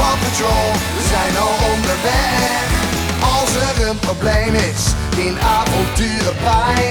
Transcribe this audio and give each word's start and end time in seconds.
Paw 0.00 0.16
Patrol, 0.24 0.68
we 0.96 1.02
zijn 1.14 1.34
al 1.44 1.54
onderweg. 1.72 2.64
Als 3.36 3.50
er 3.66 3.88
een 3.88 3.98
probleem 4.08 4.54
is 4.70 4.82
in 5.26 5.34
avonturenpij, 5.58 6.88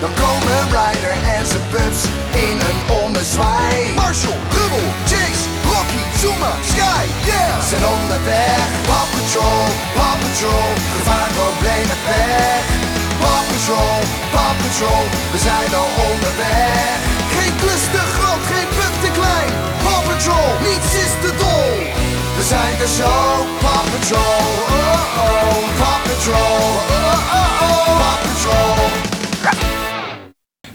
dan 0.00 0.12
komen 0.22 0.58
Ryder 0.76 1.16
en 1.36 1.44
zijn 1.52 1.66
pups 1.74 2.00
in 2.46 2.56
een 2.68 2.80
ommezwaai. 3.02 3.78
Marshall, 4.00 4.40
Rubble, 4.56 4.90
Chase, 5.10 5.44
Rocky, 5.70 6.02
Zuma, 6.20 6.52
Sky, 6.72 7.04
yeah! 7.28 7.54
Zijn 7.70 7.84
onderweg, 7.96 8.64
Paw 8.88 9.06
Patrol, 9.14 9.64
Paw 9.96 10.16
Patrol, 10.22 10.68
gevaar, 10.94 11.30
problemen, 11.40 11.98
weg. 12.08 12.64
Paw 13.22 13.42
Patrol, 13.50 13.98
Paw 14.34 14.52
Patrol, 14.60 15.04
we 15.32 15.38
zijn 15.48 15.70
al 15.80 15.90
onderweg. 16.08 16.96
Geen 17.34 17.54
klus 17.60 17.84
te 17.94 18.02
groot, 18.16 18.44
geen 18.52 18.70
pup 18.78 18.94
te 19.04 19.10
klein. 19.18 19.50
Paw 19.84 20.00
Patrol, 20.08 20.48
niets 20.66 20.92
is 21.04 21.12
te 21.22 21.30
dol. 21.42 22.05
We 22.36 22.42
zijn 22.42 22.80
er 22.80 22.88
zo, 22.88 23.10
Paw 23.60 23.84
Patrol, 23.90 24.20
oh 24.20 25.16
oh, 25.18 25.78
Paw 25.78 26.02
Patrol, 26.02 26.34
oh 26.34 27.16
oh 27.32 27.62
oh, 27.62 27.86
Paw 27.98 28.16
Patrol. 28.22 28.84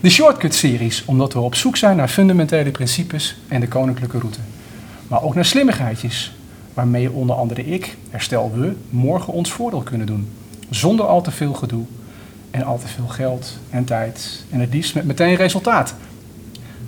De 0.01 0.09
Shortcut-series, 0.09 1.05
omdat 1.05 1.34
we 1.34 1.39
op 1.39 1.55
zoek 1.55 1.77
zijn 1.77 1.97
naar 1.97 2.07
fundamentele 2.07 2.71
principes 2.71 3.37
en 3.47 3.59
de 3.59 3.67
koninklijke 3.67 4.20
route. 4.20 4.39
Maar 5.07 5.23
ook 5.23 5.35
naar 5.35 5.45
slimmigheidjes, 5.45 6.31
waarmee 6.73 7.11
onder 7.11 7.35
andere 7.35 7.65
ik, 7.65 7.98
herstel 8.09 8.51
we, 8.55 8.73
morgen 8.89 9.34
ons 9.34 9.51
voordeel 9.51 9.81
kunnen 9.81 10.07
doen. 10.07 10.29
Zonder 10.70 11.05
al 11.05 11.21
te 11.21 11.31
veel 11.31 11.53
gedoe 11.53 11.85
en 12.51 12.63
al 12.63 12.79
te 12.79 12.87
veel 12.87 13.07
geld 13.07 13.57
en 13.70 13.85
tijd 13.85 14.43
en 14.49 14.59
het 14.59 14.73
liefst 14.73 14.95
met 14.95 15.05
meteen 15.05 15.35
resultaat. 15.35 15.93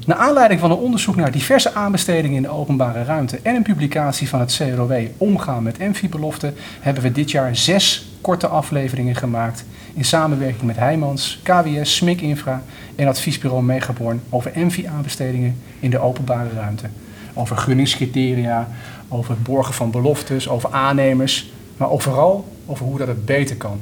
Naar 0.06 0.18
aanleiding 0.18 0.60
van 0.60 0.72
een 0.72 0.78
onderzoek 0.78 1.16
naar 1.16 1.32
diverse 1.32 1.74
aanbestedingen 1.74 2.36
in 2.36 2.42
de 2.42 2.50
openbare 2.50 3.04
ruimte 3.04 3.40
en 3.42 3.56
een 3.56 3.64
publicatie 3.64 4.30
van 4.30 4.40
het 4.40 4.56
CROW 4.56 5.08
Omgaan 5.18 5.64
met 5.64 5.78
Envi-beloften 5.78 6.54
hebben 6.80 7.04
we 7.04 7.12
dit 7.12 7.32
jaar 7.32 7.56
zes 7.56 8.08
korte 8.22 8.48
afleveringen 8.48 9.16
gemaakt 9.16 9.66
in 9.94 10.06
samenwerking 10.06 10.64
met 10.64 10.76
Heijmans, 10.76 11.40
KWS, 11.44 11.96
Smik 11.96 12.22
Infra 12.22 12.64
en 12.96 13.08
adviesbureau 13.08 13.64
Megaborn 13.64 14.22
over 14.30 14.52
Envi-aanbestedingen 14.54 15.62
in 15.80 15.90
de 15.90 16.00
openbare 16.00 16.50
ruimte. 16.56 16.86
Over 17.34 17.58
gunningscriteria, 17.58 18.68
over 19.08 19.32
het 19.32 19.44
borgen 19.44 19.74
van 19.74 19.92
beloftes, 19.92 20.50
over 20.50 20.72
aannemers, 20.72 21.52
maar 21.78 21.90
ook 21.90 22.02
vooral 22.02 22.48
over 22.66 22.86
hoe 22.86 22.98
dat 22.98 23.08
het 23.08 23.26
beter 23.26 23.56
kan. 23.56 23.80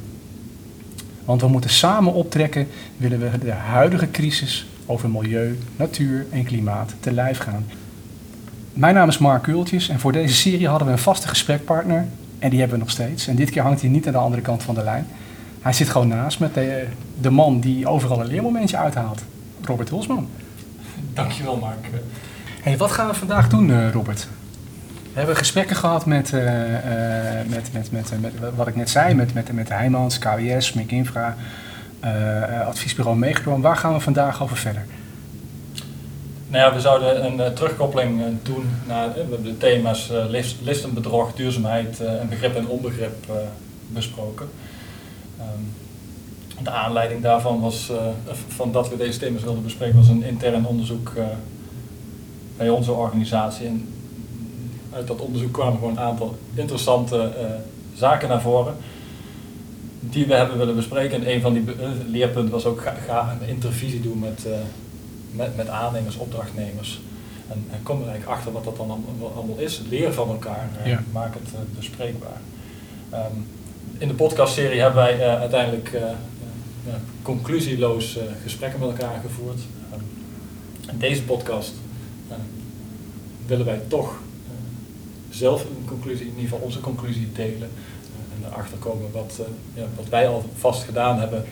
Want 1.26 1.42
we 1.42 1.48
moeten 1.48 1.70
samen 1.70 2.14
optrekken, 2.14 2.68
willen 2.98 3.20
we 3.20 3.38
de 3.38 3.52
huidige 3.52 4.12
crisis 4.12 4.66
over 4.92 5.10
milieu, 5.10 5.60
natuur 5.76 6.26
en 6.32 6.44
klimaat 6.44 6.94
te 7.00 7.12
lijf 7.12 7.38
gaan. 7.38 7.66
Mijn 8.74 8.96
naam 8.96 9.08
is 9.08 9.18
Mark 9.18 9.44
Kultjes 9.44 9.90
en 9.90 10.00
voor 10.00 10.12
deze 10.12 10.34
serie 10.34 10.68
hadden 10.68 10.88
we 10.88 10.94
een 10.94 11.00
vaste 11.00 11.28
gesprekpartner. 11.28 12.06
En 12.40 12.50
die 12.50 12.60
hebben 12.60 12.78
we 12.78 12.84
nog 12.84 12.94
steeds. 12.94 13.28
En 13.28 13.36
dit 13.36 13.50
keer 13.50 13.62
hangt 13.62 13.82
hij 13.82 13.90
niet 13.90 14.08
aan 14.08 14.14
de 14.14 14.20
andere 14.20 14.42
kant 14.42 14.64
van 14.64 14.76
de 14.76 14.84
lijn. 14.84 15.08
Hij 15.62 15.74
zit 15.74 15.90
gewoon 15.90 16.08
naast 16.08 16.40
met 16.40 16.54
de, 16.54 16.88
de 17.22 17.30
man 17.30 17.60
die 17.60 17.88
overal 17.88 18.20
een 18.20 18.28
leermomentje 18.28 18.78
uithaalt. 18.78 19.24
Robert 19.64 19.90
Hulsman. 19.90 20.30
Dankjewel, 21.14 21.58
Mark. 21.58 21.88
Hey, 22.62 22.78
wat 22.78 22.92
gaan 22.92 23.08
we 23.08 23.14
vandaag 23.14 23.50
doen, 23.50 23.72
eh, 23.72 23.92
Robert? 23.92 24.28
We 25.14 25.18
hebben 25.18 25.36
gesprekken 25.36 25.76
gehad 25.76 26.06
met, 26.06 26.34
eh, 26.34 27.40
eh, 27.40 27.48
met, 27.48 27.70
met, 27.74 27.92
met, 27.92 28.14
met, 28.22 28.34
wat 28.56 28.68
ik 28.68 28.76
net 28.76 28.90
zei, 28.90 29.14
met, 29.14 29.34
met, 29.34 29.52
met 29.52 29.70
Heijmans, 29.70 30.20
KWS, 30.20 30.66
Smik 30.66 30.92
Infra, 30.92 31.28
eh, 31.28 31.34
adviesbureau 32.68 33.18
Megaborn. 33.18 33.62
Waar 33.62 33.78
gaan 33.78 33.94
we 33.94 34.00
vandaag 34.00 34.44
over 34.44 34.58
verder? 34.58 34.86
Nou 36.48 36.64
ja, 36.64 36.74
we 36.74 36.80
zouden 36.80 37.26
een 37.26 37.40
eh, 37.40 37.52
terugkoppeling 37.52 38.22
eh, 38.22 38.28
doen 38.44 38.70
naar 38.88 39.08
eh, 39.08 39.44
de 39.44 39.58
thema's 39.58 40.10
eh, 40.10 40.26
list, 40.30 40.56
listenbedrog, 40.62 41.34
duurzaamheid 41.36 42.00
eh, 42.02 42.20
en 42.20 42.30
begrip 42.30 42.56
en 42.56 42.68
onbegrip 42.68 43.30
eh, 43.30 43.36
besproken. 43.88 44.50
Ehm, 45.40 46.64
de 46.64 46.70
aanleiding 46.70 47.22
daarvan 47.22 47.62
was, 47.62 47.90
eh, 47.90 48.34
van 48.48 48.72
dat 48.72 48.90
we 48.90 48.98
deze 48.98 49.20
thema's 49.20 49.44
wilden 49.44 49.64
bespreken, 49.64 49.98
was 49.98 50.08
een 50.08 50.24
intern 50.24 50.66
onderzoek 50.66 51.14
eh, 51.18 51.24
bij 52.58 52.70
onze 52.70 52.92
organisatie. 52.92 53.66
En 53.68 53.88
uit 54.94 55.08
dat 55.08 55.22
onderzoek 55.22 55.54
kwamen 55.54 55.74
gewoon 55.74 55.92
een 55.98 56.04
aantal 56.04 56.38
interessante 56.54 57.18
eh, 57.18 57.46
zaken 57.96 58.30
naar 58.30 58.42
voren 58.42 58.76
die 60.02 60.26
we 60.26 60.34
hebben 60.34 60.58
willen 60.58 60.76
bespreken. 60.76 61.18
En 61.22 61.32
een 61.34 61.42
van 61.42 61.54
die 61.54 61.64
eh, 61.80 61.90
leerpunten 62.08 62.52
was 62.52 62.66
ook 62.66 62.82
ga, 62.82 62.94
ga 63.06 63.38
een 63.42 63.48
intervisie 63.48 64.02
doen 64.02 64.20
met, 64.20 64.46
eh, 64.46 64.52
met, 65.32 65.56
met 65.56 65.68
aannemers, 65.68 66.18
opdrachtnemers. 66.18 67.02
En, 67.48 67.66
en 67.72 67.84
kom 67.84 68.02
er 68.02 68.08
eigenlijk 68.08 68.38
achter 68.38 68.52
wat 68.52 68.64
dat 68.64 68.78
dan 68.78 69.06
allemaal, 69.36 69.58
is. 69.58 69.82
Leer 69.90 70.14
van 70.14 70.28
elkaar, 70.28 70.70
eh, 70.84 70.88
Ja. 70.90 71.04
maak 71.12 71.34
het 71.34 71.76
bespreekbaar. 71.78 72.42
Ehm, 73.10 73.36
in 73.98 74.08
de 74.08 74.14
podcastserie 74.14 74.82
hebben 74.82 75.04
wij 75.04 75.38
uiteindelijk 75.38 75.98
conclusieloos 77.22 78.18
gesprekken 78.44 78.80
met 78.80 78.90
elkaar 78.90 79.22
gevoerd. 79.22 79.60
Ehm, 79.92 80.02
in 80.92 80.98
deze 80.98 81.24
podcast 81.24 81.74
willen 83.46 83.66
wij 83.66 83.82
toch 83.88 84.20
zelf 85.30 85.64
een 85.64 85.86
conclusie, 85.86 86.26
in 86.26 86.32
ieder 86.32 86.44
geval 86.44 86.60
onze 86.60 86.80
conclusie 86.80 87.32
delen. 87.34 87.70
Eh, 88.42 88.48
en 88.48 88.54
erachter 88.54 88.78
komen 88.78 89.12
wat, 89.12 89.40
eh, 89.40 89.82
ja, 89.82 89.88
wat 89.96 90.10
wij 90.10 90.28
al 90.28 90.46
vast 90.58 90.84
gedaan 90.84 91.20
hebben 91.20 91.46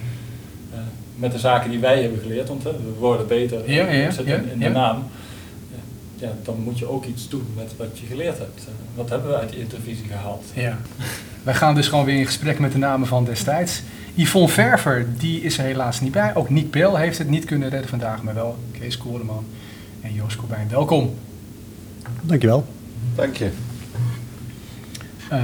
eh, 0.73 0.79
met 1.15 1.31
de 1.31 1.39
zaken 1.39 1.69
die 1.69 1.79
wij 1.79 2.01
hebben 2.01 2.19
geleerd. 2.19 2.47
Want 2.47 2.63
hè, 2.63 2.71
we 2.71 2.93
worden 2.99 3.27
beter, 3.27 3.71
Ja, 3.71 3.87
ja, 3.87 4.05
dat 4.05 4.13
zit 4.13 4.25
ja, 4.25 4.35
in, 4.35 4.49
in 4.51 4.59
ja. 4.59 4.67
de 4.67 4.73
naam. 4.73 5.03
Ja, 6.19 6.31
dan 6.43 6.59
moet 6.63 6.79
je 6.79 6.89
ook 6.89 7.05
iets 7.05 7.29
doen 7.29 7.47
met 7.55 7.73
wat 7.77 7.99
je 7.99 8.05
geleerd 8.05 8.37
hebt. 8.37 8.59
Eh, 8.59 8.73
wat 8.95 9.09
hebben 9.09 9.29
we 9.29 9.37
uit 9.37 9.49
die 9.49 9.59
intervisie 9.59 10.05
gehaald? 10.07 10.45
Ja. 10.53 10.77
Wij 11.43 11.53
gaan 11.53 11.75
dus 11.75 11.87
gewoon 11.87 12.05
weer 12.05 12.17
in 12.17 12.25
gesprek 12.25 12.59
met 12.59 12.71
de 12.71 12.77
namen 12.77 13.07
van 13.07 13.25
destijds. 13.25 13.81
Yvonne 14.15 14.49
Verver, 14.49 15.05
die 15.17 15.41
is 15.41 15.57
er 15.57 15.63
helaas 15.63 16.01
niet 16.01 16.11
bij. 16.11 16.35
Ook 16.35 16.49
Nick 16.49 16.71
Bel 16.71 16.95
heeft 16.95 17.17
het 17.17 17.29
niet 17.29 17.45
kunnen 17.45 17.69
redden 17.69 17.89
vandaag, 17.89 18.23
maar 18.23 18.33
wel 18.33 18.57
Kees 18.79 18.97
Koreman 18.97 19.45
en 20.01 20.13
Joost 20.13 20.35
Corbijn. 20.35 20.67
Welkom. 20.69 21.13
Dankjewel. 22.21 22.65
Dank 23.15 23.35
je. 23.35 23.49
Eh, 25.29 25.39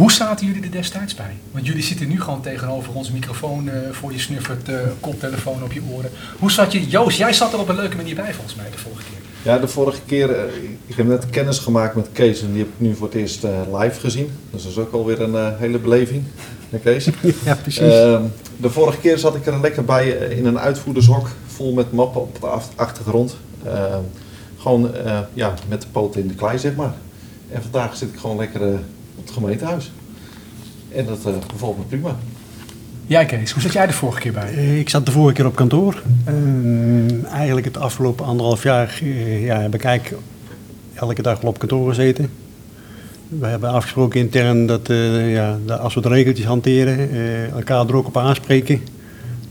hoe 0.00 0.12
zaten 0.12 0.46
jullie 0.46 0.62
er 0.62 0.70
destijds 0.70 1.14
bij? 1.14 1.36
Want 1.50 1.66
jullie 1.66 1.82
zitten 1.82 2.08
nu 2.08 2.20
gewoon 2.20 2.40
tegenover 2.40 2.92
onze 2.92 3.12
microfoon 3.12 3.68
eh, 3.68 3.78
voor 3.90 4.12
je 4.12 4.18
snuffert, 4.18 4.68
eh, 4.68 4.76
koptelefoon 5.00 5.62
op 5.62 5.72
je 5.72 5.82
oren. 5.92 6.10
Hoe 6.38 6.50
zat 6.50 6.72
je? 6.72 6.88
Joost, 6.88 7.18
jij 7.18 7.32
zat 7.32 7.52
er 7.52 7.58
op 7.58 7.68
een 7.68 7.74
leuke 7.74 7.96
manier 7.96 8.14
bij 8.14 8.34
volgens 8.34 8.54
mij 8.54 8.70
de 8.70 8.78
vorige 8.78 9.02
keer. 9.02 9.52
Ja, 9.52 9.58
de 9.58 9.68
vorige 9.68 10.00
keer, 10.06 10.30
eh, 10.30 10.42
ik 10.86 10.96
heb 10.96 11.06
net 11.06 11.30
kennis 11.30 11.58
gemaakt 11.58 11.94
met 11.94 12.08
Kees 12.12 12.42
en 12.42 12.52
die 12.52 12.58
heb 12.58 12.68
ik 12.68 12.80
nu 12.80 12.94
voor 12.94 13.06
het 13.06 13.16
eerst 13.16 13.42
live 13.72 14.00
gezien. 14.00 14.30
Dus 14.50 14.62
dat 14.62 14.72
is 14.72 14.78
ook 14.78 14.92
alweer 14.92 15.20
een 15.20 15.56
hele 15.58 15.78
beleving. 15.78 16.22
Hè, 16.70 16.78
Kees? 16.78 17.08
Ja, 17.44 17.54
precies. 17.54 17.82
Ehm, 17.82 18.22
de 18.56 18.70
vorige 18.70 18.98
keer 18.98 19.18
zat 19.18 19.34
ik 19.34 19.46
er 19.46 19.60
lekker 19.60 19.84
bij 19.84 20.08
in 20.08 20.46
een 20.46 20.58
uitvoerdershok, 20.58 21.28
vol 21.46 21.72
met 21.72 21.92
mappen 21.92 22.20
op 22.20 22.40
de 22.40 22.46
achtergrond. 22.76 23.36
Ehm, 23.64 24.02
gewoon 24.58 24.90
ja, 25.34 25.54
met 25.68 25.82
de 25.82 25.88
poten 25.92 26.20
in 26.20 26.28
de 26.28 26.34
klei, 26.34 26.58
zeg 26.58 26.74
maar. 26.74 26.94
En 27.50 27.62
vandaag 27.62 27.96
zit 27.96 28.08
ik 28.08 28.18
gewoon 28.18 28.36
lekker 28.36 28.78
op 29.14 29.24
het 29.24 29.34
gemeentehuis. 29.34 29.92
En 30.88 31.06
dat 31.06 31.18
eh, 31.26 31.32
bevalt 31.52 31.78
me 31.78 31.84
prima. 31.84 32.16
Jij 33.06 33.26
Kees, 33.26 33.50
hoe 33.50 33.62
zat 33.62 33.72
jij 33.72 33.86
de 33.86 33.92
vorige 33.92 34.20
keer 34.20 34.32
bij? 34.32 34.52
Eh, 34.52 34.78
ik 34.78 34.88
zat 34.88 35.06
de 35.06 35.12
vorige 35.12 35.34
keer 35.34 35.46
op 35.46 35.54
kantoor. 35.54 36.02
Ehm, 36.24 37.24
eigenlijk 37.24 37.66
het 37.66 37.78
afgelopen 37.78 38.26
anderhalf 38.26 38.62
jaar 38.62 38.98
eh, 39.02 39.44
ja, 39.44 39.60
heb 39.60 39.74
ik 39.74 39.84
eigenlijk 39.84 40.22
elke 40.94 41.22
dag 41.22 41.40
wel 41.40 41.50
op 41.50 41.58
kantoor 41.58 41.88
gezeten. 41.88 42.30
We 43.28 43.46
hebben 43.46 43.70
afgesproken 43.70 44.20
intern 44.20 44.66
dat, 44.66 44.88
eh, 44.88 45.32
ja, 45.32 45.58
dat 45.64 45.80
als 45.80 45.94
we 45.94 46.00
de 46.00 46.08
regeltjes 46.08 46.46
hanteren, 46.46 47.10
eh, 47.10 47.50
elkaar 47.50 47.88
er 47.88 47.94
ook 47.94 48.06
op 48.06 48.16
aanspreken. 48.16 48.80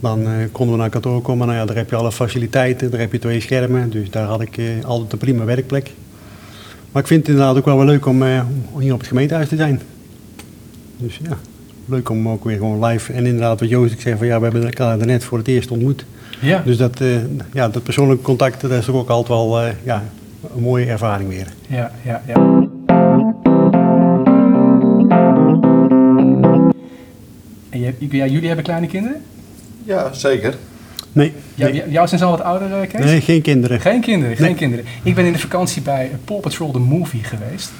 Dan 0.00 0.26
eh, 0.26 0.32
konden 0.52 0.74
we 0.74 0.80
naar 0.80 0.90
kantoor 0.90 1.22
komen. 1.22 1.46
Nou 1.46 1.58
ja, 1.58 1.64
daar 1.64 1.76
heb 1.76 1.90
je 1.90 1.96
alle 1.96 2.12
faciliteiten, 2.12 2.90
daar 2.90 3.00
heb 3.00 3.12
je 3.12 3.18
twee 3.18 3.40
schermen. 3.40 3.90
Dus 3.90 4.10
daar 4.10 4.26
had 4.26 4.40
ik 4.40 4.56
eh, 4.56 4.84
altijd 4.84 5.12
een 5.12 5.18
prima 5.18 5.44
werkplek. 5.44 5.92
Maar 6.92 7.02
ik 7.02 7.08
vind 7.08 7.20
het 7.20 7.28
inderdaad 7.28 7.56
ook 7.56 7.64
wel 7.64 7.76
wel 7.76 7.86
leuk 7.86 8.06
om, 8.06 8.22
eh, 8.22 8.42
om 8.72 8.80
hier 8.80 8.92
op 8.92 8.98
het 8.98 9.08
gemeentehuis 9.08 9.48
te 9.48 9.56
zijn. 9.56 9.80
Dus 10.96 11.20
ja, 11.22 11.36
leuk 11.84 12.08
om 12.08 12.28
ook 12.28 12.44
weer 12.44 12.56
gewoon 12.56 12.84
live. 12.84 13.12
En 13.12 13.26
inderdaad, 13.26 13.60
wat 13.60 13.68
Joost 13.68 13.92
ik 13.92 14.00
zei 14.00 14.16
van 14.16 14.26
ja, 14.26 14.36
we 14.36 14.42
hebben 14.42 14.64
elkaar 14.64 15.06
net 15.06 15.24
voor 15.24 15.38
het 15.38 15.48
eerst 15.48 15.70
ontmoet. 15.70 16.04
Ja. 16.40 16.62
Dus 16.64 16.76
dat, 16.76 17.00
eh, 17.00 17.16
ja, 17.52 17.68
dat 17.68 17.82
persoonlijke 17.82 18.22
contact, 18.22 18.60
dat 18.60 18.70
is 18.70 18.84
toch 18.84 18.94
ook 18.94 19.08
altijd 19.08 19.28
wel 19.28 19.60
eh, 19.60 19.72
ja, 19.82 20.04
een 20.54 20.62
mooie 20.62 20.86
ervaring 20.86 21.28
weer. 21.28 21.46
Ja, 21.66 21.92
ja, 22.02 22.22
ja. 22.26 22.34
En 27.70 27.80
je, 27.80 27.94
ja, 27.98 28.26
jullie 28.26 28.46
hebben 28.46 28.64
kleine 28.64 28.86
kinderen? 28.86 29.22
Ja, 29.84 30.12
zeker. 30.12 30.54
Nee, 31.12 31.32
Ja, 31.54 31.68
nee, 31.68 31.90
Jou 31.90 32.06
zijn 32.08 32.20
ze 32.20 32.26
al 32.26 32.30
wat 32.30 32.40
ouder, 32.42 32.72
eh, 32.82 32.88
Kees? 32.88 33.04
nee 33.04 33.20
geen 33.20 33.42
kinderen. 33.42 33.80
Geen 33.80 34.00
kinderen, 34.00 34.36
geen 34.36 34.46
Nee. 34.46 34.54
kinderen. 34.54 34.84
Ik 35.02 35.14
ben 35.14 35.24
in 35.24 35.32
de 35.32 35.38
vakantie 35.38 35.82
bij 35.82 36.10
Paw 36.24 36.40
Patrol, 36.40 36.72
de 36.72 36.78
movie 36.78 37.24
geweest. 37.24 37.70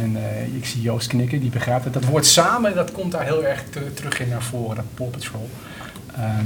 En 0.00 0.16
eh, 0.16 0.54
ik 0.56 0.66
zie 0.66 0.80
Joost 0.82 1.06
knikken, 1.08 1.40
die 1.40 1.50
begrijpt 1.50 1.84
het. 1.84 1.92
Dat 1.92 2.04
woord 2.04 2.26
samen, 2.26 2.74
dat 2.74 2.92
komt 2.92 3.12
daar 3.12 3.24
heel 3.24 3.44
erg 3.44 3.64
te- 3.70 3.92
terug 3.94 4.20
in 4.20 4.28
naar 4.28 4.42
voren, 4.42 4.76
dat 4.76 4.84
Paw 4.94 5.10
Patrol. 5.10 5.48
Ehm, 6.16 6.44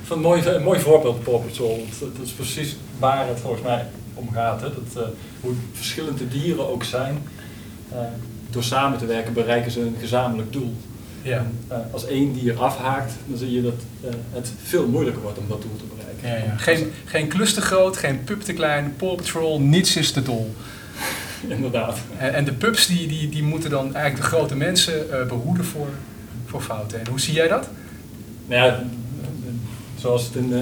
Ik 0.00 0.08
vond 0.08 0.24
het 0.24 0.44
een 0.44 0.52
mooi, 0.52 0.56
een 0.56 0.62
mooi 0.62 0.80
voorbeeld, 0.80 1.22
Paw 1.22 1.42
Patrol. 1.46 1.86
Dat 2.00 2.08
is 2.26 2.30
precies 2.30 2.76
waar 2.98 3.26
het 3.28 3.40
volgens 3.40 3.62
mij 3.62 3.84
om 4.14 4.28
gaat. 4.32 4.60
Hè? 4.60 4.68
Dat, 4.68 5.04
eh, 5.04 5.10
hoe 5.40 5.52
verschillende 5.72 6.28
dieren 6.28 6.68
ook 6.70 6.84
zijn, 6.84 7.18
door 8.50 8.62
samen 8.62 8.98
te 8.98 9.06
werken 9.06 9.32
bereiken 9.32 9.70
ze 9.70 9.80
een 9.80 9.96
gezamenlijk 10.00 10.52
doel. 10.52 10.74
Ja. 11.22 11.36
En, 11.36 11.58
eh, 11.68 11.78
als 11.90 12.06
één 12.06 12.32
dier 12.32 12.58
afhaakt, 12.58 13.12
dan 13.26 13.38
zie 13.38 13.52
je 13.52 13.62
dat 13.62 13.74
eh, 14.00 14.10
het 14.32 14.52
veel 14.62 14.88
moeilijker 14.88 15.22
wordt 15.22 15.38
om 15.38 15.48
dat 15.48 15.62
doel 15.62 15.76
te 15.76 15.84
bereiken. 15.96 16.28
Ja, 16.28 16.52
ja. 16.52 16.56
Geen, 16.56 16.92
geen 17.04 17.28
klus 17.28 17.54
te 17.54 17.60
groot, 17.60 17.96
geen 17.96 18.24
pup 18.24 18.40
te 18.40 18.52
klein, 18.52 18.94
Paw 18.96 19.16
Patrol, 19.16 19.60
niets 19.60 19.96
is 19.96 20.10
te 20.10 20.22
dol. 20.22 20.54
Inderdaad. 21.48 21.98
En, 22.18 22.34
en 22.34 22.44
de 22.44 22.52
pups 22.52 22.86
die, 22.86 23.08
die, 23.08 23.28
die 23.28 23.42
moeten 23.42 23.70
dan 23.70 23.94
eigenlijk 23.94 24.16
de 24.16 24.36
grote 24.36 24.56
mensen 24.56 25.12
eh, 25.12 25.26
behoeden 25.26 25.64
voor, 25.64 25.88
voor 26.46 26.60
fouten. 26.60 27.00
En 27.00 27.06
hoe 27.08 27.20
zie 27.20 27.34
jij 27.34 27.48
dat? 27.48 27.68
Nou 28.46 28.66
ja, 28.66 28.82
zoals 29.98 30.24
het 30.24 30.34
in, 30.34 30.52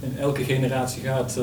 in 0.00 0.18
elke 0.18 0.44
generatie 0.44 1.02
gaat, 1.02 1.38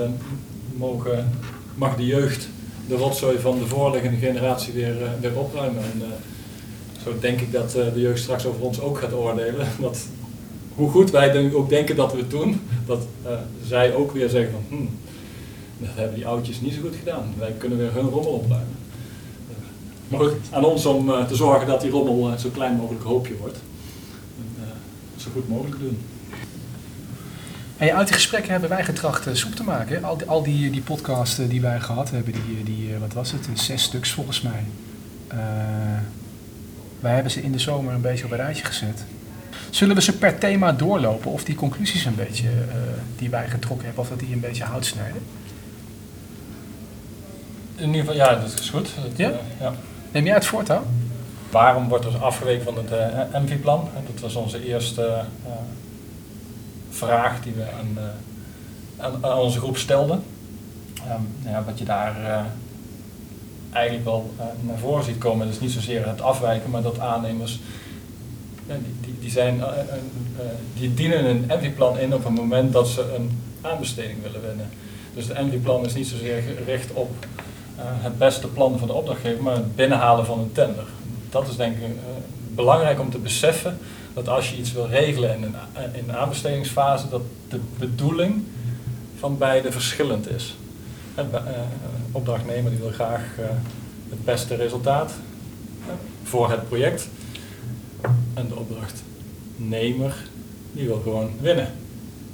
mogen, 0.76 1.30
mag 1.76 1.96
de 1.96 2.06
jeugd 2.06 2.48
de 2.88 2.96
rotzooi 2.96 3.40
van 3.40 3.60
de 3.60 3.66
voorliggende 3.66 4.18
generatie 4.18 4.74
weer, 4.74 4.96
weer 5.20 5.38
opruimen. 5.38 5.84
En, 5.84 6.02
zo 7.12 7.20
denk 7.20 7.42
ik 7.42 7.52
dat 7.52 7.76
eh, 7.76 7.94
de 7.94 8.00
jeugd 8.00 8.20
straks 8.20 8.46
over 8.46 8.62
ons 8.62 8.82
ook 8.82 8.98
gaat 8.98 9.14
oordelen. 9.14 9.68
Dat, 9.82 10.06
hoe 10.76 10.90
goed 10.90 11.12
wij 11.12 11.54
ook 11.54 11.70
denken 11.70 11.96
dat 11.96 12.12
we 12.12 12.18
het 12.18 12.30
doen, 12.30 12.62
dat 12.86 13.06
eh, 13.24 13.32
zij 13.66 13.94
ook 13.94 14.12
weer 14.12 14.30
zeggen 14.30 14.52
van, 14.52 14.64
hmm, 14.70 14.90
dat 15.78 15.90
hebben 15.94 16.16
die 16.16 16.28
oudjes 16.28 16.62
niet 16.62 16.74
zo 16.74 16.82
goed 16.82 16.96
gedaan. 16.96 17.34
Wij 17.38 17.52
kunnen 17.58 17.78
weer 17.78 17.94
hun 17.94 18.10
rommel 18.10 18.32
opruimen. 18.32 18.76
Maar 20.08 20.20
goed, 20.20 20.34
aan 20.50 20.66
ons 20.66 20.86
om 20.86 21.10
eh, 21.10 21.26
te 21.26 21.36
zorgen 21.36 21.68
dat 21.68 21.82
die 21.82 21.92
rommel 21.92 22.32
eh, 22.32 22.38
zo 22.38 22.50
klein 22.50 22.76
mogelijk 22.76 23.04
hoopje 23.04 23.38
wordt. 23.38 23.58
En, 24.38 24.64
eh, 24.64 25.22
zo 25.22 25.30
goed 25.34 25.50
mogelijk 25.50 25.80
doen. 25.80 25.98
En 27.78 27.96
uit 27.96 28.08
die 28.08 28.16
gesprekken 28.16 28.52
hebben 28.52 28.70
wij 28.70 28.84
getracht 28.84 29.28
eh, 29.28 29.34
soep 29.34 29.56
te 29.56 29.64
maken. 29.64 30.04
Al 30.04 30.18
die, 30.18 30.28
al 30.28 30.44
die, 30.44 30.72
die 30.72 30.82
podcasten 30.82 31.50
die 31.50 31.62
wij 31.62 31.80
gehad 31.80 32.12
hebben, 32.12 32.34
die, 32.34 32.64
die 32.64 32.94
eh, 32.94 33.00
wat 33.00 33.14
was 33.14 33.32
het, 33.32 33.48
zes 33.54 33.82
stuks 33.84 34.12
volgens 34.12 34.42
mij. 34.42 34.64
Eh, 35.28 35.38
wij 37.00 37.14
hebben 37.14 37.32
ze 37.32 37.42
in 37.42 37.52
de 37.52 37.60
zomer 37.60 37.94
een 37.94 38.02
beetje 38.02 38.26
op 38.26 38.32
een 38.32 38.38
rijtje 38.38 38.66
gezet. 38.66 39.04
Zullen 39.70 39.96
we 39.96 40.02
ze 40.02 40.18
per 40.18 40.38
thema 40.38 40.72
doorlopen 40.72 41.32
of 41.32 41.44
die 41.44 41.56
conclusies 41.56 42.06
een 42.06 42.16
beetje 42.16 42.48
eh, 42.48 42.76
die 43.18 43.30
wij 43.30 43.48
getrokken 43.48 43.86
hebben, 43.86 44.04
of 44.04 44.10
dat 44.10 44.20
die 44.20 44.34
een 44.34 44.40
beetje 44.40 44.64
hout 44.64 44.86
snijden? 44.86 45.22
In 47.76 47.86
ieder 47.88 48.00
geval, 48.00 48.16
ja, 48.16 48.36
dat 48.36 48.60
is 48.60 48.70
goed. 48.70 48.90
Dat, 49.04 49.18
Ja? 49.18 49.30
eh, 49.30 49.36
ja. 49.60 49.74
Neem 50.12 50.26
jij 50.26 50.34
het 50.34 50.46
voortouw? 50.46 50.84
Waarom 51.52 51.88
wordt 51.88 52.06
er 52.06 52.18
afgeweken 52.18 52.64
van 52.64 52.78
het 52.78 52.92
uh, 52.92 53.42
MV-plan? 53.42 53.90
Dat 54.12 54.22
was 54.22 54.36
onze 54.36 54.66
eerste 54.66 55.04
eh, 55.46 55.52
vraag 56.90 57.42
die 57.44 57.54
we 57.54 57.64
aan, 57.80 57.98
eh, 57.98 59.06
aan, 59.06 59.26
aan 59.26 59.38
onze 59.38 59.60
groep 59.60 59.78
stelden. 59.78 60.24
Ehm, 61.08 61.52
ja, 61.52 61.64
wat 61.64 61.80
je 61.80 61.86
daar 61.86 62.24
eh, 62.26 62.42
eigenlijk 63.78 64.06
wel 64.06 64.34
eh, 64.38 64.46
naar 64.62 64.78
voren 64.78 65.04
ziet 65.04 65.18
komen, 65.18 65.48
is 65.48 65.60
niet 65.60 65.72
zozeer 65.72 66.08
het 66.08 66.22
afwijken, 66.22 66.70
maar 66.70 66.82
dat 66.82 67.00
aannemers 67.00 67.60
die, 69.02 69.16
die, 69.20 69.30
zijn, 69.30 69.62
eh, 69.62 69.68
eh, 69.68 69.96
die 70.80 70.94
dienen 70.94 71.26
een 71.26 71.46
MV-plan 71.48 72.00
in 72.00 72.14
op 72.14 72.24
het 72.24 72.36
moment 72.36 72.74
dat 72.74 72.88
ze 72.88 73.14
een 73.16 73.42
aanbesteding 73.62 74.22
willen 74.22 74.42
winnen. 74.42 74.70
Dus 75.14 75.28
het 75.28 75.38
MV-plan 75.38 75.86
is 75.86 75.94
niet 75.94 76.08
zozeer 76.08 76.42
gericht 76.58 76.94
op 76.94 77.12
het 77.80 78.18
beste 78.18 78.48
plan 78.48 78.80
van 78.80 78.88
de 78.88 78.94
opdrachtgever, 78.94 79.44
maar 79.44 79.56
het 79.56 79.76
binnenhalen 79.76 80.26
van 80.26 80.40
een 80.40 80.52
tender. 80.52 80.86
Dat 81.30 81.48
is 81.48 81.56
denk 81.56 81.78
ik 81.78 81.84
belangrijk 82.56 83.00
om 83.00 83.10
te 83.10 83.18
beseffen 83.18 83.78
dat 84.14 84.30
als 84.30 84.50
je 84.50 84.58
iets 84.58 84.72
wil 84.72 84.88
regelen 84.88 85.36
in 85.36 85.44
een, 85.44 85.54
in 85.94 86.10
een 86.10 86.16
aanbestedingsfase, 86.16 87.10
dat 87.10 87.22
de 87.50 87.60
bedoeling 87.80 88.44
van 89.20 89.38
beide 89.38 89.72
verschillend 89.72 90.30
is. 90.30 90.56
Een 91.18 91.34
eh, 91.34 91.52
opdrachtnemer 92.12 92.72
die 92.72 92.80
wil 92.80 92.92
graag 92.92 93.22
eh, 93.40 93.46
het 94.10 94.26
beste 94.26 94.56
resultaat 94.56 95.12
eh, 95.88 95.94
voor 96.24 96.50
het 96.50 96.68
project. 96.68 97.08
En 98.34 98.48
de 98.48 98.56
opdrachtnemer 98.56 100.16
die 100.72 100.86
wil 100.86 101.00
gewoon 101.04 101.32
winnen. 101.42 101.72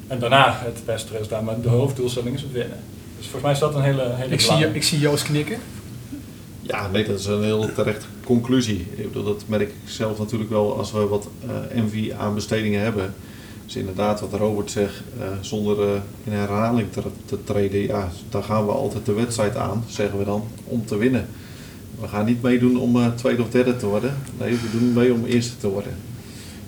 En 0.08 0.20
daarna 0.20 0.60
het 0.64 0.82
beste 0.86 1.12
resultaat, 1.12 1.44
maar 1.44 1.62
de 1.62 1.70
hoofddoelstelling 1.70 2.36
is 2.36 2.42
het 2.42 2.52
winnen. 2.52 2.78
Dus 3.18 3.26
volgens 3.26 3.44
mij 3.44 3.52
is 3.52 3.60
dat 3.60 3.76
een 3.76 3.82
hele, 3.82 4.14
hele 4.16 4.34
Ik 4.34 4.42
zie, 4.42 4.74
ik 4.74 4.84
zie 4.84 5.00
Joost 5.00 5.24
knikken. 5.24 5.58
Ja, 6.62 6.88
nee, 6.88 7.06
dat 7.06 7.20
is 7.20 7.26
een 7.26 7.44
heel 7.44 7.74
terechte 7.74 8.06
conclusie. 8.24 8.88
Ik 8.96 9.08
bedoel, 9.08 9.24
dat 9.24 9.44
merk 9.48 9.70
ik 9.70 9.76
zelf 9.86 10.20
natuurlijk 10.20 10.50
wel 10.50 10.78
als 10.78 10.92
we 10.92 11.08
wat 11.08 11.28
eh 11.48 11.82
MV-aanbestedingen 11.84 12.82
hebben. 12.82 13.14
Dus 13.66 13.76
inderdaad, 13.76 14.20
wat 14.20 14.34
Robert 14.34 14.72
zegt, 14.72 15.02
eh, 15.20 15.26
zonder 15.42 15.82
eh, 15.82 16.02
in 16.24 16.32
herhaling 16.32 16.92
te, 16.92 17.02
te 17.26 17.44
treden, 17.44 17.82
ja, 17.82 18.10
dan 18.30 18.44
gaan 18.44 18.66
we 18.66 18.72
altijd 18.72 19.06
de 19.06 19.14
wedstrijd 19.14 19.56
aan, 19.56 19.84
zeggen 19.88 20.20
we 20.20 20.26
dan, 20.26 20.44
om 20.64 20.86
te 20.86 20.98
winnen. 20.98 21.28
We 22.00 22.08
gaan 22.08 22.26
niet 22.26 22.42
meedoen 22.42 22.80
om 22.80 22.96
eh, 22.96 23.08
tweede 23.16 23.42
of 23.42 23.50
derde 23.50 23.76
te 23.76 23.86
worden. 23.86 24.16
Nee, 24.40 24.54
we 24.54 24.80
doen 24.80 24.94
mee 24.94 25.14
om 25.14 25.26
eerste 25.26 25.58
te 25.58 25.70
worden. 25.70 25.92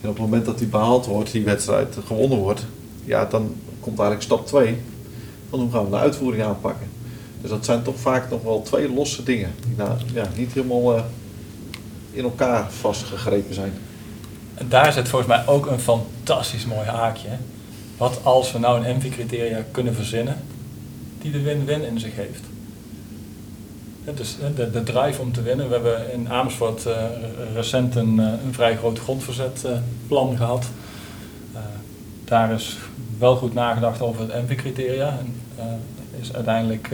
En 0.01 0.09
op 0.09 0.15
het 0.15 0.25
moment 0.25 0.45
dat 0.45 0.57
die 0.57 0.67
behaald 0.67 1.05
wordt, 1.05 1.31
die 1.31 1.43
wedstrijd 1.43 1.97
gewonnen 2.05 2.37
wordt, 2.37 2.65
ja, 3.05 3.25
dan 3.25 3.55
komt 3.79 3.99
eigenlijk 3.99 4.21
stap 4.21 4.47
2. 4.47 4.77
Van 5.49 5.59
hoe 5.59 5.71
gaan 5.71 5.83
we 5.83 5.89
de 5.89 5.97
uitvoering 5.97 6.43
aanpakken. 6.43 6.87
Dus 7.41 7.49
dat 7.49 7.65
zijn 7.65 7.81
toch 7.81 7.99
vaak 7.99 8.29
nog 8.29 8.43
wel 8.43 8.61
twee 8.61 8.93
losse 8.93 9.23
dingen. 9.23 9.51
Die 9.67 9.75
nou, 9.77 9.91
ja, 10.13 10.27
niet 10.35 10.53
helemaal 10.53 11.05
in 12.11 12.23
elkaar 12.23 12.71
vastgegrepen 12.71 13.53
zijn. 13.53 13.73
En 14.55 14.69
daar 14.69 14.93
zit 14.93 15.07
volgens 15.07 15.31
mij 15.31 15.47
ook 15.47 15.65
een 15.65 15.79
fantastisch 15.79 16.65
mooi 16.65 16.87
haakje. 16.87 17.29
Wat 17.97 18.19
als 18.23 18.51
we 18.51 18.59
nou 18.59 18.85
een 18.85 18.97
MV-criteria 18.97 19.63
kunnen 19.71 19.95
verzinnen 19.95 20.37
die 21.21 21.31
de 21.31 21.41
win-win 21.41 21.83
in 21.83 21.99
zich 21.99 22.15
heeft. 22.15 22.41
Dus 24.13 24.37
de, 24.55 24.71
de 24.71 24.83
drive 24.83 25.21
om 25.21 25.31
te 25.31 25.41
winnen. 25.41 25.67
We 25.67 25.73
hebben 25.73 26.13
in 26.13 26.29
Amersfoort 26.29 26.85
eh, 26.85 26.93
recent 27.53 27.95
een, 27.95 28.19
eh, 28.19 28.25
een 28.45 28.53
vrij 28.53 28.77
groot 28.77 28.99
grondverzetplan 28.99 30.37
gehad. 30.37 30.65
Eh, 31.53 31.59
daar 32.25 32.51
is 32.51 32.77
wel 33.17 33.35
goed 33.35 33.53
nagedacht 33.53 34.01
over 34.01 34.21
het 34.21 34.43
MV-criteria. 34.43 35.17
Is 36.19 36.33
uiteindelijk 36.33 36.89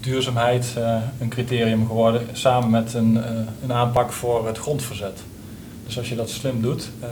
duurzaamheid 0.00 0.74
een 1.20 1.28
criterium 1.28 1.86
geworden, 1.86 2.26
samen 2.32 2.70
met 2.70 2.94
een, 2.94 3.22
een 3.62 3.72
aanpak 3.72 4.12
voor 4.12 4.46
het 4.46 4.58
grondverzet. 4.58 5.22
Dus 5.86 5.98
als 5.98 6.08
je 6.08 6.14
dat 6.14 6.30
slim 6.30 6.62
doet, 6.62 6.88
eh, 7.00 7.08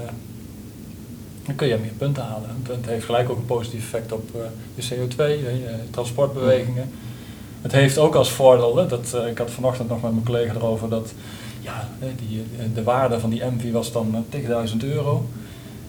dan 1.46 1.54
kun 1.54 1.68
je 1.68 1.76
meer 1.76 1.92
punten 1.98 2.22
halen. 2.22 2.50
Het, 2.62 2.76
het 2.76 2.86
heeft 2.86 3.04
gelijk 3.04 3.30
ook 3.30 3.36
een 3.36 3.44
positief 3.44 3.82
effect 3.82 4.12
op 4.12 4.30
eh, 4.34 4.40
je 4.74 4.82
CO2, 4.82 5.16
eh, 5.16 5.38
je 5.40 5.74
transportbewegingen. 5.90 6.90
Het 7.62 7.72
heeft 7.72 7.98
ook 7.98 8.14
als 8.14 8.30
voordeel, 8.30 8.88
dat, 8.88 9.14
eh, 9.14 9.26
ik 9.26 9.38
had 9.38 9.50
vanochtend 9.50 9.88
nog 9.88 10.02
met 10.02 10.12
mijn 10.12 10.24
collega 10.24 10.54
erover, 10.54 10.88
dat 10.88 11.12
ja, 11.60 11.88
die, 12.16 12.44
de 12.74 12.82
waarde 12.82 13.20
van 13.20 13.30
die 13.30 13.44
MV 13.44 13.72
was 13.72 13.92
dan 13.92 14.14
eh, 14.14 14.20
tegen 14.28 14.48
1000 14.48 14.84
euro. 14.84 15.14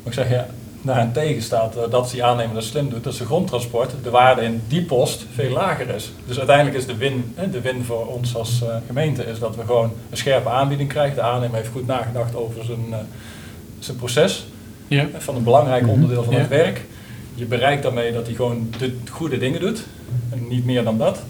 Maar 0.03 0.13
ik 0.13 0.13
zeg 0.13 0.29
ja, 0.29 0.47
daarentegen 0.81 1.41
staat 1.41 1.75
eh, 1.75 1.81
dat 1.89 2.09
die 2.11 2.23
aannemer 2.23 2.53
dat 2.55 2.63
slim 2.63 2.89
doet, 2.89 3.03
dat 3.03 3.13
zijn 3.13 3.27
grondtransport, 3.27 3.91
de 4.03 4.09
waarde 4.09 4.41
in 4.41 4.61
die 4.67 4.81
post 4.83 5.25
veel 5.33 5.49
lager 5.51 5.89
is. 5.95 6.11
Dus 6.27 6.37
uiteindelijk 6.37 6.77
is 6.77 6.85
de 6.85 6.95
win, 6.95 7.35
de 7.51 7.61
win 7.61 7.83
voor 7.83 8.05
ons 8.07 8.35
als 8.35 8.61
eh, 8.63 8.75
gemeente 8.87 9.23
is 9.25 9.39
dat 9.39 9.55
we 9.55 9.61
gewoon 9.65 9.91
een 10.09 10.17
scherpe 10.17 10.49
aanbieding 10.49 10.89
krijgen. 10.89 11.15
De 11.15 11.21
aannemer 11.21 11.55
heeft 11.57 11.69
goed 11.71 11.87
nagedacht 11.87 12.35
over 12.35 12.63
zijn, 12.65 12.85
eh, 12.89 12.97
zijn 13.79 13.97
proces 13.97 14.45
Ja. 14.87 15.07
van 15.17 15.35
een 15.35 15.43
belangrijk 15.43 15.87
onderdeel 15.87 16.23
van 16.23 16.33
Ja. 16.33 16.39
het 16.39 16.49
werk. 16.49 16.81
Je 17.35 17.45
bereikt 17.45 17.83
daarmee 17.83 18.11
dat 18.13 18.25
hij 18.25 18.35
gewoon 18.35 18.69
de 18.77 18.95
goede 19.09 19.37
dingen 19.37 19.59
doet 19.59 19.83
en 20.29 20.47
niet 20.47 20.65
meer 20.65 20.83
dan 20.83 20.97
dat. 20.97 21.21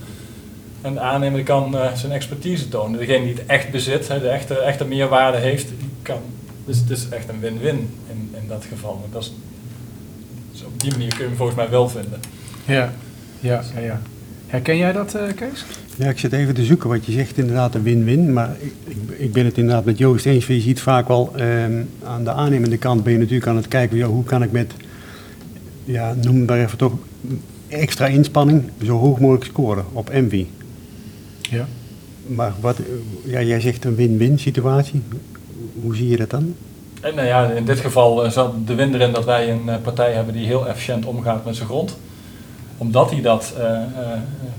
En 0.82 0.94
de 0.94 1.00
aannemer 1.00 1.44
kan 1.44 1.76
zijn 1.96 2.12
expertise 2.12 2.68
tonen. 2.70 3.00
Degene 3.00 3.24
die 3.26 3.34
het 3.34 3.46
echt 3.46 3.72
bezit, 3.72 4.08
de 4.08 4.28
echte, 4.30 4.58
echte 4.58 4.86
meerwaarde 4.86 5.38
heeft, 5.38 5.68
die 5.68 5.90
kan. 6.02 6.18
Dus 6.66 6.78
het 6.78 6.90
is 6.90 7.10
echt 7.10 7.30
een 7.30 7.40
win-win 7.40 7.90
in, 8.10 8.30
in 8.42 8.48
dat 8.48 8.66
geval. 8.70 9.08
Dat 9.12 9.22
is, 9.22 9.34
dus 10.52 10.64
op 10.64 10.80
die 10.80 10.92
manier 10.92 11.10
kun 11.10 11.20
je 11.20 11.28
hem 11.28 11.36
volgens 11.36 11.58
mij 11.58 11.70
wel 11.70 11.90
vinden. 11.90 12.20
Ja, 12.66 12.94
ja, 13.40 13.64
ja. 13.74 13.80
ja. 13.80 14.02
Herken 14.48 14.78
jij 14.78 14.92
dat, 14.92 15.16
eh, 15.16 15.24
Kees? 15.36 15.66
Ja, 15.96 16.10
ik 16.10 16.20
zit 16.20 16.34
even 16.34 16.54
te 16.54 16.64
zoeken 16.64 16.90
wat 16.90 17.06
je 17.06 17.12
zegt, 17.12 17.38
inderdaad 17.38 17.76
een 17.76 17.84
win-win. 17.84 18.34
Maar 18.34 18.56
ik, 18.60 18.74
ik, 18.84 18.98
ik 19.18 19.34
ben 19.34 19.46
het 19.46 19.58
inderdaad 19.58 19.86
met 19.86 19.98
Joost 19.98 20.26
eens. 20.26 20.48
Je 20.48 20.60
ziet 20.60 20.82
vaak 20.82 21.08
wel 21.08 21.36
ehm, 21.36 21.84
aan 22.04 22.24
de 22.24 22.32
aannemende 22.32 22.78
kant 22.78 23.04
ben 23.04 23.14
je 23.14 23.20
natuurlijk 23.20 23.48
aan 23.48 23.56
het 23.56 23.68
kijken, 23.68 23.98
ja, 23.98 24.08
hoe 24.08 24.24
kan 24.24 24.44
ik 24.44 24.52
met, 24.52 24.74
ja, 25.84 26.14
noem 26.14 26.36
het 26.38 26.48
maar 26.48 26.60
even 26.60 26.78
toch, 26.78 26.94
extra 27.68 28.08
inspanning 28.08 28.64
zo 28.84 28.98
hoog 28.98 29.20
mogelijk 29.20 29.46
scoren 29.46 29.86
op 29.92 30.12
MV. 30.14 30.44
Ja. 31.42 31.68
Maar 32.28 32.54
wat, 32.60 32.78
ja, 33.24 33.42
jij 33.42 33.60
zegt 33.60 33.86
een 33.86 33.96
win-win 33.96 34.40
situatie. 34.40 35.02
Hoe 35.82 35.96
zie 35.96 36.10
je 36.10 36.18
dat 36.18 36.30
dan? 36.30 36.56
En 37.02 37.16
nou 37.16 37.28
ja, 37.28 37.46
in 37.50 37.66
dit 37.66 37.80
geval 37.80 38.26
eh, 38.26 38.32
zat 38.32 38.68
de 38.68 38.76
win 38.76 38.94
erin 38.94 39.12
dat 39.12 39.26
wij 39.26 39.52
een 39.52 39.70
eh, 39.70 39.76
partij 39.84 40.14
hebben 40.14 40.34
die 40.34 40.46
heel 40.46 40.68
efficiënt 40.68 41.06
omgaat 41.06 41.46
met 41.46 41.56
zijn 41.56 41.68
grond. 41.68 41.98
Omdat 42.78 43.12
hij 43.12 43.22
dat 43.22 43.54
eh, 43.58 43.72
eh, 43.74 43.82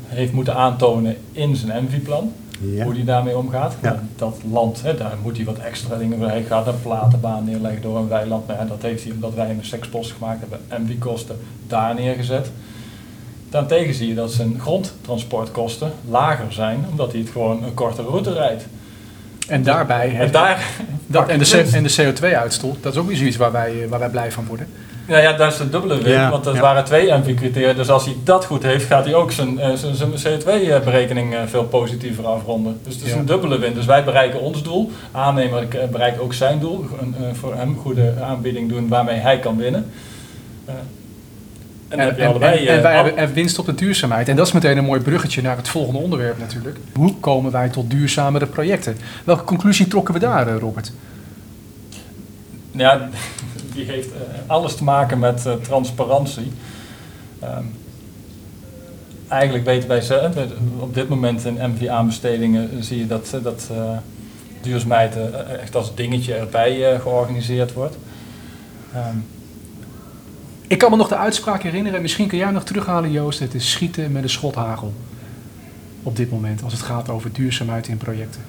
heeft 0.07 0.33
moeten 0.33 0.55
aantonen 0.55 1.17
in 1.33 1.57
zijn 1.57 1.85
MV-plan, 1.85 2.33
Ja. 2.61 2.85
hoe 2.85 2.95
hij 2.95 3.05
daarmee 3.05 3.37
omgaat. 3.37 3.77
Ja. 3.83 3.89
Nou, 3.91 4.01
Dat 4.17 4.39
land, 4.51 4.83
hè, 4.83 4.95
daar 4.97 5.17
moet 5.23 5.37
hij 5.37 5.45
wat 5.47 5.59
extra 5.59 5.97
dingen 5.97 6.19
voor. 6.19 6.27
Hij 6.29 6.43
gaat 6.43 6.67
een 6.67 6.81
platenbaan 6.83 7.45
neerleggen 7.45 7.83
door 7.83 7.97
een 7.99 8.09
weiland. 8.09 8.47
Nou, 8.47 8.59
ja, 8.59 8.65
dat 8.67 8.83
heeft 8.83 9.03
hij 9.05 9.13
omdat 9.13 9.35
wij 9.35 9.51
een 9.51 9.65
sekspost 9.65 10.13
gemaakt 10.13 10.41
hebben, 10.41 10.59
MV-kosten 10.83 11.37
daar 11.67 11.95
neergezet. 11.95 12.51
Daarentegen 13.51 13.95
zie 13.95 14.09
je 14.09 14.15
dat 14.15 14.33
zijn 14.33 14.61
grondtransportkosten 14.61 15.93
lager 16.11 16.53
zijn, 16.53 16.85
omdat 16.91 17.13
hij 17.13 17.21
het 17.21 17.31
gewoon 17.31 17.63
een 17.65 17.75
kortere 17.75 18.09
route 18.09 18.33
rijdt. 18.33 18.67
En 19.49 19.63
daarbij... 19.63 20.09
En 20.09 20.17
heeft- 20.17 20.33
daar, 20.33 20.67
dat, 21.07 21.29
en, 21.29 21.39
de, 21.39 21.69
en 21.73 21.83
de 21.83 22.13
CO2-uitstoot, 22.13 22.77
dat 22.83 22.93
is 22.93 22.99
ook 23.01 23.07
weer 23.09 23.17
zoiets 23.17 23.37
waar 23.37 23.53
wij, 23.53 23.83
eh, 23.83 23.89
waar 23.89 23.99
wij 23.99 24.09
blij 24.09 24.33
van 24.33 24.47
worden. 24.47 24.67
Ja, 25.09 25.19
ja, 25.19 25.33
dat 25.33 25.53
is 25.53 25.59
de 25.59 25.69
dubbele 25.71 25.99
win, 26.03 26.13
Ja, 26.13 26.31
want 26.31 26.45
dat 26.45 26.55
ja. 26.55 26.61
waren 26.61 26.85
twee 26.85 27.13
MV-criteria. 27.13 27.73
Dus 27.73 27.89
als 27.91 28.05
hij 28.05 28.17
dat 28.25 28.45
goed 28.45 28.63
heeft, 28.63 28.87
gaat 28.87 29.05
hij 29.05 29.15
ook 29.15 29.33
zijn, 29.33 29.59
eh, 29.61 29.71
zijn, 29.75 29.95
zijn 30.19 30.41
CO2-berekening 30.41 31.35
eh, 31.35 31.41
veel 31.47 31.65
positiever 31.65 32.27
afronden. 32.27 32.79
Dus 32.85 32.95
het 32.95 33.05
is 33.05 33.11
Ja. 33.11 33.17
een 33.17 33.27
dubbele 33.27 33.59
win. 33.59 33.75
Dus 33.75 33.85
wij 33.87 34.05
bereiken 34.05 34.41
ons 34.41 34.63
doel, 34.63 34.91
aannemer 35.13 35.67
bereikt 35.91 36.19
ook 36.21 36.35
zijn 36.35 36.59
doel. 36.59 36.85
Een, 37.01 37.15
eh, 37.19 37.25
voor 37.33 37.55
hem 37.55 37.77
goede 37.83 38.15
aanbieding 38.23 38.69
doen 38.69 38.89
waarmee 38.89 39.19
hij 39.19 39.39
kan 39.39 39.57
winnen. 39.57 39.91
En 41.93 41.99
dan 41.99 42.07
heb 42.07 42.19
je 42.19 42.27
allebei... 42.27 42.59
en, 42.59 42.67
en 42.69 42.77
eh, 42.77 42.83
wij 42.83 42.99
al- 42.99 43.05
hebben 43.05 43.23
en 43.23 43.33
winst 43.33 43.59
op 43.59 43.67
de 43.67 43.75
duurzaamheid. 43.75 44.29
En 44.29 44.37
dat 44.37 44.47
is 44.47 44.53
meteen 44.53 44.79
een 44.79 44.85
mooi 44.85 45.01
bruggetje 45.01 45.43
naar 45.43 45.57
het 45.57 45.69
volgende 45.69 45.99
onderwerp 46.01 46.39
natuurlijk. 46.39 46.77
Hoe 46.95 47.15
komen 47.21 47.53
wij 47.53 47.69
tot 47.69 47.91
duurzamere 47.91 48.47
projecten? 48.47 48.97
Welke 49.25 49.45
conclusie 49.45 49.87
trokken 49.89 50.15
we 50.15 50.21
daar, 50.21 50.49
eh, 50.49 50.59
Robert? 50.59 50.93
Ja, 52.71 53.09
die 53.75 53.85
heeft 53.85 54.09
eh, 54.09 54.19
alles 54.47 54.77
te 54.77 54.85
maken 54.85 55.19
met 55.19 55.47
transparantie. 55.63 56.53
Ehm, 57.41 57.65
eigenlijk 59.29 59.65
weten 59.65 59.89
wij 59.89 60.01
ze, 60.01 60.15
eh, 60.15 60.43
op 60.79 60.95
dit 60.95 61.09
moment 61.09 61.45
in 61.45 61.59
MV-aanbestedingen 61.61 62.85
zie 62.85 62.99
je 62.99 63.07
dat, 63.07 63.37
dat 63.43 63.71
duurzaamheid 64.61 65.17
echt 65.61 65.77
als 65.77 65.95
dingetje 65.95 66.35
erbij 66.35 67.01
georganiseerd 67.01 67.73
wordt. 67.73 67.97
Ehm, 68.95 69.17
Ik 70.67 70.79
kan 70.79 70.91
me 70.91 70.97
nog 70.97 71.09
de 71.09 71.17
uitspraak 71.17 71.63
herinneren, 71.63 72.03
misschien 72.03 72.29
kun 72.29 72.39
jij 72.39 72.51
nog 72.51 72.65
terughalen 72.65 73.11
Joost. 73.11 73.39
Het 73.39 73.55
is 73.55 73.71
schieten 73.71 74.13
met 74.13 74.23
een 74.23 74.29
schothagel. 74.29 74.93
Op 76.03 76.17
dit 76.17 76.31
moment, 76.31 76.63
als 76.63 76.73
het 76.73 76.83
gaat 76.83 77.09
over 77.09 77.33
duurzaamheid 77.33 77.89
in 77.89 77.97
projecten. 77.97 78.41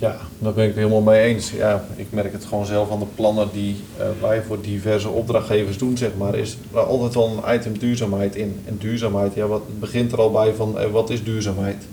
Ja, 0.00 0.16
daar 0.38 0.52
ben 0.52 0.62
ik 0.62 0.70
het 0.70 0.78
helemaal 0.78 1.00
mee 1.00 1.20
eens. 1.20 1.50
Ja, 1.50 1.84
ik 1.96 2.06
merk 2.10 2.32
het 2.32 2.44
gewoon 2.44 2.66
zelf 2.66 2.90
aan 2.90 2.98
de 2.98 3.06
plannen 3.14 3.48
die 3.52 3.76
eh, 3.96 4.06
wij 4.20 4.42
voor 4.42 4.60
diverse 4.60 5.08
opdrachtgevers 5.08 5.78
doen, 5.78 5.96
zeg 5.96 6.10
maar, 6.18 6.34
is 6.34 6.56
er 6.72 6.80
altijd 6.80 7.14
wel 7.14 7.42
een 7.44 7.54
item 7.54 7.78
duurzaamheid 7.78 8.36
in. 8.36 8.60
En 8.66 8.76
duurzaamheid, 8.78 9.34
ja, 9.34 9.46
wat 9.46 9.80
begint 9.80 10.12
er 10.12 10.18
al 10.18 10.30
bij 10.30 10.54
van 10.54 10.78
eh, 10.78 10.90
wat 10.90 11.10
is 11.10 11.24
duurzaamheid? 11.24 11.86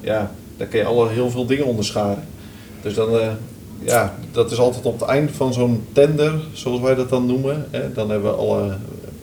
Ja, 0.00 0.30
daar 0.56 0.66
kun 0.66 0.78
je 0.78 0.84
al 0.84 1.08
heel 1.08 1.30
veel 1.30 1.46
dingen 1.46 1.64
onderscharen. 1.64 2.24
Dus 2.82 2.94
dan, 2.94 3.18
eh, 3.18 3.32
ja, 3.84 4.14
dat 4.32 4.50
is 4.50 4.58
altijd 4.58 4.84
op 4.84 5.00
het 5.00 5.08
eind 5.08 5.30
van 5.30 5.52
zo'n 5.52 5.84
tender, 5.92 6.40
zoals 6.52 6.80
wij 6.80 6.94
dat 6.94 7.08
dan 7.08 7.26
noemen. 7.26 7.66
Hè. 7.70 7.92
Dan 7.92 8.10
hebben 8.10 8.30
we 8.30 8.36
alle 8.36 8.76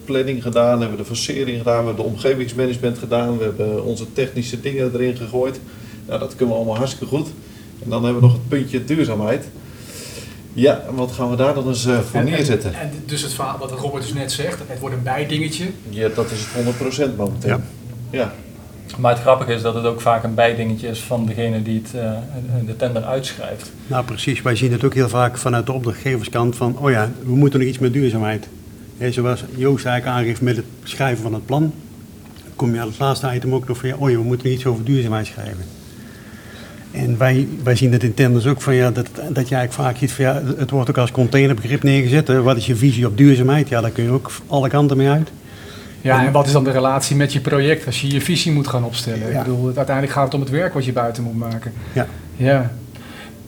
planning 0.06 0.44
gedaan, 0.44 0.80
hebben 0.80 0.98
we 0.98 1.04
de 1.04 1.08
versering 1.08 1.58
gedaan, 1.58 1.80
we 1.80 1.86
hebben 1.86 2.06
de 2.06 2.12
omgevingsmanagement 2.12 2.98
gedaan, 2.98 3.38
we 3.38 3.44
hebben 3.44 3.84
onze 3.84 4.14
technische 4.14 4.60
dingen 4.62 4.92
erin 4.94 5.18
gegooid. 5.18 5.60
Nou, 6.08 6.20
dat 6.20 6.36
kunnen 6.36 6.48
we 6.48 6.60
allemaal 6.62 6.78
hartstikke 6.78 7.16
goed. 7.16 7.28
En 7.84 7.90
dan 7.90 8.04
hebben 8.04 8.22
we 8.22 8.28
nog 8.28 8.38
het 8.38 8.48
puntje 8.48 8.84
duurzaamheid. 8.86 9.48
Ja, 10.54 10.84
en 10.88 10.96
wat 10.96 11.12
gaan 11.12 11.30
we 11.30 11.36
daar 11.36 11.54
dan 11.54 11.68
eens 11.68 11.86
eh, 11.86 12.00
voor 12.00 12.20
En- 12.20 12.26
en- 12.28 12.32
neerzetten? 12.34 12.74
En, 12.74 12.92
dus 13.06 13.22
het 13.22 13.34
verhaal 13.34 13.58
wat 13.58 13.72
Robert 13.72 14.04
dus 14.04 14.14
net 14.14 14.32
zegt, 14.32 14.60
het 14.68 14.80
wordt 14.80 14.96
een 14.96 15.04
bijdingetje. 15.04 15.66
Ja, 15.90 16.10
dat 16.16 16.32
is 16.32 16.40
het 16.40 16.66
100% 17.12 17.16
momenteel. 17.18 17.50
Ja. 17.50 17.62
Ja. 18.10 18.34
Maar 18.98 19.12
het 19.12 19.22
grappige 19.22 19.54
is 19.54 19.62
dat 19.62 19.74
het 19.74 19.86
ook 19.86 20.02
vaak 20.02 20.24
een 20.24 20.34
bijdingetje 20.34 20.88
is 20.88 21.00
van 21.00 21.26
degene 21.26 21.62
die 21.62 21.82
het, 21.84 22.02
eh, 22.02 22.12
de 22.66 22.76
tender 22.76 23.04
uitschrijft. 23.04 23.72
Nou 23.88 24.06
precies, 24.06 24.42
wij 24.42 24.56
zien 24.56 24.72
het 24.72 24.84
ook 24.84 24.94
heel 24.94 25.10
vaak 25.10 25.38
vanuit 25.38 25.66
de 25.66 25.72
opdrachtgeverskant 25.72 26.56
van, 26.56 26.78
oh 26.78 26.92
ja, 26.92 27.10
we 27.24 27.36
moeten 27.36 27.60
nog 27.60 27.68
iets 27.68 27.80
met 27.80 27.94
duurzaamheid. 27.94 28.48
Hè, 28.98 29.12
zoals 29.12 29.44
Joost 29.56 29.86
eigenlijk 29.86 30.18
aangeeft 30.18 30.42
met 30.42 30.56
het 30.56 30.66
schrijven 30.84 31.24
van 31.24 31.34
het 31.34 31.46
plan, 31.46 31.74
kom 32.56 32.74
je 32.74 32.80
aan 32.80 32.88
het 32.88 33.00
laatste 33.00 33.34
item 33.34 33.54
ook 33.54 33.68
nog 33.68 33.78
van, 33.78 33.90
ja, 33.90 33.96
oh 33.96 34.10
ja, 34.10 34.18
we 34.18 34.24
moeten 34.24 34.48
nog 34.48 34.56
iets 34.56 34.66
over 34.66 34.84
duurzaamheid 34.84 35.26
schrijven. 35.26 35.66
En 36.92 37.18
wij, 37.18 37.48
wij 37.64 37.76
zien 37.76 37.92
het 37.92 38.04
in 38.04 38.14
tenders 38.14 38.46
ook 38.46 38.62
van, 38.62 38.76
ja, 38.76 38.92
dat, 38.92 39.10
dat 39.16 39.50
je 39.50 39.56
eigenlijk 39.56 39.74
vaak 39.74 39.98
ziet 39.98 40.12
van, 40.12 40.26
ja, 40.26 40.42
het 40.58 40.70
wordt 40.70 40.90
ook 40.90 40.98
als 40.98 41.12
containerbegrip 41.12 41.84
neergezet. 41.84 42.28
Wat 42.28 42.58
is 42.58 42.66
je 42.66 42.76
visie 42.76 43.08
op 43.08 43.18
duurzaamheid? 43.18 43.70
Ja, 43.70 43.82
daar 43.82 43.92
kun 43.92 44.04
je 44.04 44.10
ook 44.10 44.32
alle 44.48 44.70
kanten 44.70 44.98
mee 44.98 45.10
uit. 45.10 45.30
Ja, 46.08 46.26
en 46.26 46.32
wat 46.32 46.46
is 46.46 46.52
dan 46.52 46.64
de 46.64 46.72
relatie 46.72 47.16
met 47.16 47.34
je 47.34 47.40
project 47.40 47.86
als 47.86 48.02
je 48.02 48.12
je 48.14 48.22
visie 48.22 48.52
moet 48.52 48.68
gaan 48.68 48.84
opstellen? 48.84 49.20
Ja. 49.32 49.40
Ik 49.40 49.44
bedoel, 49.46 49.68
het- 49.68 49.78
uiteindelijk 49.78 50.16
gaat 50.16 50.26
het 50.26 50.34
om 50.34 50.40
het 50.40 50.50
werk 50.50 50.74
wat 50.74 50.86
je 50.86 50.94
buiten 50.94 51.24
moet 51.24 51.38
maken. 51.38 51.74
Ja. 51.94 52.06
Ja, 52.36 52.72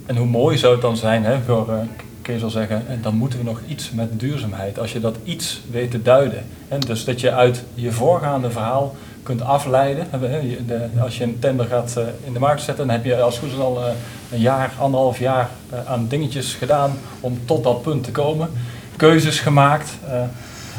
En 0.05 0.15
hoe 0.17 0.27
mooi 0.27 0.57
zou 0.57 0.73
het 0.73 0.81
dan 0.81 0.97
zijn, 0.97 1.23
hè, 1.23 1.35
voor, 1.45 1.69
eh, 1.69 1.75
Kees 2.21 2.39
zal 2.39 2.49
zeggen, 2.49 2.83
en 2.87 2.99
dan 3.01 3.15
moeten 3.15 3.39
we 3.39 3.45
nog 3.45 3.61
iets 3.67 3.91
met 3.91 4.19
duurzaamheid. 4.19 4.79
Als 4.79 4.93
je 4.93 4.99
dat 4.99 5.15
iets 5.23 5.61
weet 5.71 5.91
te 5.91 6.01
duiden. 6.01 6.43
Hè, 6.67 6.77
dus 6.79 7.05
dat 7.05 7.19
je 7.21 7.31
uit 7.31 7.63
je 7.73 7.91
voorgaande 7.91 8.51
verhaal 8.51 8.95
kunt 9.23 9.41
afleiden. 9.41 10.05
Hè, 10.09 10.37
je- 10.37 10.65
de- 10.67 10.87
als 11.01 11.17
je 11.17 11.23
een 11.23 11.37
tender 11.39 11.65
gaat 11.65 11.93
eh, 11.97 12.03
in 12.25 12.33
de 12.33 12.39
markt 12.39 12.61
zetten, 12.61 12.87
dan 12.87 12.95
heb 12.95 13.05
je 13.05 13.21
als 13.21 13.33
het 13.35 13.43
goed 13.43 13.53
is 13.53 13.59
al 13.59 13.77
eh, 13.85 13.91
een 14.31 14.39
jaar, 14.39 14.71
anderhalf 14.79 15.19
jaar 15.19 15.49
eh, 15.69 15.79
aan 15.91 16.05
dingetjes 16.09 16.53
gedaan 16.53 16.91
om 17.19 17.39
tot 17.45 17.63
dat 17.63 17.81
punt 17.81 18.03
te 18.03 18.11
komen. 18.11 18.49
Keuzes 18.95 19.39
gemaakt. 19.39 19.89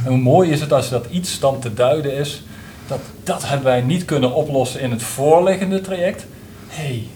En 0.04 0.10
hoe 0.10 0.18
mooi 0.18 0.50
is 0.50 0.60
het 0.60 0.72
als 0.72 0.88
dat 0.88 1.06
iets 1.10 1.40
dan 1.40 1.58
te 1.60 1.74
duiden 1.74 2.14
is, 2.14 2.42
dat 2.86 3.00
dat 3.24 3.48
hebben 3.48 3.66
wij 3.66 3.80
niet 3.80 4.04
kunnen 4.04 4.34
oplossen 4.34 4.80
in 4.80 4.90
het 4.90 5.02
voorliggende 5.02 5.80
traject. 5.80 6.26
hey, 6.68 7.06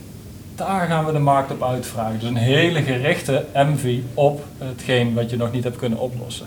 daar 0.54 0.86
gaan 0.86 1.04
we 1.04 1.12
de 1.12 1.18
markt 1.18 1.50
op 1.50 1.62
uitvragen. 1.62 2.18
Dus 2.18 2.28
een 2.28 2.36
hele 2.36 2.82
gerichte 2.82 3.44
MV 3.54 3.98
op 4.14 4.44
hetgeen 4.58 5.14
wat 5.14 5.30
je 5.30 5.36
nog 5.36 5.52
niet 5.52 5.64
hebt 5.64 5.76
kunnen 5.76 5.98
oplossen. 5.98 6.46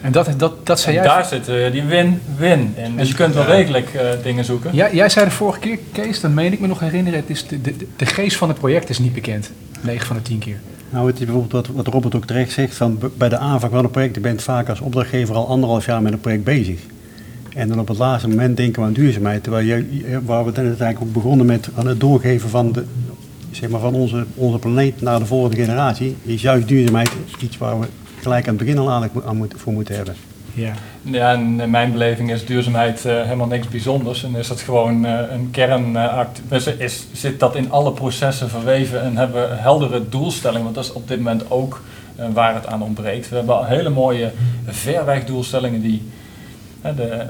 en 0.00 0.12
dat, 0.12 0.28
dat, 0.36 0.66
dat 0.66 0.80
zei 0.80 0.96
En 0.96 1.02
jij. 1.02 1.12
daar 1.12 1.24
zit 1.24 1.48
eh, 1.48 1.72
die 1.72 1.82
win-win 1.82 2.74
in. 2.76 2.96
Dus 2.96 3.08
je 3.08 3.14
kunt 3.14 3.34
wel 3.34 3.46
degelijk 3.46 3.94
eh, 3.94 4.08
dingen 4.22 4.44
zoeken. 4.44 4.70
Ja, 4.74 4.92
jij 4.92 5.08
zei 5.08 5.24
de 5.24 5.30
vorige 5.30 5.58
keer, 5.58 5.78
Kees, 5.92 6.20
dat 6.20 6.30
meen 6.30 6.52
ik 6.52 6.60
me 6.60 6.66
nog 6.66 6.80
herinneren, 6.80 7.20
het 7.20 7.30
is 7.30 7.46
de, 7.46 7.60
de, 7.60 7.76
de 7.96 8.06
geest 8.06 8.36
van 8.36 8.48
het 8.48 8.58
project 8.58 8.88
is 8.88 8.98
niet 8.98 9.14
bekend. 9.14 9.50
9 9.80 10.06
van 10.06 10.16
de 10.16 10.22
10 10.22 10.38
keer. 10.38 10.60
Nou, 10.94 11.06
het 11.06 11.18
is 11.18 11.24
bijvoorbeeld 11.24 11.66
wat, 11.66 11.76
wat 11.76 11.86
Robert 11.86 12.14
ook 12.14 12.26
terecht 12.26 12.52
zegt, 12.52 12.76
van 12.76 12.98
bij 13.16 13.28
de 13.28 13.38
aanvang 13.38 13.72
van 13.72 13.84
een 13.84 13.90
project, 13.90 14.14
je 14.14 14.20
bent 14.20 14.42
vaak 14.42 14.68
als 14.68 14.80
opdrachtgever 14.80 15.34
al 15.34 15.48
anderhalf 15.48 15.86
jaar 15.86 16.02
met 16.02 16.12
een 16.12 16.20
project 16.20 16.44
bezig. 16.44 16.80
En 17.54 17.68
dan 17.68 17.80
op 17.80 17.88
het 17.88 17.98
laatste 17.98 18.28
moment 18.28 18.56
denken 18.56 18.82
we 18.82 18.88
aan 18.88 18.94
duurzaamheid, 18.94 19.42
terwijl 19.42 19.66
je, 19.66 20.20
waar 20.24 20.44
we 20.44 20.52
dan 20.52 20.64
uiteindelijk 20.64 21.08
ook 21.08 21.22
begonnen 21.22 21.46
met 21.46 21.68
aan 21.74 21.86
het 21.86 22.00
doorgeven 22.00 22.48
van, 22.48 22.72
de, 22.72 22.84
zeg 23.50 23.70
maar 23.70 23.80
van 23.80 23.94
onze, 23.94 24.26
onze 24.34 24.58
planeet 24.58 25.00
naar 25.00 25.18
de 25.18 25.26
volgende 25.26 25.56
generatie, 25.56 26.16
is 26.22 26.42
juist 26.42 26.68
duurzaamheid 26.68 27.10
iets 27.40 27.58
waar 27.58 27.80
we 27.80 27.86
gelijk 28.20 28.48
aan 28.48 28.54
het 28.54 28.64
begin 28.64 28.78
al 28.78 28.90
aandacht 28.90 29.54
voor 29.56 29.72
moeten 29.72 29.94
hebben. 29.94 30.14
Ja. 30.52 30.72
Ja, 31.04 31.32
en 31.32 31.60
in 31.60 31.70
mijn 31.70 31.92
beleving 31.92 32.30
is 32.30 32.46
duurzaamheid 32.46 33.04
eh, 33.04 33.22
helemaal 33.22 33.46
niks 33.46 33.68
bijzonders. 33.68 34.24
En 34.24 34.36
is 34.36 34.48
dat 34.48 34.60
gewoon 34.60 35.04
eh, 35.04 35.20
een 35.30 35.50
kernact. 35.50 36.40
dus 36.48 36.66
is, 36.66 37.06
zit 37.12 37.40
dat 37.40 37.56
in 37.56 37.70
alle 37.70 37.92
processen 37.92 38.48
verweven 38.48 39.02
en 39.02 39.16
hebben 39.16 39.48
we 39.48 39.54
heldere 39.54 40.08
doelstellingen. 40.08 40.62
Want 40.62 40.74
dat 40.74 40.84
is 40.84 40.92
op 40.92 41.08
dit 41.08 41.18
moment 41.18 41.50
ook 41.50 41.82
eh, 42.16 42.26
waar 42.32 42.54
het 42.54 42.66
aan 42.66 42.82
ontbreekt. 42.82 43.28
We 43.28 43.36
hebben 43.36 43.66
hele 43.66 43.90
mooie 43.90 44.32
verwegdoelstellingen 44.66 45.80
die 45.80 46.02
de, 46.80 47.04
eh, 47.04 47.26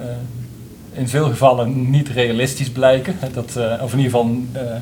in 0.95 1.09
veel 1.09 1.29
gevallen 1.29 1.91
niet 1.91 2.09
realistisch 2.09 2.71
blijken. 2.71 3.17
Dat, 3.33 3.57
eh, 3.57 3.83
of 3.83 3.93
in 3.93 3.99
ieder 3.99 4.13
geval 4.13 4.37
eh, 4.53 4.63
eh, 4.63 4.81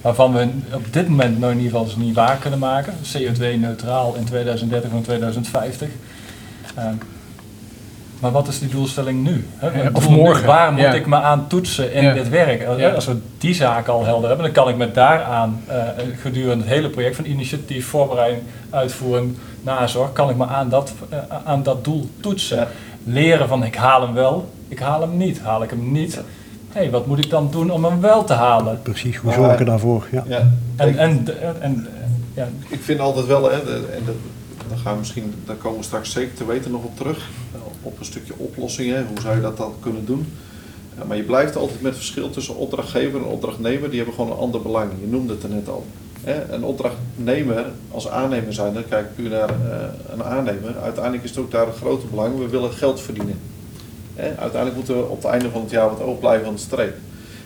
waarvan 0.00 0.32
we 0.32 0.48
op 0.74 0.92
dit 0.92 1.08
moment 1.08 1.38
nog 1.38 1.50
in 1.50 1.56
ieder 1.56 1.72
geval 1.72 1.86
ze 1.86 1.98
niet 1.98 2.14
waar 2.14 2.36
kunnen 2.36 2.58
maken. 2.58 2.94
CO2-neutraal 3.16 4.14
in 4.14 4.24
2030 4.24 4.90
en 4.90 5.02
2050. 5.02 5.88
Maar 8.22 8.30
wat 8.32 8.48
is 8.48 8.58
die 8.58 8.68
doelstelling 8.68 9.22
nu? 9.22 9.46
Hè? 9.56 9.88
Of 9.92 10.02
doel 10.06 10.10
nu, 10.10 10.16
morgen, 10.22 10.46
Waar 10.46 10.72
moet 10.72 10.80
ja. 10.80 10.92
ik 10.92 11.06
me 11.06 11.16
aan 11.16 11.46
toetsen 11.46 11.92
in 11.92 12.02
Ja. 12.04 12.12
dit 12.12 12.28
werk? 12.28 12.64
Als- 12.66 12.78
Ja. 12.78 12.90
Als 12.90 13.06
we 13.06 13.16
die 13.38 13.54
zaak 13.54 13.88
al 13.88 14.04
helder 14.04 14.28
hebben, 14.28 14.46
dan 14.46 14.54
kan 14.54 14.68
ik 14.68 14.76
me 14.76 14.90
daaraan 14.92 15.60
eh, 15.66 15.76
gedurende 16.20 16.64
het 16.64 16.72
hele 16.72 16.88
project 16.88 17.16
van 17.16 17.24
initiatief, 17.24 17.86
voorbereiding, 17.86 18.42
uitvoering, 18.70 19.36
nazorg, 19.62 20.12
kan 20.12 20.30
ik 20.30 20.36
me 20.36 20.46
aan 20.46 20.68
dat, 20.68 20.92
eh, 21.08 21.18
aan 21.44 21.62
dat 21.62 21.84
doel 21.84 22.08
toetsen. 22.20 22.56
Ja. 22.56 22.68
Leren 23.04 23.48
van 23.48 23.64
ik 23.64 23.74
haal 23.74 24.00
hem 24.02 24.14
wel, 24.14 24.50
ik 24.68 24.78
haal 24.78 25.00
hem 25.00 25.16
niet. 25.16 25.40
Haal 25.40 25.62
ik 25.62 25.70
hem 25.70 25.92
niet? 25.92 26.20
Hey, 26.72 26.90
wat 26.90 27.06
moet 27.06 27.18
ik 27.24 27.30
dan 27.30 27.48
doen 27.50 27.70
om 27.70 27.84
hem 27.84 28.00
wel 28.00 28.24
te 28.24 28.32
halen? 28.32 28.80
Precies, 28.82 29.16
hoe 29.16 29.32
zorg 29.32 29.58
je 29.58 29.64
daarvoor? 29.64 30.06
Ja. 30.10 30.24
Ja. 30.28 30.48
En, 30.76 30.88
Ik- 30.88 30.96
en, 30.96 31.26
en, 31.60 31.86
eh, 31.94 32.02
ja, 32.34 32.48
Ik 32.68 32.80
vind 32.82 33.00
altijd 33.00 33.26
wel, 33.26 33.50
hè, 33.50 33.64
de- 33.64 33.88
en 33.96 34.04
daar 34.68 34.78
gaan 34.78 34.92
we 34.92 34.98
misschien, 34.98 35.34
daar 35.46 35.56
komen 35.56 35.78
we 35.78 35.84
straks 35.84 36.12
zeker 36.12 36.34
te 36.34 36.46
weten 36.46 36.70
nog 36.70 36.82
op 36.84 36.96
terug, 36.96 37.28
eh, 37.54 37.60
op 37.82 37.98
een 37.98 38.04
stukje 38.04 38.32
oplossingen, 38.36 39.06
hoe 39.06 39.20
zou 39.20 39.34
je 39.36 39.40
dat 39.42 39.56
dan 39.56 39.74
kunnen 39.80 40.04
doen. 40.04 40.26
Maar 41.06 41.16
je 41.16 41.22
blijft 41.22 41.56
altijd 41.56 41.80
met 41.80 41.94
verschil 41.96 42.30
tussen 42.30 42.56
opdrachtgever 42.56 43.20
en 43.20 43.26
opdrachtnemer, 43.26 43.88
die 43.88 43.96
hebben 43.96 44.14
gewoon 44.14 44.30
een 44.30 44.38
ander 44.38 44.62
belang. 44.62 44.90
Je 45.00 45.06
noemde 45.06 45.32
het 45.32 45.42
er 45.42 45.48
net 45.48 45.68
al. 45.68 45.86
Een 46.50 46.64
opdrachtnemer, 46.64 47.64
als 47.90 48.08
aannemer 48.08 48.52
zijn, 48.52 48.74
dan 48.74 48.88
kijk 48.88 49.06
ik 49.06 49.14
puur 49.14 49.30
naar 49.30 49.48
eh, 49.48 49.88
een 50.12 50.22
aannemer. 50.22 50.76
Uiteindelijk 50.82 51.24
is 51.24 51.30
het 51.30 51.38
ook 51.38 51.50
daar 51.50 51.66
een 51.66 51.72
grote 51.72 52.06
belang, 52.06 52.38
we 52.38 52.48
willen 52.48 52.72
geld 52.72 53.00
verdienen. 53.00 53.38
Uiteindelijk 54.16 54.74
moeten 54.74 54.96
we 54.96 55.02
op 55.02 55.22
het 55.22 55.32
einde 55.32 55.50
van 55.50 55.60
het 55.60 55.70
jaar 55.70 55.88
wat 55.88 56.00
oog 56.00 56.18
blijven 56.18 56.46
aan 56.46 56.54
de 56.54 56.60
streep. 56.60 56.96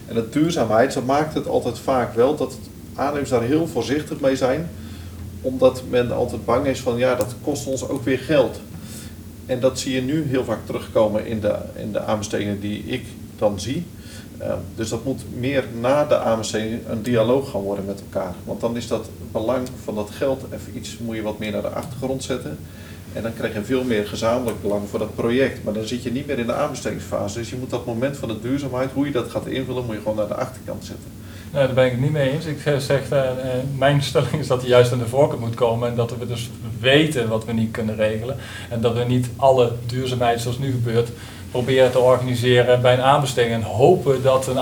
En 0.08 0.14
de 0.14 0.28
duurzaamheid, 0.28 0.92
dat 0.92 1.04
maakt 1.04 1.34
het 1.34 1.48
altijd 1.48 1.78
vaak 1.78 2.14
wel 2.14 2.36
dat 2.36 2.58
aannemers 2.94 3.30
daar 3.30 3.42
heel 3.42 3.66
voorzichtig 3.66 4.20
mee 4.20 4.36
zijn 4.36 4.68
omdat 5.46 5.82
men 5.88 6.12
altijd 6.12 6.44
bang 6.44 6.66
is 6.66 6.80
van 6.80 6.96
ja, 6.96 7.14
dat 7.14 7.34
kost 7.42 7.66
ons 7.66 7.88
ook 7.88 8.04
weer 8.04 8.18
geld. 8.18 8.60
En 9.46 9.60
dat 9.60 9.78
zie 9.78 9.94
je 9.94 10.02
nu 10.02 10.24
heel 10.28 10.44
vaak 10.44 10.66
terugkomen 10.66 11.26
in 11.26 11.40
de, 11.40 11.56
in 11.74 11.92
de 11.92 12.00
aanbestedingen 12.00 12.60
die 12.60 12.84
ik 12.84 13.04
dan 13.38 13.60
zie. 13.60 13.84
Uh, 14.40 14.52
dus 14.74 14.88
dat 14.88 15.04
moet 15.04 15.22
meer 15.38 15.64
na 15.80 16.04
de 16.04 16.18
aanbesteding 16.18 16.80
een 16.88 17.02
dialoog 17.02 17.50
gaan 17.50 17.60
worden 17.60 17.84
met 17.84 18.00
elkaar. 18.00 18.34
Want 18.44 18.60
dan 18.60 18.76
is 18.76 18.88
dat 18.88 19.08
belang 19.32 19.68
van 19.84 19.94
dat 19.94 20.10
geld 20.10 20.44
even 20.52 20.76
iets, 20.76 20.98
moet 20.98 21.16
je 21.16 21.22
wat 21.22 21.38
meer 21.38 21.52
naar 21.52 21.62
de 21.62 21.68
achtergrond 21.68 22.22
zetten. 22.22 22.58
En 23.12 23.22
dan 23.22 23.34
krijg 23.34 23.54
je 23.54 23.64
veel 23.64 23.84
meer 23.84 24.06
gezamenlijk 24.06 24.62
belang 24.62 24.88
voor 24.88 24.98
dat 24.98 25.14
project. 25.14 25.64
Maar 25.64 25.74
dan 25.74 25.86
zit 25.86 26.02
je 26.02 26.12
niet 26.12 26.26
meer 26.26 26.38
in 26.38 26.46
de 26.46 26.54
aanbestedingsfase. 26.54 27.38
Dus 27.38 27.50
je 27.50 27.56
moet 27.56 27.70
dat 27.70 27.86
moment 27.86 28.16
van 28.16 28.28
de 28.28 28.40
duurzaamheid, 28.40 28.90
hoe 28.92 29.06
je 29.06 29.12
dat 29.12 29.30
gaat 29.30 29.46
invullen, 29.46 29.84
moet 29.84 29.94
je 29.94 30.00
gewoon 30.00 30.16
naar 30.16 30.28
de 30.28 30.34
achterkant 30.34 30.84
zetten. 30.84 31.10
Nee, 31.56 31.66
daar 31.66 31.74
ben 31.74 31.84
ik 31.84 31.90
het 31.90 32.00
niet 32.00 32.12
mee 32.12 32.30
eens. 32.30 32.44
Ik 32.44 32.58
zeg, 32.78 33.12
uh, 33.12 33.20
mijn 33.76 34.02
stelling 34.02 34.32
is 34.32 34.46
dat 34.46 34.60
hij 34.60 34.68
juist 34.68 34.92
aan 34.92 34.98
de 34.98 35.06
voorkant 35.06 35.40
moet 35.40 35.54
komen 35.54 35.88
en 35.88 35.94
dat 35.94 36.16
we 36.18 36.26
dus 36.26 36.50
weten 36.80 37.28
wat 37.28 37.44
we 37.44 37.52
niet 37.52 37.70
kunnen 37.70 37.96
regelen. 37.96 38.36
En 38.70 38.80
dat 38.80 38.94
we 38.94 39.04
niet 39.04 39.28
alle 39.36 39.72
duurzaamheid 39.86 40.40
zoals 40.40 40.58
nu 40.58 40.70
gebeurt 40.70 41.08
proberen 41.50 41.90
te 41.90 41.98
organiseren 41.98 42.80
bij 42.80 42.92
een 42.92 43.02
aanbesteding 43.02 43.54
en 43.54 43.62
hopen 43.62 44.22
dat 44.22 44.46
een, 44.46 44.58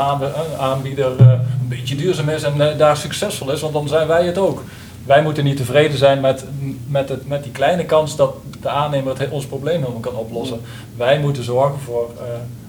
aanbieder 0.59 1.13
uh, 1.21 1.29
een 1.29 1.69
beetje 1.69 1.97
duurzaam 1.97 2.29
is 2.29 2.43
en 2.43 2.77
daar 2.79 2.97
succesvol 2.97 3.53
is, 3.53 3.61
want 3.61 3.73
dan 3.73 3.89
zijn 3.89 4.07
wij 4.07 4.27
het 4.27 4.39
ook. 4.39 4.63
Wij 5.07 5.23
moeten 5.23 5.45
niet 5.45 5.57
tevreden 5.57 5.99
zijn 5.99 6.21
met, 6.21 6.45
met, 6.87 7.09
het, 7.09 7.29
met 7.29 7.43
die 7.43 7.53
kleine 7.53 7.85
kans 7.85 8.17
dat 8.17 8.35
de 8.61 8.69
aannemer 8.69 9.19
het, 9.19 9.31
ons 9.31 9.47
probleem 9.47 10.01
kan 10.01 10.15
oplossen. 10.15 10.61
Wij 10.97 11.19
moeten 11.19 11.45
zorgen 11.45 11.81
voor, 11.81 12.11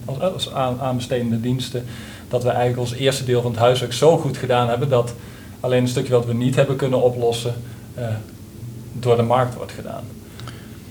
als, 0.06 0.20
als 0.20 0.54
aan, 0.54 0.80
aanbestedende 0.82 1.42
diensten, 1.42 1.86
dat 2.36 2.44
we 2.44 2.50
eigenlijk 2.50 2.90
ons 2.90 3.00
eerste 3.00 3.24
deel 3.24 3.42
van 3.42 3.52
het 3.52 3.60
huiswerk 3.60 3.94
zo 3.94 4.18
goed 4.18 4.38
gedaan 4.38 4.70
hebben 4.70 4.90
dat 4.90 5.14
alleen 5.60 5.82
een 5.82 5.88
stukje 5.88 6.14
wat 6.14 6.26
we 6.26 6.34
niet 6.34 6.56
hebben 6.56 6.76
kunnen 6.76 7.02
oplossen 7.02 7.54
uh, 7.98 8.04
door 8.94 9.16
de 9.16 9.22
markt 9.22 9.56
wordt 9.56 9.72
gedaan. 9.72 10.04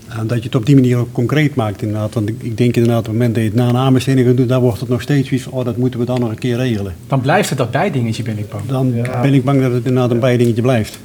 En 0.07 0.27
dat 0.27 0.37
je 0.37 0.43
het 0.43 0.55
op 0.55 0.65
die 0.65 0.75
manier 0.75 0.97
ook 0.97 1.11
concreet 1.11 1.55
maakt 1.55 1.81
inderdaad. 1.81 2.13
Want 2.13 2.29
ik, 2.29 2.35
ik 2.41 2.57
denk 2.57 2.75
inderdaad 2.75 2.99
op 2.99 3.05
het 3.05 3.13
moment 3.13 3.33
dat 3.33 3.43
je 3.43 3.49
het 3.49 3.57
na 3.59 3.69
een 3.69 3.77
aanbesteding 3.77 4.27
gaat 4.27 4.37
doen, 4.37 4.47
dan 4.47 4.61
wordt 4.61 4.79
het 4.79 4.89
nog 4.89 5.01
steeds 5.01 5.29
iets 5.29 5.43
van, 5.43 5.51
oh 5.51 5.65
dat 5.65 5.77
moeten 5.77 5.99
we 5.99 6.05
dan 6.05 6.19
nog 6.19 6.29
een 6.29 6.37
keer 6.37 6.57
regelen. 6.57 6.95
Dan 7.07 7.21
blijft 7.21 7.49
het 7.49 7.57
dat 7.57 7.71
bijdingetje, 7.71 8.23
ben 8.23 8.37
ik 8.37 8.49
bang. 8.49 8.65
Dan 8.67 8.91
ben 9.21 9.33
ik 9.33 9.43
bang 9.43 9.61
dat 9.61 9.71
het 9.71 9.85
inderdaad 9.85 10.11
een 10.11 10.19
bijdingetje 10.19 10.61
blijft. 10.61 10.99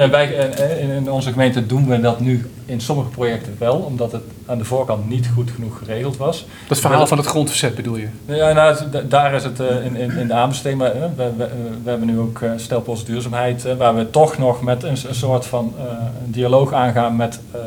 En 0.00 0.10
wij, 0.10 0.26
in 0.80 1.10
onze 1.10 1.30
gemeente 1.30 1.66
doen 1.66 1.86
we 1.86 2.00
dat 2.00 2.20
nu 2.20 2.50
in 2.66 2.80
sommige 2.80 3.08
projecten 3.08 3.56
wel, 3.58 3.76
omdat 3.76 4.12
het 4.12 4.22
aan 4.46 4.58
de 4.58 4.64
voorkant 4.64 5.08
niet 5.08 5.28
goed 5.34 5.50
genoeg 5.50 5.78
geregeld 5.78 6.16
was. 6.16 6.46
Dat 6.68 6.78
verhaal 6.78 7.06
van 7.06 7.18
het 7.18 7.26
grondverzet 7.26 7.74
bedoel 7.74 7.96
je? 7.96 8.08
Ja, 8.24 8.52
nou, 8.52 8.76
daar 9.08 9.34
is 9.34 9.44
het 9.44 9.58
in, 9.58 9.96
in, 9.96 10.10
in 10.10 10.26
de 10.26 10.32
aanbesteding. 10.32 10.80
Maar, 10.80 10.92
we, 10.92 11.30
we, 11.36 11.48
we, 11.84 11.90
hebben 11.90 12.08
nu 12.08 12.18
ook 12.18 12.40
stelpost 12.56 13.06
duurzaamheid, 13.06 13.76
waar 13.76 13.96
we 13.96 14.10
toch 14.10 14.38
nog 14.38 14.62
met 14.62 14.82
een, 14.82 14.96
een 15.08 15.14
soort 15.14 15.46
van 15.46 15.72
uh, 15.78 15.84
dialoog 16.24 16.72
aangaan 16.72 17.16
met 17.16 17.40
uh, 17.54 17.60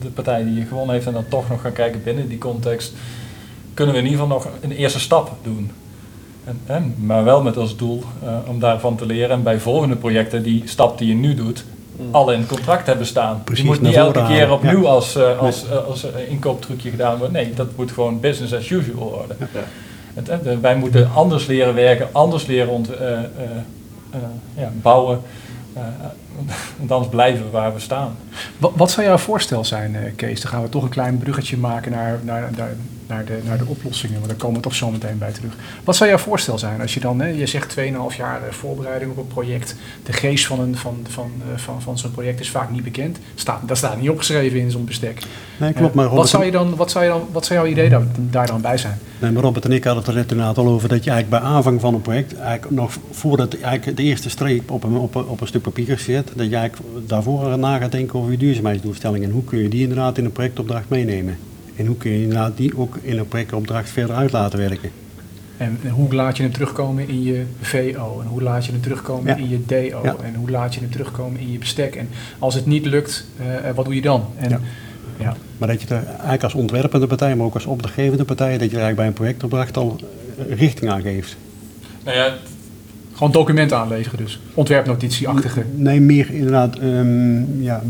de 0.00 0.08
partij 0.08 0.44
die 0.44 0.64
gewonnen 0.64 0.94
heeft 0.94 1.06
en 1.06 1.12
dan 1.12 1.28
toch 1.28 1.48
nog 1.48 1.60
gaan 1.60 1.72
kijken 1.72 2.02
binnen 2.02 2.28
die 2.28 2.38
context. 2.38 2.92
Kunnen 3.74 3.94
we 3.94 4.00
in 4.00 4.06
ieder 4.06 4.20
geval 4.20 4.36
nog 4.36 4.48
een 4.60 4.72
eerste 4.72 5.00
stap 5.00 5.32
doen. 5.42 5.70
En, 6.44 6.60
en, 6.66 6.94
maar 6.98 7.24
wel 7.24 7.42
met 7.42 7.56
als 7.56 7.76
doel 7.76 8.02
uh, 8.24 8.36
om 8.46 8.60
daarvan 8.60 8.96
te 8.96 9.06
leren 9.06 9.30
en 9.30 9.42
bij 9.42 9.58
volgende 9.60 9.96
projecten 9.96 10.42
die 10.42 10.62
stap 10.64 10.98
die 10.98 11.08
je 11.08 11.14
nu 11.14 11.34
doet, 11.34 11.64
mm. 11.96 12.14
al 12.14 12.32
in 12.32 12.38
het 12.38 12.48
contract 12.48 12.86
hebben 12.86 13.06
staan. 13.06 13.42
Precies, 13.44 13.64
je 13.64 13.70
moet 13.70 13.80
niet 13.80 13.94
elke 13.94 14.26
keer 14.26 14.52
opnieuw 14.52 14.82
ja. 14.82 14.88
als, 14.88 15.16
uh, 15.16 15.38
als, 15.38 15.64
uh, 15.64 15.86
als 15.86 16.06
inkooptrucje 16.28 16.90
gedaan 16.90 17.18
worden. 17.18 17.32
Nee, 17.32 17.54
dat 17.54 17.76
moet 17.76 17.92
gewoon 17.92 18.20
business 18.20 18.54
as 18.54 18.70
usual 18.70 19.10
worden. 19.10 19.36
Ja. 19.38 19.60
Het, 20.14 20.26
het, 20.26 20.60
wij 20.60 20.76
moeten 20.76 21.10
anders 21.14 21.46
leren 21.46 21.74
werken, 21.74 22.08
anders 22.12 22.46
leren 22.46 22.68
ont, 22.68 22.88
ja, 24.54 24.72
bouwen. 24.82 25.20
anders 26.88 27.08
blijven 27.10 27.44
we 27.44 27.50
waar 27.50 27.74
we 27.74 27.80
staan. 27.80 28.16
Wat, 28.58 28.72
wat 28.74 28.90
zou 28.90 29.06
jouw 29.06 29.18
voorstel 29.18 29.64
zijn, 29.64 30.12
Kees? 30.16 30.40
Dan 30.40 30.50
gaan 30.50 30.62
we 30.62 30.68
toch 30.68 30.82
een 30.82 30.88
klein 30.88 31.18
bruggetje 31.18 31.56
maken 31.56 31.92
naar, 31.92 32.18
naar, 32.22 32.50
naar 32.56 32.74
naar 33.12 33.24
de, 33.24 33.38
naar 33.44 33.58
de 33.58 33.66
oplossingen, 33.66 34.14
want 34.16 34.28
daar 34.28 34.38
komen 34.38 34.56
we 34.56 34.62
toch 34.62 34.74
zo 34.74 34.90
meteen 34.90 35.18
bij 35.18 35.32
terug. 35.32 35.52
Wat 35.84 35.96
zou 35.96 36.08
jouw 36.10 36.18
voorstel 36.18 36.58
zijn 36.58 36.80
als 36.80 36.94
je 36.94 37.00
dan, 37.00 37.20
hè, 37.20 37.28
je 37.28 37.46
zegt 37.46 37.76
2,5 37.78 38.16
jaar 38.16 38.40
voorbereiding 38.50 39.10
op 39.10 39.16
een 39.16 39.26
project, 39.26 39.76
de 40.04 40.12
geest 40.12 40.46
van, 40.46 40.60
een, 40.60 40.76
van, 40.76 41.06
van, 41.08 41.30
van, 41.56 41.82
van 41.82 41.98
zo'n 41.98 42.10
project 42.10 42.40
is 42.40 42.50
vaak 42.50 42.70
niet 42.70 42.84
bekend, 42.84 43.18
staat, 43.34 43.68
dat 43.68 43.76
staat 43.76 44.00
niet 44.00 44.10
opgeschreven 44.10 44.58
in 44.58 44.70
zo'n 44.70 44.84
bestek. 44.84 45.22
Nee, 45.56 45.72
klopt, 45.72 45.94
maar 45.94 46.08
wat, 46.08 46.28
zou 46.28 46.44
je 46.44 46.50
dan, 46.50 46.76
wat, 46.76 46.90
zou 46.90 47.04
je 47.04 47.10
dan, 47.10 47.28
wat 47.32 47.44
zou 47.46 47.58
jouw 47.58 47.68
idee 47.68 47.88
daar, 47.88 48.02
daar 48.16 48.46
dan 48.46 48.60
bij 48.60 48.78
zijn? 48.78 48.98
Nee, 49.18 49.30
maar 49.30 49.42
Robert 49.42 49.64
en 49.64 49.72
ik 49.72 49.84
hadden 49.84 50.02
het 50.02 50.12
er 50.12 50.18
net 50.18 50.30
inderdaad 50.30 50.58
al 50.58 50.66
over 50.66 50.88
dat 50.88 51.04
je 51.04 51.10
eigenlijk 51.10 51.42
bij 51.42 51.52
aanvang 51.52 51.80
van 51.80 51.94
een 51.94 52.02
project, 52.02 52.36
eigenlijk 52.36 52.74
nog 52.74 52.98
voordat 53.10 53.60
eigenlijk 53.60 53.96
de 53.96 54.02
eerste 54.02 54.30
streep 54.30 54.70
op 54.70 54.84
een, 54.84 54.96
op 54.96 55.14
een, 55.14 55.26
op 55.26 55.40
een 55.40 55.46
stuk 55.46 55.62
papier 55.62 55.98
zit, 55.98 56.32
dat 56.34 56.50
je 56.50 56.56
eigenlijk 56.56 57.08
daarvoor 57.08 57.58
na 57.58 57.78
gaat 57.78 57.92
denken 57.92 58.18
over 58.18 58.30
je 58.30 58.38
duurzaamheidsdoelstellingen 58.38 59.28
en 59.28 59.34
hoe 59.34 59.44
kun 59.44 59.58
je 59.58 59.68
die 59.68 59.82
inderdaad 59.82 60.18
in 60.18 60.24
een 60.24 60.32
projectopdracht 60.32 60.88
meenemen. 60.88 61.38
En 61.76 61.86
hoe 61.86 61.96
kun 61.96 62.10
je 62.10 62.52
die 62.54 62.78
ook 62.78 62.98
in 63.02 63.18
een 63.18 63.28
projectopdracht 63.28 63.90
verder 63.90 64.16
uit 64.16 64.32
laten 64.32 64.58
werken? 64.58 64.90
En 65.56 65.78
hoe 65.90 66.14
laat 66.14 66.36
je 66.36 66.42
hem 66.42 66.52
terugkomen 66.52 67.08
in 67.08 67.22
je 67.22 67.44
VO? 67.60 68.20
En 68.20 68.26
hoe 68.28 68.42
laat 68.42 68.64
je 68.64 68.72
hem 68.72 68.80
terugkomen 68.80 69.26
ja. 69.26 69.36
in 69.36 69.48
je 69.48 69.64
DO? 69.66 70.00
Ja. 70.02 70.16
En 70.22 70.34
hoe 70.34 70.50
laat 70.50 70.74
je 70.74 70.80
hem 70.80 70.90
terugkomen 70.90 71.40
in 71.40 71.52
je 71.52 71.58
bestek? 71.58 71.96
En 71.96 72.08
als 72.38 72.54
het 72.54 72.66
niet 72.66 72.86
lukt, 72.86 73.26
uh, 73.40 73.70
wat 73.74 73.84
doe 73.84 73.94
je 73.94 74.02
dan? 74.02 74.24
En, 74.36 74.50
ja. 74.50 74.60
ja. 75.18 75.36
Maar 75.58 75.68
dat 75.68 75.82
je 75.82 75.88
er 75.88 76.06
eigenlijk 76.06 76.42
als 76.42 76.54
ontwerpende 76.54 77.06
partij, 77.06 77.36
maar 77.36 77.46
ook 77.46 77.54
als 77.54 77.66
opdrachtgevende 77.66 78.24
partij, 78.24 78.58
dat 78.58 78.70
je 78.70 78.76
er 78.76 78.82
eigenlijk 78.82 78.96
bij 78.96 79.06
een 79.06 79.12
projectopdracht 79.12 79.76
al 79.76 80.00
richting 80.48 80.90
aan 80.90 81.02
geeft. 81.02 81.36
Nou 82.04 82.16
ja, 82.16 82.34
gewoon 83.12 83.32
documenten 83.32 83.76
aanleveren 83.76 84.18
dus. 84.18 84.40
Ontwerpnotitieachtige. 84.54 85.62
Nee, 85.74 86.00
meer 86.00 86.30
inderdaad 86.30 86.78
um, 86.78 87.62
ja, 87.62 87.82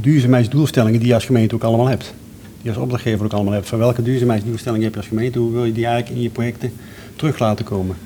duurzaamheidsdoelstellingen 0.00 0.98
die 0.98 1.08
je 1.08 1.14
als 1.14 1.24
gemeente 1.24 1.54
ook 1.54 1.64
allemaal 1.64 1.88
hebt 1.88 2.14
die 2.62 2.70
als 2.70 2.80
opdrachtgever 2.80 3.24
ook 3.24 3.32
allemaal 3.32 3.52
hebt. 3.52 3.68
Van 3.68 3.78
welke 3.78 4.02
duurzaamheidsdoelstelling 4.02 4.82
heb 4.82 4.92
je 4.92 4.98
als 4.98 5.08
gemeente? 5.08 5.38
Hoe 5.38 5.52
wil 5.52 5.64
je 5.64 5.72
die 5.72 5.86
eigenlijk 5.86 6.16
in 6.16 6.22
je 6.22 6.30
projecten 6.30 6.72
terug 7.16 7.38
laten 7.38 7.64
komen? 7.64 7.96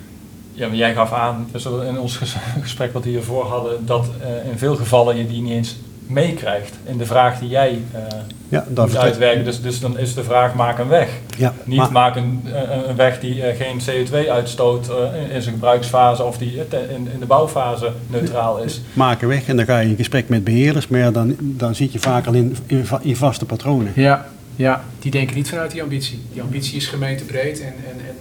Ja, 0.52 0.66
maar 0.66 0.76
jij 0.76 0.94
gaf 0.94 1.12
aan, 1.12 1.48
dus 1.52 1.64
in 1.64 1.98
ons 1.98 2.16
gesprek 2.62 2.92
wat 2.92 3.04
we 3.04 3.10
hiervoor 3.10 3.44
hadden, 3.44 3.86
dat 3.86 4.10
uh, 4.20 4.50
in 4.50 4.58
veel 4.58 4.76
gevallen 4.76 5.16
je 5.16 5.26
die 5.26 5.42
niet 5.42 5.52
eens 5.52 5.76
meekrijgt 6.06 6.74
in 6.84 6.98
de 6.98 7.06
vraag 7.06 7.38
die 7.38 7.48
jij 7.48 7.82
uh, 7.94 8.00
ja, 8.48 8.64
moet 8.76 8.96
uitwerken. 8.96 9.44
Dus, 9.44 9.62
dus 9.62 9.80
dan 9.80 9.98
is 9.98 10.14
de 10.14 10.24
vraag, 10.24 10.54
maak 10.54 10.78
een 10.78 10.88
weg. 10.88 11.08
Ja, 11.36 11.54
niet 11.64 11.78
maar, 11.78 11.92
maak 11.92 12.16
een, 12.16 12.44
een 12.88 12.96
weg 12.96 13.20
die 13.20 13.36
uh, 13.36 13.44
geen 13.56 13.80
CO2 13.80 14.28
uitstoot 14.30 14.90
in 15.30 15.42
zijn 15.42 15.54
gebruiksfase 15.54 16.22
of 16.22 16.38
die 16.38 16.56
in, 16.70 17.08
in 17.12 17.20
de 17.20 17.26
bouwfase 17.26 17.92
neutraal 18.06 18.58
is. 18.58 18.80
Maak 18.92 19.22
een 19.22 19.28
weg 19.28 19.48
en 19.48 19.56
dan 19.56 19.64
ga 19.64 19.78
je 19.78 19.88
in 19.88 19.96
gesprek 19.96 20.28
met 20.28 20.44
beheerders, 20.44 20.88
maar 20.88 21.12
dan, 21.12 21.36
dan 21.40 21.74
zit 21.74 21.92
je 21.92 21.98
vaak 21.98 22.26
al 22.26 22.34
in, 22.34 22.56
in, 22.66 22.86
in 23.00 23.16
vaste 23.16 23.44
patronen. 23.44 23.92
Ja, 23.94 24.26
ja, 24.56 24.84
die 24.98 25.10
denken 25.10 25.36
niet 25.36 25.48
vanuit 25.48 25.70
die 25.70 25.82
ambitie. 25.82 26.18
Die 26.32 26.42
ambitie 26.42 26.76
is 26.76 26.86
gemeentebreed 26.86 27.60
en, 27.60 27.66
en, 27.66 28.06
en 28.06 28.14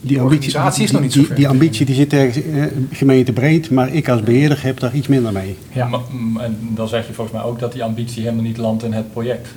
die, 0.00 0.10
die 0.10 0.22
organisatie 0.22 0.84
is 0.84 0.90
nog 0.90 1.00
niet 1.00 1.12
zo 1.12 1.18
die, 1.18 1.26
ver. 1.26 1.36
Die 1.36 1.48
ambitie 1.48 1.86
die 1.86 1.94
zit 1.94 2.12
ergens 2.12 2.44
eh, 2.44 2.64
gemeentebreed, 2.90 3.70
maar 3.70 3.94
ik 3.94 4.08
als 4.08 4.22
beheerder 4.22 4.62
heb 4.62 4.80
daar 4.80 4.94
iets 4.94 5.08
minder 5.08 5.32
mee. 5.32 5.56
Ja. 5.72 5.88
Maar, 5.88 6.00
en 6.40 6.58
dan 6.74 6.88
zeg 6.88 7.06
je 7.06 7.12
volgens 7.12 7.36
mij 7.36 7.46
ook 7.46 7.58
dat 7.58 7.72
die 7.72 7.84
ambitie 7.84 8.22
helemaal 8.22 8.44
niet 8.44 8.56
landt 8.56 8.82
in 8.82 8.92
het 8.92 9.12
project. 9.12 9.48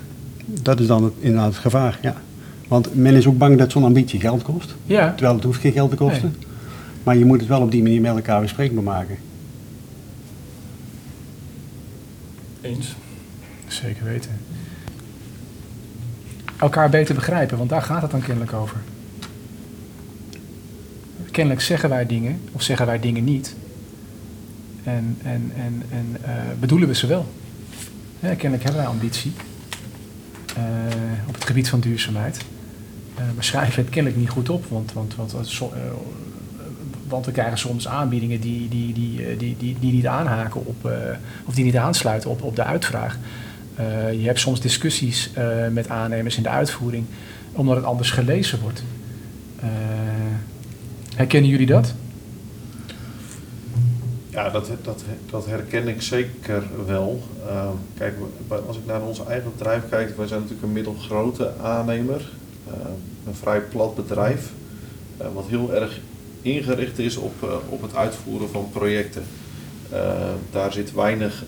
Dat 0.45 0.79
is 0.79 0.87
dan 0.87 1.03
het, 1.03 1.13
inderdaad 1.19 1.47
het 1.47 1.57
gevaar, 1.57 1.99
ja. 2.01 2.21
Want 2.67 2.95
men 2.95 3.15
is 3.15 3.27
ook 3.27 3.37
bang 3.37 3.57
dat 3.57 3.71
zo'n 3.71 3.83
ambitie 3.83 4.19
geld 4.19 4.41
kost. 4.41 4.75
Ja. 4.85 5.11
Terwijl 5.11 5.35
het 5.35 5.43
hoeft 5.43 5.61
geen 5.61 5.71
geld 5.71 5.89
te 5.89 5.95
kosten. 5.95 6.35
Nee. 6.37 6.47
Maar 7.03 7.17
je 7.17 7.25
moet 7.25 7.39
het 7.39 7.49
wel 7.49 7.61
op 7.61 7.71
die 7.71 7.81
manier 7.81 8.01
met 8.01 8.15
elkaar 8.15 8.41
bespreekbaar 8.41 8.83
maken. 8.83 9.17
Eens. 12.61 12.95
Zeker 13.67 14.03
weten 14.03 14.29
elkaar 16.63 16.89
beter 16.89 17.15
begrijpen, 17.15 17.57
want 17.57 17.69
daar 17.69 17.81
gaat 17.81 18.01
het 18.01 18.11
dan 18.11 18.21
kennelijk 18.21 18.53
over. 18.53 18.77
Kennelijk 21.31 21.61
zeggen 21.61 21.89
wij 21.89 22.05
dingen, 22.05 22.39
of 22.51 22.61
zeggen 22.61 22.85
wij 22.85 22.99
dingen 22.99 23.23
niet. 23.23 23.55
En, 24.83 25.17
en, 25.23 25.51
en, 25.55 25.83
en 25.89 26.17
uh, 26.21 26.29
bedoelen 26.59 26.87
we 26.87 26.95
ze 26.95 27.07
wel. 27.07 27.25
Kennelijk 28.19 28.63
hebben 28.63 28.81
wij 28.81 28.91
ambitie 28.91 29.31
uh, 30.57 30.63
op 31.27 31.33
het 31.33 31.45
gebied 31.45 31.69
van 31.69 31.79
duurzaamheid. 31.79 32.37
Uh, 33.19 33.23
schrijven 33.39 33.81
het 33.83 33.91
kennelijk 33.91 34.21
niet 34.21 34.29
goed 34.29 34.49
op, 34.49 34.65
want, 34.65 34.93
want, 34.93 35.15
want, 35.15 35.35
want 37.07 37.25
we 37.25 37.31
krijgen 37.31 37.57
soms 37.57 37.87
aanbiedingen 37.87 38.39
die, 38.39 38.67
die, 38.67 38.93
die, 38.93 39.37
die, 39.37 39.57
die, 39.57 39.77
die 39.79 39.93
niet 39.93 40.07
aanhaken 40.07 40.65
op, 40.65 40.91
of 41.45 41.53
die 41.53 41.63
niet 41.63 41.77
aansluiten 41.77 42.29
op, 42.29 42.41
op 42.41 42.55
de 42.55 42.63
uitvraag. 42.63 43.17
Uh, 43.79 44.13
je 44.13 44.25
hebt 44.25 44.39
soms 44.39 44.61
discussies 44.61 45.29
uh, 45.37 45.67
met 45.67 45.89
aannemers 45.89 46.37
in 46.37 46.43
de 46.43 46.49
uitvoering, 46.49 47.05
omdat 47.51 47.75
het 47.75 47.85
anders 47.85 48.11
gelezen 48.11 48.59
wordt. 48.59 48.83
Uh, 49.63 49.69
herkennen 51.15 51.49
jullie 51.49 51.65
dat? 51.65 51.93
Ja, 54.29 54.49
dat, 54.49 54.69
dat, 54.81 55.03
dat 55.29 55.45
herken 55.45 55.87
ik 55.87 56.01
zeker 56.01 56.63
wel. 56.85 57.23
kijk, 57.97 58.15
als 58.67 58.77
ik 58.77 58.85
naar 58.85 59.01
ons 59.01 59.25
eigen 59.25 59.51
bedrijf 59.57 59.81
kijk, 59.89 60.17
wij 60.17 60.27
zijn 60.27 60.39
natuurlijk 60.39 60.67
een 60.67 60.73
middelgrote 60.73 61.53
aannemer. 61.61 62.29
een 63.25 63.35
vrij 63.35 63.61
plat 63.61 63.95
bedrijf, 63.95 64.51
wat 65.33 65.45
heel 65.47 65.73
erg 65.73 65.99
ingericht 66.41 66.99
is 66.99 67.17
op, 67.17 67.61
op 67.69 67.81
het 67.81 67.95
uitvoeren 67.95 68.49
van 68.49 68.69
projecten. 68.71 69.23
daar 70.51 70.73
zit 70.73 70.93
weinig 70.93 71.43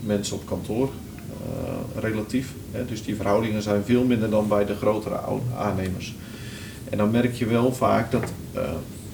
mensen 0.00 0.36
op 0.36 0.46
kantoor. 0.46 0.90
Eh, 1.46 2.02
relatief. 2.02 2.52
Hè, 2.72 2.84
dus 2.84 3.04
die 3.04 3.16
verhoudingen 3.16 3.62
zijn 3.62 3.84
veel 3.84 4.04
minder 4.04 4.30
dan 4.30 4.48
bij 4.48 4.64
de 4.64 4.74
grotere 4.74 5.18
aannemers. 5.56 6.14
En 6.90 6.98
dan 6.98 7.10
merk 7.10 7.34
je 7.34 7.46
wel 7.46 7.72
vaak 7.72 8.10
dat 8.10 8.32
eh, 8.52 8.62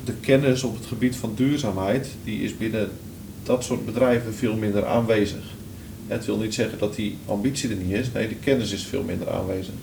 de 0.04 0.12
kennis 0.20 0.62
op 0.62 0.76
het 0.76 0.86
gebied 0.86 1.16
van 1.16 1.32
duurzaamheid, 1.34 2.08
die 2.24 2.42
is 2.42 2.56
binnen 2.56 2.90
dat 3.42 3.64
soort 3.64 3.84
bedrijven 3.84 4.34
veel 4.34 4.56
minder 4.56 4.86
aanwezig. 4.86 5.44
Het 6.06 6.26
wil 6.26 6.38
niet 6.38 6.54
zeggen 6.54 6.78
dat 6.78 6.94
die 6.94 7.18
ambitie 7.26 7.70
er 7.70 7.76
niet 7.76 7.92
is, 7.92 8.12
nee, 8.12 8.28
de 8.28 8.34
kennis 8.34 8.72
is 8.72 8.84
veel 8.84 9.02
minder 9.02 9.30
aanwezig. 9.30 9.74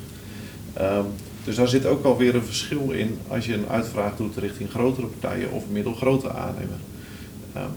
Ehm, 0.73 1.05
dus 1.43 1.55
daar 1.55 1.67
zit 1.67 1.85
ook 1.85 2.05
alweer 2.05 2.35
een 2.35 2.43
verschil 2.43 2.91
in 2.91 3.17
als 3.27 3.45
je 3.45 3.53
een 3.53 3.67
uitvraag 3.69 4.15
doet 4.15 4.38
richting 4.38 4.69
grotere 4.69 5.07
partijen 5.07 5.51
of 5.51 5.63
middelgrote 5.71 6.31
aannemer. 6.31 6.77
Ehm, 7.53 7.69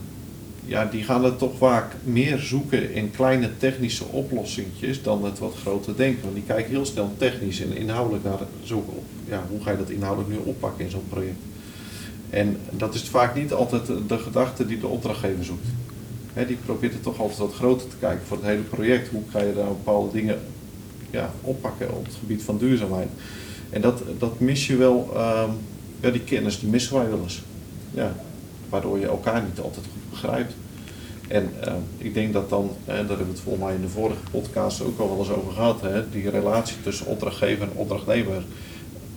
ja, 0.64 0.84
die 0.84 1.02
gaan 1.02 1.24
het 1.24 1.38
toch 1.38 1.56
vaak 1.56 1.94
meer 2.02 2.38
zoeken 2.38 2.94
in 2.94 3.10
kleine 3.10 3.50
technische 3.58 4.04
oplossingjes 4.04 5.02
dan 5.02 5.24
het 5.24 5.38
wat 5.38 5.54
grote 5.60 5.94
denken. 5.94 6.22
Want 6.22 6.34
die 6.34 6.44
kijken 6.44 6.70
heel 6.70 6.86
snel 6.86 7.14
technisch 7.16 7.60
en 7.60 7.76
inhoudelijk 7.76 8.24
naar. 8.24 8.38
Ja, 9.28 9.44
hoe 9.50 9.62
ga 9.62 9.70
je 9.70 9.76
dat 9.76 9.90
inhoudelijk 9.90 10.32
nu 10.32 10.40
oppakken 10.44 10.84
in 10.84 10.90
zo'n 10.90 11.08
project? 11.08 11.38
En 12.30 12.56
dat 12.70 12.94
is 12.94 13.02
vaak 13.02 13.34
niet 13.34 13.52
altijd 13.52 13.86
de 14.08 14.18
gedachte 14.18 14.66
die 14.66 14.80
de 14.80 14.86
opdrachtgever 14.86 15.44
zoekt. 15.44 15.66
Die 16.46 16.56
probeert 16.64 16.92
het 16.92 17.02
toch 17.02 17.20
altijd 17.20 17.38
wat 17.38 17.54
groter 17.54 17.88
te 17.88 17.96
kijken 18.00 18.26
voor 18.26 18.36
het 18.36 18.46
hele 18.46 18.62
project. 18.62 19.08
Hoe 19.08 19.22
ga 19.30 19.42
je 19.42 19.54
daar 19.54 19.66
bepaalde 19.66 20.12
dingen 20.12 20.38
ja, 21.10 21.32
oppakken 21.40 21.94
op 21.94 22.04
het 22.04 22.14
gebied 22.14 22.42
van 22.42 22.58
duurzaamheid? 22.58 23.08
En 23.70 23.80
dat, 23.80 24.02
dat 24.18 24.40
mis 24.40 24.66
je 24.66 24.76
wel, 24.76 25.10
ehm, 25.14 25.50
ja, 26.00 26.10
die 26.10 26.20
kennis 26.20 26.60
die 26.60 26.68
missen 26.68 26.94
wij 26.94 27.08
wel 27.08 27.22
eens. 27.22 27.42
Ja, 27.90 28.14
waardoor 28.72 28.98
je 28.98 29.06
elkaar 29.06 29.42
niet 29.48 29.60
altijd 29.60 29.84
goed 29.92 30.10
begrijpt. 30.10 30.54
En 31.28 31.50
ehm, 31.60 31.74
ik 31.98 32.14
denk 32.14 32.32
dat 32.32 32.50
dan, 32.50 32.70
hè, 32.84 32.92
daar 32.92 32.96
hebben 33.08 33.26
we 33.26 33.32
het 33.32 33.40
volgens 33.40 33.64
mij 33.64 33.74
in 33.74 33.80
de 33.80 33.88
vorige 33.88 34.20
podcast 34.30 34.82
ook 34.82 34.98
al 35.00 35.08
wel 35.08 35.18
eens 35.18 35.30
over 35.30 35.52
gehad, 35.52 35.80
hè, 35.80 36.10
die 36.10 36.30
relatie 36.30 36.76
tussen 36.82 37.06
opdrachtgever 37.06 37.62
en 37.62 37.70
opdrachtnemer, 37.74 38.42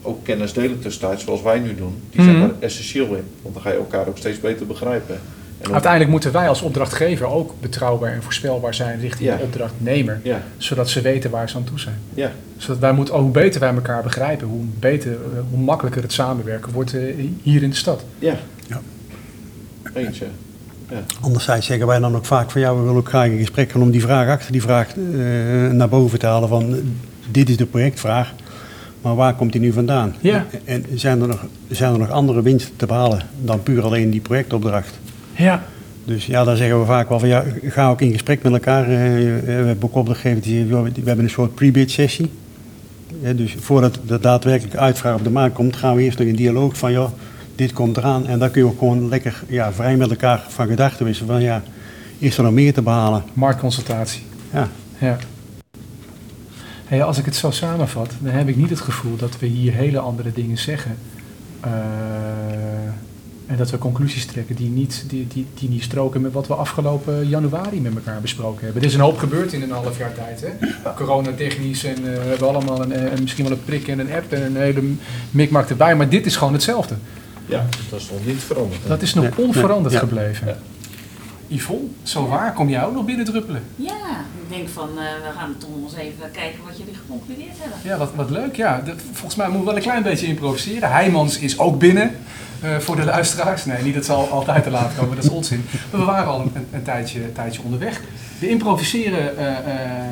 ook 0.01 0.23
kennis 0.23 0.53
delen 0.53 0.79
tussentijds 0.79 1.23
zoals 1.23 1.41
wij 1.41 1.59
nu 1.59 1.75
doen, 1.75 2.01
die 2.11 2.23
zijn 2.23 2.35
Mhm. 2.37 2.47
daar 2.47 2.55
essentieel 2.59 3.05
in. 3.15 3.23
Want 3.41 3.53
dan 3.53 3.63
ga 3.63 3.69
je 3.69 3.77
elkaar 3.77 4.07
ook 4.07 4.17
steeds 4.17 4.39
beter 4.39 4.65
begrijpen. 4.65 5.19
En 5.61 5.71
Uiteindelijk 5.71 6.11
moeten 6.11 6.31
wij 6.31 6.47
als 6.49 6.61
opdrachtgever 6.61 7.25
ook 7.27 7.53
betrouwbaar 7.61 8.13
en 8.13 8.23
voorspelbaar 8.23 8.73
zijn 8.73 8.99
richting 8.99 9.29
Ja. 9.29 9.35
de 9.37 9.43
opdrachtnemer. 9.43 10.19
Ja, 10.23 10.43
Zodat 10.57 10.89
ze 10.89 11.01
weten 11.01 11.29
waar 11.31 11.49
ze 11.49 11.55
aan 11.57 11.63
toe 11.63 11.79
zijn. 11.79 11.95
ja, 12.13 12.31
Zodat 12.57 12.79
wij 12.79 12.91
moeten, 12.93 13.15
hoe 13.15 13.31
beter 13.31 13.59
wij 13.59 13.73
elkaar 13.73 14.03
begrijpen, 14.03 14.47
hoe, 14.47 14.63
beter, 14.79 15.11
eh, 15.11 15.17
hoe 15.49 15.59
makkelijker 15.59 16.01
het 16.01 16.11
samenwerken 16.13 16.71
wordt 16.73 16.93
eh, 16.93 17.01
hier 17.41 17.63
in 17.63 17.69
de 17.69 17.75
stad. 17.75 18.03
ja. 18.19 18.35
Ja. 19.93 19.99
Eens, 19.99 20.17
ja. 20.17 20.25
ja. 20.89 21.03
Anderzijds 21.21 21.65
zeggen 21.65 21.87
wij 21.87 21.99
dan 21.99 22.15
ook 22.15 22.25
vaak 22.25 22.51
van 22.51 22.61
ja, 22.61 22.75
we 22.75 22.81
willen 22.81 22.95
ook 22.95 23.09
graag 23.09 23.27
in 23.27 23.37
gesprek 23.37 23.71
gaan 23.71 23.81
om 23.81 23.91
die 23.91 24.01
vraag 24.01 24.29
achter 24.29 24.51
die 24.51 24.61
vraag 24.61 24.87
eh, 24.87 25.71
naar 25.71 25.89
boven 25.89 26.19
te 26.19 26.25
halen 26.25 26.49
van 26.49 26.75
dit 27.31 27.49
is 27.49 27.57
de 27.57 27.65
projectvraag, 27.65 28.33
maar 29.01 29.15
waar 29.15 29.35
komt 29.35 29.51
die 29.51 29.61
nu 29.61 29.71
vandaan? 29.71 30.15
Ja. 30.19 30.45
En 30.63 30.85
zijn 30.93 31.21
er, 31.21 31.27
nog, 31.27 31.45
zijn 31.69 31.93
er 31.93 31.99
nog 31.99 32.09
andere 32.09 32.41
winsten 32.41 32.75
te 32.75 32.85
behalen 32.85 33.21
dan 33.41 33.63
puur 33.63 33.83
alleen 33.83 34.09
die 34.09 34.21
projectopdracht? 34.21 34.99
Ja. 35.35 35.63
Dus 36.05 36.25
ja, 36.25 36.43
daar 36.43 36.57
zeggen 36.57 36.79
we 36.79 36.85
vaak 36.85 37.09
wel 37.09 37.19
van 37.19 37.27
ja, 37.27 37.43
ga 37.63 37.89
ook 37.89 38.01
in 38.01 38.11
gesprek 38.11 38.43
met 38.43 38.53
elkaar. 38.53 38.83
Eh, 38.83 38.87
we 38.87 39.51
hebben 39.51 39.77
ook 39.81 39.95
opdrachtgevers 39.95 40.45
die 40.45 40.65
we 40.65 40.91
hebben 41.03 41.25
een 41.25 41.29
soort 41.29 41.55
pre-bid 41.55 41.91
sessie. 41.91 42.29
Ja, 43.21 43.33
dus 43.33 43.55
voordat 43.59 43.99
de 44.07 44.19
daadwerkelijke 44.19 44.77
uitvraag 44.77 45.15
op 45.15 45.23
de 45.23 45.29
markt 45.29 45.55
komt, 45.55 45.75
gaan 45.75 45.95
we 45.95 46.01
eerst 46.01 46.17
nog 46.17 46.27
in 46.27 46.35
dialoog 46.35 46.77
van 46.77 46.91
joh, 46.91 47.09
dit 47.55 47.73
komt 47.73 47.97
eraan. 47.97 48.27
En 48.27 48.39
dan 48.39 48.51
kun 48.51 48.61
je 48.61 48.67
ook 48.67 48.79
gewoon 48.79 49.09
lekker 49.09 49.43
ja, 49.47 49.73
vrij 49.73 49.97
met 49.97 50.09
elkaar 50.09 50.45
van 50.47 50.67
gedachten 50.67 51.05
wisselen 51.05 51.31
van 51.31 51.41
ja, 51.41 51.63
is 52.17 52.37
er 52.37 52.43
nog 52.43 52.53
meer 52.53 52.73
te 52.73 52.81
behalen? 52.81 53.23
Marktconsultatie. 53.33 54.23
Ja, 54.53 54.69
Ja. 54.97 55.17
Hey, 56.85 57.03
als 57.03 57.17
ik 57.17 57.25
het 57.25 57.35
zo 57.35 57.51
samenvat, 57.51 58.11
dan 58.19 58.33
heb 58.33 58.47
ik 58.47 58.55
niet 58.55 58.69
het 58.69 58.79
gevoel 58.79 59.15
dat 59.15 59.39
we 59.39 59.45
hier 59.45 59.73
hele 59.73 59.99
andere 59.99 60.31
dingen 60.33 60.57
zeggen. 60.57 60.97
Eh, 61.59 61.71
en 63.45 63.57
dat 63.57 63.69
we 63.69 63.77
conclusies 63.77 64.25
trekken 64.25 64.55
die 64.55 64.69
niet, 64.69 65.05
die, 65.07 65.27
die, 65.27 65.47
die 65.53 65.69
niet 65.69 65.83
stroken 65.83 66.21
met 66.21 66.31
wat 66.31 66.47
we 66.47 66.53
afgelopen 66.53 67.27
januari 67.27 67.81
met 67.81 67.95
elkaar 67.95 68.21
besproken 68.21 68.63
hebben. 68.63 68.81
Er 68.81 68.87
is 68.87 68.93
een 68.93 68.99
hoop 68.99 69.17
gebeurd 69.17 69.53
in 69.53 69.61
een 69.61 69.71
half 69.71 69.97
jaar 69.97 70.13
tijd. 70.13 70.41
Hè? 70.41 70.67
Coronatechnisch 70.95 71.83
en 71.83 71.95
eh, 71.95 72.03
we 72.03 72.27
hebben 72.27 72.47
allemaal 72.47 72.81
een, 72.81 72.91
eh, 72.91 73.19
misschien 73.19 73.43
wel 73.43 73.53
een 73.53 73.63
prik 73.65 73.87
en 73.87 73.99
een 73.99 74.11
app 74.11 74.31
en 74.31 74.41
een 74.41 74.55
hele 74.55 74.81
mikmak 75.31 75.69
erbij. 75.69 75.95
Maar 75.95 76.09
dit 76.09 76.25
is 76.25 76.35
gewoon 76.35 76.53
hetzelfde. 76.53 76.95
Ja, 77.45 77.65
dat 77.89 77.99
is 77.99 78.09
nog 78.09 78.25
niet 78.25 78.43
veranderd. 78.43 78.81
hè. 78.83 78.87
Dat 78.89 79.01
is 79.01 79.13
nog 79.13 79.23
Nee, 79.37 79.45
onveranderd 79.45 79.93
nee, 79.93 80.03
gebleven. 80.03 80.47
Ja. 80.47 80.55
Yvonne, 81.47 81.87
zo 82.03 82.27
waar 82.27 82.53
kom 82.53 82.69
jij 82.69 82.85
ook 82.85 82.93
nog 82.93 83.05
binnen 83.05 83.25
druppelen? 83.25 83.63
Ja, 83.75 83.93
ik 84.41 84.49
denk 84.57 84.69
van, 84.69 84.89
eh, 84.89 84.95
we 84.95 85.37
gaan 85.37 85.55
toch 85.57 85.69
eens 85.83 85.93
even 85.95 86.31
kijken 86.31 86.59
wat 86.67 86.77
jullie 86.77 86.93
geconcludeerd 86.93 87.55
hebben. 87.59 87.77
Ja, 87.83 87.97
wat, 87.97 88.11
wat 88.15 88.29
leuk. 88.29 88.55
Ja, 88.55 88.81
De- 88.85 88.93
volgens 89.11 89.35
mij 89.35 89.45
moeten 89.45 89.59
we 89.65 89.69
wel 89.69 89.75
een 89.75 89.81
klein 89.89 90.03
beetje 90.03 90.27
improviseren. 90.27 90.91
Heijmans 90.91 91.37
is 91.39 91.59
ook 91.59 91.79
binnen 91.79 92.11
eh, 92.61 92.77
voor 92.77 92.95
de 92.95 93.03
luisteraars. 93.05 93.65
Nee, 93.65 93.83
niet 93.83 93.93
dat 93.93 94.05
ze 94.05 94.11
al, 94.13 94.29
altijd 94.29 94.63
te 94.63 94.69
laat 94.69 94.91
komen, 94.97 95.15
dat 95.15 95.25
is 95.25 95.29
onzin. 95.31 95.65
Maar 95.91 95.99
we 95.99 96.05
waren 96.05 96.27
al 96.27 96.39
een, 96.39 96.51
een, 96.53 96.67
een 96.71 96.83
tijdje, 96.83 97.23
een 97.23 97.33
tijdje 97.33 97.61
onderweg. 97.63 98.01
We 98.39 98.49
improviseren 98.49 99.37
eh, 99.37 99.47
eh, 99.57 100.11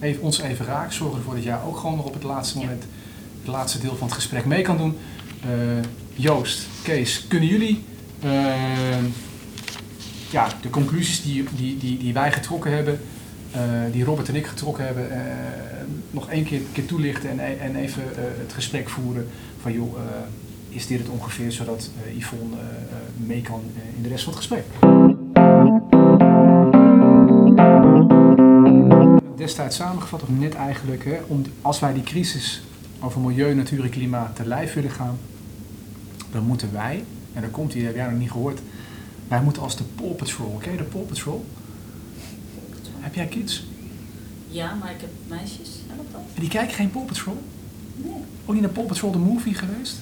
even, 0.00 0.22
ons 0.22 0.40
even 0.40 0.66
raak. 0.66 0.92
Zorgen 0.92 1.18
ervoor 1.18 1.34
dat 1.34 1.44
jij 1.44 1.56
ook 1.66 1.76
gewoon 1.76 1.96
nog 1.96 2.04
op 2.04 2.14
het 2.14 2.22
laatste 2.22 2.58
moment 2.58 2.82
het 3.40 3.48
laatste 3.52 3.78
deel 3.78 3.96
van 3.96 4.06
het 4.06 4.16
gesprek 4.16 4.44
mee 4.44 4.62
kan 4.62 4.76
doen. 4.76 4.96
Eh, 5.40 5.48
Joost, 6.14 6.66
Kees, 6.82 7.26
kunnen 7.28 7.48
jullie 7.48 7.84
eh, 8.22 9.04
ja, 10.30 10.48
de 10.62 10.70
conclusies 10.70 11.22
die, 11.22 11.44
die, 11.56 11.78
die, 11.78 11.98
die 11.98 12.12
wij 12.12 12.32
getrokken 12.32 12.72
hebben, 12.72 13.00
eh, 13.50 13.60
die 13.92 14.04
Robert 14.04 14.28
en 14.28 14.34
ik 14.34 14.46
getrokken 14.46 14.84
hebben, 14.84 15.08
nog 16.10 16.30
één 16.30 16.44
keer, 16.44 16.60
keer 16.72 16.86
toelichten 16.86 17.30
en, 17.30 17.38
e- 17.38 17.56
en 17.56 17.76
even 17.76 18.02
het 18.14 18.52
gesprek 18.52 18.88
voeren 18.88 19.28
van 19.60 19.72
joh, 19.72 19.96
is 20.68 20.86
dit 20.86 20.98
het 20.98 21.08
ongeveer 21.08 21.52
zodat 21.52 21.90
Yvonne 22.18 22.56
mee 23.16 23.42
kan 23.42 23.62
in 23.96 24.02
de 24.02 24.08
rest 24.08 24.24
van 24.24 24.32
het 24.32 24.42
gesprek. 24.42 24.64
Destijds 29.36 29.76
samengevat, 29.76 30.22
of 30.22 30.28
net 30.28 30.54
eigenlijk, 30.54 31.04
hè, 31.04 31.18
om, 31.26 31.42
als 31.62 31.80
wij 31.80 31.92
die 31.92 32.02
crisis 32.02 32.62
over 33.00 33.20
milieu, 33.20 33.54
natuur 33.54 33.84
en 33.84 33.90
klimaat 33.90 34.36
te 34.36 34.46
lijf 34.46 34.74
willen 34.74 34.90
gaan, 34.90 35.18
dan 36.32 36.44
moeten 36.44 36.72
wij, 36.72 37.04
en 37.32 37.40
daar 37.40 37.50
komt 37.50 37.72
die, 37.72 37.84
heb 37.84 37.94
jij 37.94 38.10
nog 38.10 38.18
niet 38.18 38.30
gehoord, 38.30 38.60
wij 39.28 39.42
moeten 39.42 39.62
als 39.62 39.76
de 39.76 39.84
Paw 39.94 40.16
Patrol, 40.16 40.56
ken 40.62 40.72
je 40.72 40.78
de 40.78 40.84
Paw 40.84 41.06
Patrol? 41.06 41.44
Heb 42.98 43.14
jij 43.14 43.26
kids? 43.26 43.66
Ja, 44.48 44.74
maar 44.74 44.90
ik 44.90 45.00
heb 45.00 45.10
meisjes, 45.26 45.68
helpt 45.86 46.12
dat? 46.12 46.20
En 46.34 46.40
die 46.40 46.50
kijken 46.50 46.74
geen 46.74 46.90
Paw 46.90 47.06
Patrol? 47.06 47.42
Nee. 47.96 48.12
Ook 48.44 48.52
niet 48.54 48.62
naar 48.62 48.72
Paw 48.72 48.86
Patrol 48.86 49.10
de 49.10 49.18
movie 49.18 49.54
geweest? 49.54 49.96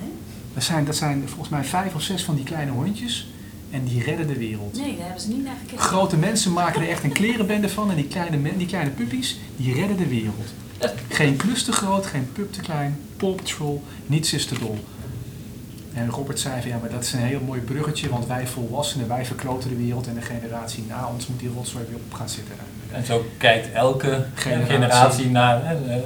Nee? 0.00 0.10
Dat 0.54 0.62
zijn, 0.62 0.84
dat 0.84 0.96
zijn 0.96 1.28
volgens 1.28 1.48
mij 1.48 1.64
vijf 1.64 1.94
of 1.94 2.02
zes 2.02 2.24
van 2.24 2.34
die 2.34 2.44
kleine 2.44 2.70
hondjes 2.70 3.30
en 3.70 3.84
die 3.84 4.02
redden 4.02 4.26
de 4.26 4.38
wereld. 4.38 4.76
Nee, 4.76 4.96
daar 4.96 5.04
hebben 5.04 5.22
ze 5.22 5.28
niet 5.28 5.44
naar 5.44 5.56
gekeken. 5.60 5.78
Grote 5.78 6.16
mensen 6.16 6.52
maken 6.52 6.82
er 6.82 6.88
echt 6.88 7.04
een 7.04 7.12
klerenbende 7.12 7.68
van 7.68 7.90
en 7.90 7.96
die 7.96 8.08
kleine, 8.08 8.56
die 8.56 8.66
kleine 8.66 8.90
puppies, 8.90 9.38
die 9.56 9.74
redden 9.74 9.96
de 9.96 10.06
wereld. 10.06 10.52
Geen 11.08 11.36
klus 11.36 11.64
te 11.64 11.72
groot, 11.72 12.06
geen 12.06 12.32
pup 12.32 12.52
te 12.52 12.60
klein, 12.60 12.98
Paw 13.16 13.34
Patrol, 13.34 13.82
niets 14.06 14.32
is 14.32 14.46
te 14.46 14.58
dol. 14.58 14.78
En 15.94 16.10
Robert 16.10 16.40
zei 16.40 16.60
van 16.60 16.70
ja, 16.70 16.76
maar 16.80 16.90
dat 16.90 17.02
is 17.02 17.12
een 17.12 17.18
heel 17.18 17.40
mooi 17.46 17.60
bruggetje, 17.60 18.08
want 18.08 18.26
wij 18.26 18.46
volwassenen, 18.46 19.08
wij 19.08 19.24
verkloten 19.24 19.68
de 19.68 19.76
wereld 19.76 20.06
en 20.06 20.14
de 20.14 20.20
generatie 20.20 20.84
na 20.88 21.08
ons 21.14 21.26
moet 21.26 21.40
die 21.40 21.50
rotzooi 21.56 21.84
weer 21.88 21.98
op 22.06 22.14
gaan 22.14 22.28
zitten. 22.28 22.54
En 22.92 23.04
zo 23.06 23.26
kijkt 23.38 23.72
elke 23.72 24.24
Generatie. 24.34 24.66
generatie, 24.74 25.30
naar, 25.30 25.64
eh, 25.64 25.70
eh, 25.96 26.02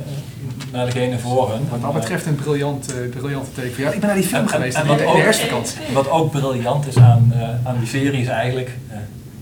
naar 0.72 0.84
degene 0.84 1.18
voor 1.18 1.50
hun. 1.52 1.68
Wat 1.68 1.80
dat 1.82 1.92
betreft 1.92 2.26
een 2.26 2.34
briljant, 2.34 2.92
eh, 2.94 3.08
briljante 3.18 3.50
teken 3.54 3.70
voor 3.72 3.80
jou. 3.82 3.94
Ik 3.94 4.00
ben 4.00 4.08
naar 4.08 4.18
die 4.18 4.26
film 4.28 4.40
En- 4.40 4.46
en- 4.46 4.54
geweest 4.54 4.76
en 4.76 4.86
wat 4.86 4.98
de, 4.98 5.04
ook- 5.04 5.14
de 5.16 5.20
herfstvakantie. 5.22 5.80
Wat 5.92 6.08
ook 6.10 6.30
briljant 6.30 6.86
is 6.86 6.96
aan, 6.96 7.32
eh, 7.34 7.66
aan 7.66 7.78
die 7.78 7.88
serie 7.88 8.20
is 8.20 8.26
eigenlijk 8.26 8.70
eh, 8.90 8.96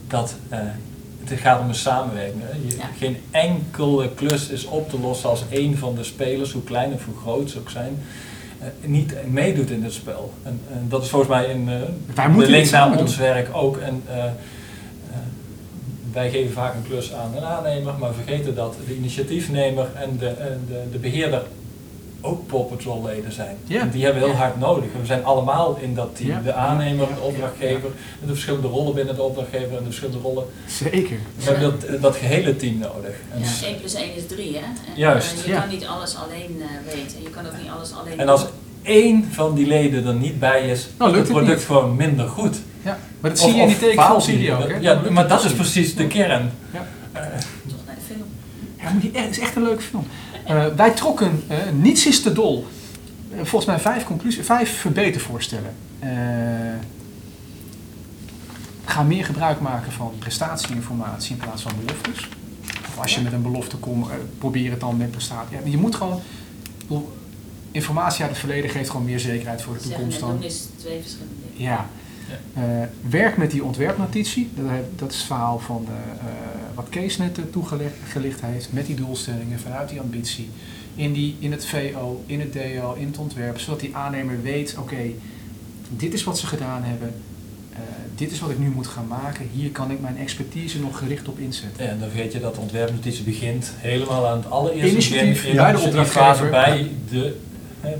dat 0.06 0.34
eh, 0.48 0.58
het 1.30 1.40
gaat 1.40 1.60
om 1.60 1.68
een 1.68 1.74
samenwerking. 1.74 2.42
Hè. 2.44 2.56
Je- 2.68 2.76
Ja. 2.76 2.84
Geen 2.98 3.16
enkele 3.30 4.08
klus 4.14 4.48
is 4.48 4.64
op 4.64 4.90
te 4.90 4.98
lossen 5.00 5.28
als 5.28 5.42
één 5.50 5.78
van 5.78 5.94
de 5.94 6.04
spelers, 6.04 6.52
hoe 6.52 6.62
klein 6.64 6.92
of 6.92 7.04
hoe 7.04 7.16
groot 7.22 7.50
ze 7.50 7.58
ook 7.58 7.70
zijn, 7.70 7.98
eh, 8.58 8.66
niet 8.84 9.14
meedoet 9.30 9.70
in 9.70 9.82
het 9.84 9.92
spel. 9.92 10.32
En, 10.42 10.60
en 10.72 10.86
dat 10.88 11.02
is 11.02 11.08
volgens 11.08 11.30
mij 11.30 11.44
in 11.46 11.68
eh, 11.68 11.74
Wij 12.14 12.26
de 12.26 12.32
moeten 12.32 12.50
link 12.50 12.70
naar 12.70 12.98
ons 12.98 13.16
doen. 13.16 13.24
werk 13.24 13.48
ook. 13.52 13.76
En, 13.76 14.02
eh, 14.08 14.24
eh, 14.24 14.30
wij 16.12 16.30
geven 16.30 16.52
vaak 16.52 16.74
een 16.74 16.82
klus 16.88 17.12
aan 17.14 17.36
een 17.36 17.44
aannemer, 17.44 17.94
maar 17.98 18.12
vergeten 18.14 18.54
dat 18.54 18.74
de 18.86 18.96
initiatiefnemer 18.96 19.86
en 19.94 20.16
de, 20.18 20.28
en 20.28 20.60
de, 20.68 20.82
de 20.92 20.98
beheerder 20.98 21.42
ook 22.20 22.46
Paw 22.46 22.68
Patrol 22.68 23.04
leden 23.04 23.32
zijn. 23.32 23.56
Ja. 23.64 23.80
En 23.80 23.90
die 23.90 24.04
hebben 24.04 24.22
we 24.22 24.28
heel 24.28 24.36
Ja. 24.36 24.42
hard 24.42 24.58
nodig. 24.58 24.84
En 24.94 25.00
we 25.00 25.06
zijn 25.06 25.24
allemaal 25.24 25.78
in 25.80 25.94
dat 25.94 26.16
team. 26.16 26.28
Ja. 26.30 26.40
De 26.40 26.52
aannemer, 26.52 27.08
Ja. 27.08 27.14
de 27.14 27.20
opdrachtgever, 27.20 27.90
en 28.20 28.26
de 28.26 28.32
verschillende 28.32 28.68
rollen 28.68 28.94
binnen 28.94 29.14
de 29.14 29.22
opdrachtgever 29.22 29.68
en 29.70 29.78
de 29.78 29.84
verschillende 29.84 30.18
rollen. 30.20 30.44
Zeker. 30.66 31.16
We 31.36 31.44
hebben 31.44 31.62
dat, 31.90 32.00
dat 32.02 32.16
gehele 32.16 32.56
team 32.56 32.78
nodig. 32.78 33.14
En, 33.34 33.40
Ja, 33.40 33.66
1 33.66 33.78
plus 33.78 33.94
1 33.94 34.16
is 34.16 34.26
3, 34.26 34.52
hè? 34.54 34.58
En, 34.60 34.74
Juist, 34.96 35.38
eh, 35.38 35.44
je 35.44 35.50
ja. 35.52 35.60
kan 35.60 35.68
niet 35.68 35.86
alles 35.86 36.16
alleen 36.16 36.60
eh, 36.62 36.94
weten. 36.94 37.22
Je 37.22 37.30
kan 37.30 37.46
ook 37.46 37.52
niet 37.62 37.70
alles 37.76 37.92
alleen 37.94 38.18
en 38.20 38.28
als 38.28 38.46
één 38.82 39.28
van 39.32 39.54
die 39.54 39.66
leden 39.66 40.06
er 40.06 40.14
niet 40.14 40.38
bij 40.38 40.68
is, 40.70 40.88
Nou, 40.98 41.10
lukt 41.10 41.22
het 41.28 41.36
product 41.36 41.56
niet. 41.56 41.66
gewoon 41.66 41.96
minder 41.96 42.28
goed. 42.28 42.56
Ja, 42.82 42.98
maar 43.20 43.30
dat 43.30 43.40
Of- 43.40 43.46
zie 43.50 43.54
je 43.56 43.60
in 43.62 43.66
die 43.66 43.74
of 43.76 43.80
tekenfilm 43.82 44.06
faalt 44.08 44.22
zie 44.24 44.34
je 44.34 44.40
die. 44.40 44.52
ook, 44.52 44.68
hè? 44.70 44.76
Ja, 44.80 45.00
maar 45.10 45.28
dat 45.28 45.44
is 45.44 45.52
precies 45.52 45.94
de 45.94 46.06
kern. 46.06 46.50
Ja. 46.72 46.86
Eh, 47.12 47.22
Ja, 48.82 48.90
moet 48.90 49.02
je 49.02 49.10
echt, 49.12 49.24
het 49.26 49.36
is 49.36 49.42
echt 49.42 49.56
een 49.56 49.62
leuke 49.62 49.82
film. 49.82 50.06
Eh, 50.48 50.66
wij 50.76 50.90
trokken, 50.90 51.42
eh, 51.46 51.56
niets 51.72 52.06
is 52.06 52.22
te 52.22 52.32
dol. 52.32 52.66
Eh, 53.30 53.36
volgens 53.36 53.64
mij 53.64 53.78
vijf, 53.78 54.04
conclusies, 54.04 54.46
vijf 54.46 54.78
verbetervoorstellen. 54.78 55.74
Eh 55.98 56.08
ga 58.98 59.02
meer 59.02 59.24
gebruik 59.24 59.60
maken 59.60 59.92
van 59.92 60.12
prestatieinformatie 60.18 61.32
in 61.32 61.42
plaats 61.42 61.62
van 61.62 61.72
beloftes. 61.84 62.28
Of 62.88 62.98
als 63.00 63.14
je 63.14 63.20
met 63.20 63.32
een 63.32 63.42
belofte 63.42 63.76
komt, 63.76 64.08
eh, 64.08 64.14
probeer 64.38 64.70
het 64.70 64.80
dan 64.80 64.96
met 64.96 65.10
prestatie. 65.10 65.56
Ja, 65.56 65.70
je 65.70 65.76
moet 65.76 65.94
gewoon, 65.94 66.20
bedoel, 66.80 67.12
informatie 67.70 68.20
uit 68.20 68.30
het 68.30 68.40
verleden 68.40 68.70
geeft 68.70 68.90
gewoon 68.90 69.04
meer 69.04 69.20
zekerheid 69.20 69.62
voor 69.62 69.74
de 69.74 69.80
toekomst 69.80 70.20
dan. 70.20 70.42
is 70.42 70.68
twee 70.76 71.00
verschillende 71.00 71.34
dingen. 71.40 71.70
Ja. 71.70 71.88
Eh, 72.54 72.62
werk 73.10 73.36
met 73.36 73.50
die 73.50 73.64
ontwerpnotitie. 73.64 74.50
Dat, 74.54 74.64
dat 74.96 75.10
is 75.10 75.16
het 75.16 75.26
verhaal 75.26 75.58
van 75.58 75.86
eh, 75.88 76.26
wat 76.78 76.88
Kees 76.88 77.16
net 77.16 77.38
eh, 77.38 77.44
toegelicht 77.50 78.40
heeft. 78.40 78.72
Met 78.72 78.86
die 78.86 78.96
doelstellingen, 78.96 79.58
vanuit 79.60 79.88
die 79.88 80.00
ambitie. 80.00 80.48
In, 80.94 81.12
die, 81.12 81.36
in 81.38 81.52
het 81.52 81.66
VO, 81.66 82.22
in 82.26 82.40
het 82.40 82.52
DO, 82.52 82.94
in 82.98 83.06
het 83.06 83.18
ontwerp. 83.18 83.58
Zodat 83.58 83.80
die 83.80 83.96
aannemer 83.96 84.42
weet, 84.42 84.76
oké, 84.78 84.96
dit 85.88 86.14
is 86.14 86.24
wat 86.24 86.38
ze 86.38 86.46
gedaan 86.46 86.82
hebben. 86.82 87.14
Eh, 87.72 87.78
dit 88.14 88.30
is 88.30 88.40
wat 88.40 88.50
ik 88.50 88.58
nu 88.58 88.68
moet 88.68 88.86
gaan 88.86 89.06
maken. 89.06 89.48
Hier 89.52 89.70
kan 89.70 89.90
ik 89.90 90.00
mijn 90.00 90.18
expertise 90.18 90.80
nog 90.80 90.98
gericht 90.98 91.28
op 91.28 91.38
inzetten. 91.38 91.88
En 91.88 91.98
dan 91.98 92.08
vergeet 92.08 92.32
je 92.32 92.40
dat 92.40 92.54
de 92.54 92.60
ontwerpnotitie 92.60 93.24
begint 93.24 93.72
helemaal 93.76 94.26
aan 94.26 94.36
het 94.38 94.50
allereerste 94.50 94.90
Initiatief 94.90 95.42
begin, 95.42 95.56
bij 95.56 95.72
de 95.72 95.78
opdrachtgever. 95.78 96.50
bij 96.50 96.90
de, 97.10 97.36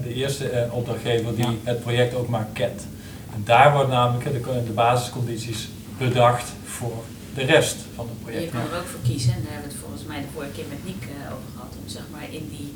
de 0.03 0.15
eerste 0.15 0.49
eh, 0.49 0.75
opdrachtgever 0.75 1.35
die 1.37 1.45
Ja. 1.45 1.53
het 1.65 1.81
project 1.81 2.15
ook 2.15 2.29
maar 2.29 2.47
kent. 2.53 2.87
En 3.35 3.43
daar 3.45 3.73
wordt 3.73 3.89
namelijk 3.91 4.25
de, 4.33 4.63
de 4.67 4.73
basiscondities 4.73 5.69
bedacht 5.99 6.53
voor 6.65 7.03
de 7.39 7.45
rest 7.57 7.77
van 7.97 8.05
het 8.11 8.17
Je 8.19 8.25
project. 8.25 8.53
kan 8.53 8.61
er 8.71 8.79
ook 8.81 8.89
voor 8.95 9.03
kiezen, 9.11 9.33
en 9.37 9.41
daar 9.45 9.53
hebben 9.55 9.69
we 9.71 9.75
het 9.75 9.83
volgens 9.85 10.05
mij 10.11 10.19
de 10.25 10.31
vorige 10.35 10.53
keer 10.57 10.69
met 10.75 10.83
Niek 10.89 11.03
eh, 11.03 11.33
over 11.35 11.49
gehad, 11.55 11.73
om 11.81 11.87
zeg 11.97 12.05
maar 12.15 12.27
in 12.39 12.47
die 12.57 12.71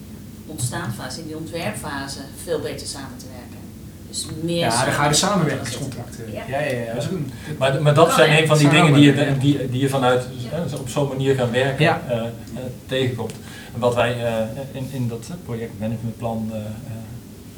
ontstaanfase, 0.55 1.20
in 1.20 1.27
die 1.27 1.37
ontwerpfase, 1.44 2.20
veel 2.44 2.61
beter 2.68 2.87
samen 2.87 3.18
te 3.22 3.27
werken. 3.38 3.61
Dus 4.09 4.27
meer 4.42 4.59
Ja, 4.59 4.85
dan 4.85 4.94
ga 4.94 5.03
je 5.05 5.09
de 5.09 5.14
samen- 5.14 5.14
samenwerkingscontracten. 5.14 6.25
Ja. 6.33 6.42
Ja, 6.48 6.61
ja, 6.61 6.79
ja. 6.87 6.94
Dat 6.94 7.03
is 7.03 7.09
een- 7.11 7.31
Maar, 7.59 7.83
maar 7.83 7.94
dat 7.94 8.07
Kan, 8.07 8.16
zijn 8.16 8.31
een 8.42 8.46
van 8.46 8.59
die 8.59 8.68
dingen 8.68 8.92
die 8.94 9.05
je, 9.14 9.37
die, 9.38 9.70
die 9.70 9.81
je 9.81 9.88
vanuit 9.88 10.25
hè, 10.44 10.77
op 10.77 10.88
zo'n 10.88 11.09
manier 11.09 11.35
gaan 11.35 11.51
werken 11.51 11.85
Ja. 11.85 12.03
eh, 12.09 12.16
eh, 12.18 12.27
tegenkomt. 12.87 13.33
En 13.75 13.81
wat 13.81 13.94
wij 13.94 14.25
eh, 14.27 14.35
in, 14.72 14.88
in 14.92 15.09
dat 15.09 15.25
eh, 15.31 15.35
projectmanagementplan 15.44 16.48
eh, 16.53 16.59
eh, 16.59 16.64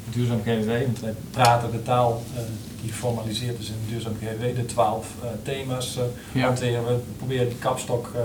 Duurzaam 0.09 0.41
GWW, 0.45 0.69
want 0.85 0.99
wij 0.99 1.13
praten 1.31 1.71
de 1.71 1.83
taal 1.83 2.23
eh, 2.35 2.41
die 2.81 2.91
geformaliseerd 2.91 3.59
is 3.59 3.67
in 3.69 3.75
Duurzaam 3.89 4.13
GWW, 4.21 4.55
de 4.55 4.65
twaalf 4.65 5.07
eh, 5.23 5.29
thema's 5.43 5.97
eh, 5.97 6.03
Ja. 6.31 6.45
hanteren 6.45 6.85
we. 6.85 6.91
We 6.93 6.99
proberen 7.17 7.49
die 7.49 7.57
kapstok 7.57 8.11
eh, 8.15 8.21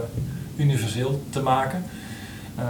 universeel 0.57 1.23
te 1.31 1.41
maken. 1.41 1.85
Eh, 2.57 2.65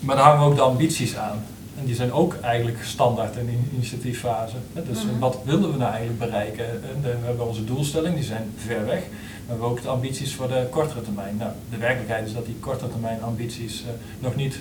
maar 0.00 0.16
daar 0.16 0.24
hangen 0.24 0.46
ook 0.46 0.54
de 0.54 0.60
ambities 0.62 1.16
aan. 1.16 1.44
En 1.80 1.84
die 1.86 1.94
zijn 1.94 2.12
ook 2.12 2.34
eigenlijk 2.40 2.78
standaard 2.84 3.36
in 3.36 3.46
de 3.46 3.52
initiatieffase. 3.76 4.56
Hè, 4.72 4.82
Dus 4.84 5.04
Mhm. 5.04 5.18
wat 5.18 5.38
willen 5.44 5.70
we 5.72 5.76
nou 5.76 5.90
eigenlijk 5.90 6.18
bereiken? 6.18 6.64
En 6.70 7.00
de- 7.02 7.18
we 7.20 7.26
hebben 7.26 7.46
onze 7.46 7.64
doelstelling, 7.64 8.14
die 8.14 8.24
zijn 8.24 8.50
ver 8.56 8.84
weg. 8.86 9.00
Maar 9.00 9.56
we 9.56 9.62
hebben 9.62 9.68
ook 9.68 9.82
de 9.82 9.88
ambities 9.88 10.34
voor 10.34 10.48
de 10.48 10.66
kortere 10.70 11.02
termijn. 11.02 11.36
Nou, 11.36 11.50
de 11.70 11.76
werkelijkheid 11.76 12.26
is 12.26 12.32
dat 12.34 12.46
die 12.46 12.56
kortere 12.60 12.90
termijn 12.90 13.22
ambities 13.22 13.82
eh, 13.82 13.88
nog 14.18 14.36
niet 14.36 14.58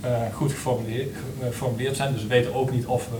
eh, 0.00 0.10
goed 0.34 0.50
geformuleerd, 0.52 1.08
geformuleerd 1.42 1.96
zijn. 1.96 2.12
Dus 2.12 2.22
we 2.22 2.28
weten 2.28 2.54
ook 2.54 2.70
niet 2.72 2.86
of 2.86 3.08
we 3.10 3.16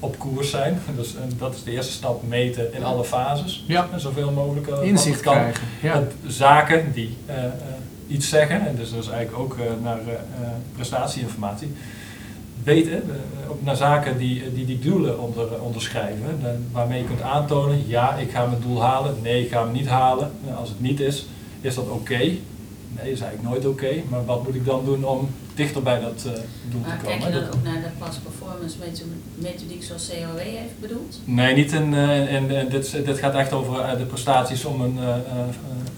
op 0.00 0.18
koers 0.18 0.50
zijn. 0.50 0.78
Dus 0.96 1.14
dat 1.38 1.54
is 1.54 1.62
de 1.62 1.70
eerste 1.70 1.92
stap, 1.92 2.22
meten 2.28 2.74
in 2.74 2.84
alle 2.84 3.04
fases. 3.04 3.64
Ja. 3.66 3.88
En 3.92 4.00
zoveel 4.00 4.30
mogelijk 4.30 4.66
eh, 4.66 4.82
Inzicht 4.82 5.20
kan 5.20 5.34
krijgen. 5.34 5.66
Ja. 5.82 6.02
zaken 6.26 6.92
die 6.92 7.16
eh, 7.26 7.36
iets 8.06 8.28
zeggen, 8.28 8.66
en 8.66 8.76
dus 8.76 8.90
dat 8.90 9.02
is 9.02 9.08
eigenlijk 9.08 9.42
ook 9.42 9.56
naar 9.82 9.98
prestatieinformatie, 10.74 11.72
weten, 12.62 13.02
op 13.48 13.64
naar 13.64 13.76
zaken 13.76 14.18
die, 14.18 14.52
die 14.52 14.66
die 14.66 14.78
doelen 14.78 15.20
onder, 15.20 15.60
onderschrijven, 15.60 16.40
waarmee 16.72 16.98
je 16.98 17.06
kunt 17.06 17.22
aantonen, 17.22 17.82
ja, 17.86 18.14
ik 18.14 18.30
ga 18.30 18.46
mijn 18.46 18.62
doel 18.62 18.82
halen, 18.82 19.14
nee, 19.22 19.44
ik 19.44 19.50
ga 19.50 19.64
hem 19.64 19.72
niet 19.72 19.88
halen. 19.88 20.30
En 20.48 20.56
als 20.56 20.68
het 20.68 20.80
niet 20.80 21.00
is, 21.00 21.26
is 21.60 21.74
dat 21.74 21.88
oké? 21.88 22.18
Nee, 22.18 23.12
is 23.12 23.20
eigenlijk 23.20 23.42
nooit 23.42 23.66
oké, 23.66 24.02
maar 24.08 24.24
wat 24.24 24.44
moet 24.44 24.54
ik 24.54 24.64
dan 24.64 24.84
doen 24.84 25.04
om 25.04 25.28
dichter 25.58 25.82
bij 25.82 26.00
dat 26.00 26.18
eh, 26.26 26.32
doel 26.70 26.80
te 26.82 26.86
Maar 26.88 26.96
komen? 26.96 27.18
kijk 27.18 27.22
je 27.24 27.30
dan 27.38 27.40
Dat- 27.44 27.54
ook 27.54 27.62
naar 27.64 27.80
de 27.82 27.88
past 27.98 28.18
performance 28.22 28.76
metho- 28.84 29.04
methodiek 29.34 29.82
zoals 29.82 30.08
COW 30.08 30.38
heeft 30.38 30.80
bedoeld? 30.80 31.18
Nee, 31.24 31.54
niet 31.54 31.72
in, 31.72 31.94
in, 31.94 32.50
in 32.50 32.68
dit, 32.68 32.90
dit 33.04 33.18
gaat 33.18 33.34
echt 33.34 33.52
over 33.52 33.80
eh, 33.80 33.98
de 33.98 34.04
prestaties 34.04 34.64
om 34.64 34.80
een, 34.80 34.98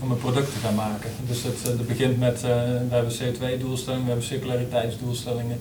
om 0.02 0.10
een 0.10 0.18
product 0.18 0.52
te 0.52 0.58
gaan 0.58 0.74
maken. 0.74 1.10
Dus 1.28 1.42
het, 1.42 1.64
dat 1.64 1.86
begint 1.86 2.18
met, 2.18 2.40
we 2.40 2.48
hebben 2.90 3.12
CO2-doelstellingen, 3.12 4.04
we 4.06 4.10
hebben 4.12 4.26
circulariteitsdoelstellingen, 4.34 5.58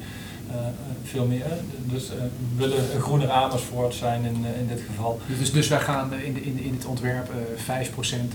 veel 1.03 1.25
meer. 1.25 1.45
Dus 1.85 2.09
eh, 2.09 2.15
we 2.17 2.27
willen 2.57 2.77
een 2.95 3.01
groener 3.01 3.29
Amersfoort 3.29 3.93
zijn 3.93 4.23
in, 4.25 4.45
eh, 4.53 4.59
in 4.61 4.67
dit 4.67 4.81
geval. 4.87 5.19
Dus, 5.39 5.51
dus 5.51 5.67
wij 5.67 5.79
gaan 5.79 6.13
eh, 6.13 6.23
in, 6.25 6.33
de, 6.33 6.41
in, 6.41 6.59
in 6.59 6.73
het 6.73 6.85
ontwerp 6.85 7.29
eh 7.67 7.87
5% 7.87 7.91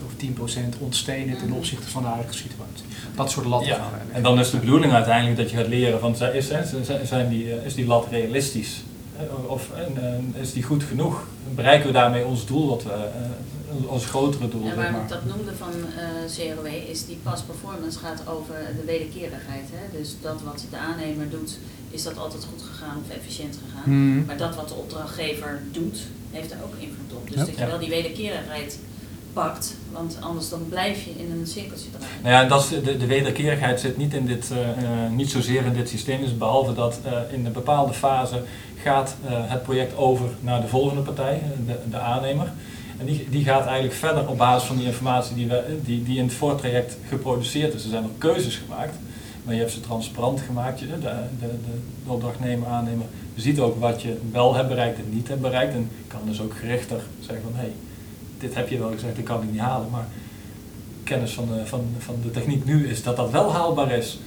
of 0.07 0.12
10% 0.55 0.79
ontstenen 0.79 1.38
ten 1.38 1.53
opzichte 1.53 1.88
van 1.88 2.03
de 2.03 2.09
huidige 2.09 2.35
situatie. 2.37 2.85
Dat 3.16 3.31
soort 3.31 3.46
latten 3.46 3.68
Ja, 3.68 3.74
gaan 3.74 3.90
en 4.12 4.22
dan 4.22 4.38
is 4.38 4.50
de 4.50 4.57
bedoeling 4.59 4.92
uiteindelijk 4.92 5.37
dat 5.37 5.50
je 5.50 5.57
gaat 5.57 5.68
leren 5.68 6.00
van, 6.00 6.16
is, 6.33 6.48
hè, 6.48 6.64
zijn- 7.05 7.29
die, 7.29 7.55
eh, 7.55 7.66
is 7.66 7.74
die 7.74 7.87
lat 7.87 8.07
realistisch? 8.11 8.83
Eh, 9.16 9.22
Of 9.50 9.70
en, 9.77 10.22
eh, 10.35 10.40
is 10.42 10.53
die 10.53 10.62
goed 10.62 10.83
genoeg? 10.83 11.27
Bereiken 11.55 11.87
we 11.87 11.92
daarmee 11.92 12.24
ons 12.24 12.46
doel, 12.46 12.68
wat 12.68 12.83
we, 12.83 12.90
ons 13.87 14.06
grotere 14.06 14.48
doel, 14.48 14.66
En 14.68 14.76
waarom 14.76 14.92
maar. 14.92 15.02
ik 15.02 15.08
dat 15.08 15.24
noemde 15.24 15.52
van 15.58 15.72
CRW 16.37 16.66
is 16.90 17.06
die 17.06 17.18
past 17.22 17.46
performance 17.46 17.98
gaat 17.98 18.22
over 18.28 18.54
de 18.76 18.84
wederkerigheid. 18.87 19.66
Hè? 19.72 19.98
Dus 19.98 20.16
dat 20.22 20.42
wat 20.44 20.64
de 20.70 20.76
aannemer 20.76 21.30
doet, 21.30 21.58
is 21.90 22.02
dat 22.02 22.18
altijd 22.18 22.44
goed 22.44 22.62
gegaan 22.62 22.96
of 23.04 23.16
efficiënt 23.16 23.58
gegaan. 23.66 23.84
Hmm. 23.84 24.24
Maar 24.24 24.37
dat 24.37 24.54
wat 24.54 24.68
de 24.68 24.74
opdrachtgever 24.74 25.60
doet, 25.72 25.98
heeft 26.30 26.50
er 26.50 26.58
ook 26.64 26.74
invloed 26.78 27.12
op. 27.12 27.28
Dus 27.28 27.38
Ja. 27.38 27.44
dat 27.44 27.58
je 27.58 27.66
wel 27.66 27.78
die 27.78 27.88
wederkerigheid 27.88 28.78
pakt, 29.32 29.74
want 29.92 30.16
anders 30.20 30.48
dan 30.48 30.66
blijf 30.68 31.04
je 31.04 31.10
in 31.10 31.30
een 31.30 31.46
cirkeltje 31.46 31.90
draaien. 31.90 32.22
Nou 32.22 32.34
ja, 32.34 32.44
dat 32.48 32.62
is 32.62 32.68
de, 32.68 32.96
de 32.96 33.06
wederkerigheid 33.06 33.80
zit 33.80 33.96
niet, 33.96 34.14
in 34.14 34.26
dit, 34.26 34.50
eh, 34.50 34.68
eh, 34.68 35.10
niet 35.10 35.30
zozeer 35.30 35.64
in 35.64 35.72
dit 35.72 35.88
systeem, 35.88 36.20
dus 36.20 36.37
behalve 36.38 36.74
dat 36.74 36.98
in 37.32 37.46
een 37.46 37.52
bepaalde 37.52 37.92
fase 37.92 38.42
gaat 38.82 39.14
het 39.26 39.62
project 39.62 39.96
over 39.96 40.28
naar 40.40 40.60
de 40.60 40.68
volgende 40.68 41.02
partij, 41.02 41.42
de, 41.66 41.78
de 41.90 41.98
aannemer. 41.98 42.52
Die, 43.04 43.26
die 43.30 43.44
gaat 43.44 43.66
eigenlijk 43.66 43.94
verder 43.94 44.28
op 44.28 44.38
basis 44.38 44.68
van 44.68 44.76
die 44.76 44.86
informatie 44.86 45.34
die, 45.34 45.46
we, 45.46 45.78
die, 45.84 46.02
die 46.02 46.18
in 46.18 46.24
het 46.24 46.34
voortraject 46.34 46.96
geproduceerd 47.08 47.74
is. 47.74 47.84
Er 47.84 47.90
zijn 47.90 48.04
ook 48.04 48.18
keuzes 48.18 48.56
gemaakt, 48.56 48.94
maar 49.44 49.54
je 49.54 49.60
hebt 49.60 49.72
ze 49.72 49.80
transparant 49.80 50.40
gemaakt. 50.40 50.78
De, 50.78 50.86
de, 50.86 50.98
de, 51.40 51.46
de 52.04 52.10
opdrachtnemer, 52.12 52.68
aannemer, 52.68 53.06
ziet 53.36 53.60
ook 53.60 53.80
wat 53.80 54.02
je 54.02 54.16
wel 54.32 54.54
hebt 54.54 54.68
bereikt 54.68 54.98
en 54.98 55.04
niet 55.14 55.28
hebt 55.28 55.40
bereikt. 55.40 55.74
En 55.74 55.90
kan 56.06 56.20
dus 56.24 56.40
ook 56.40 56.54
gerichter 56.54 57.00
zeggen 57.20 57.44
van, 57.44 57.54
hé, 57.54 57.60
hey, 57.60 57.72
dit 58.38 58.54
heb 58.54 58.68
je 58.68 58.78
wel 58.78 58.90
gezegd, 58.90 59.16
dit 59.16 59.24
kan 59.24 59.42
ik 59.42 59.50
niet 59.50 59.60
halen, 59.60 59.90
maar 59.90 60.06
kennis 61.04 61.32
van 61.32 61.46
de, 61.46 61.66
van, 61.66 61.80
van 61.98 62.14
de 62.22 62.30
techniek 62.30 62.64
nu 62.64 62.88
is 62.88 63.02
dat 63.02 63.16
dat 63.16 63.30
wel 63.30 63.52
haalbaar 63.52 63.90
is. 63.90 64.18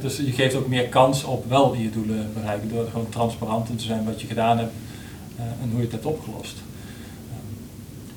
Dus 0.00 0.16
je 0.16 0.32
geeft 0.32 0.54
ook 0.54 0.68
meer 0.68 0.88
kans 0.88 1.24
op 1.24 1.48
wel 1.48 1.74
je 1.74 1.90
doelen 1.90 2.30
bereiken 2.34 2.68
door 2.68 2.86
gewoon 2.90 3.08
transparant 3.08 3.66
te 3.66 3.84
zijn 3.84 4.04
wat 4.04 4.20
je 4.20 4.26
gedaan 4.26 4.58
hebt 4.58 4.72
eh, 5.36 5.44
en 5.62 5.68
hoe 5.70 5.76
je 5.76 5.82
het 5.82 5.92
hebt 5.92 6.04
opgelost. 6.04 6.56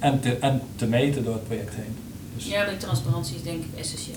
En, 0.02 0.20
te, 0.20 0.36
en 0.38 0.62
te 0.76 0.86
meten 0.86 1.24
door 1.24 1.34
het 1.34 1.48
project 1.48 1.76
heen. 1.76 1.96
Dus, 2.36 2.46
Ja, 2.48 2.66
die 2.70 2.78
transparantie 2.78 3.36
is 3.36 3.44
denk 3.44 3.62
ik 3.64 3.80
essentieel. 3.80 4.16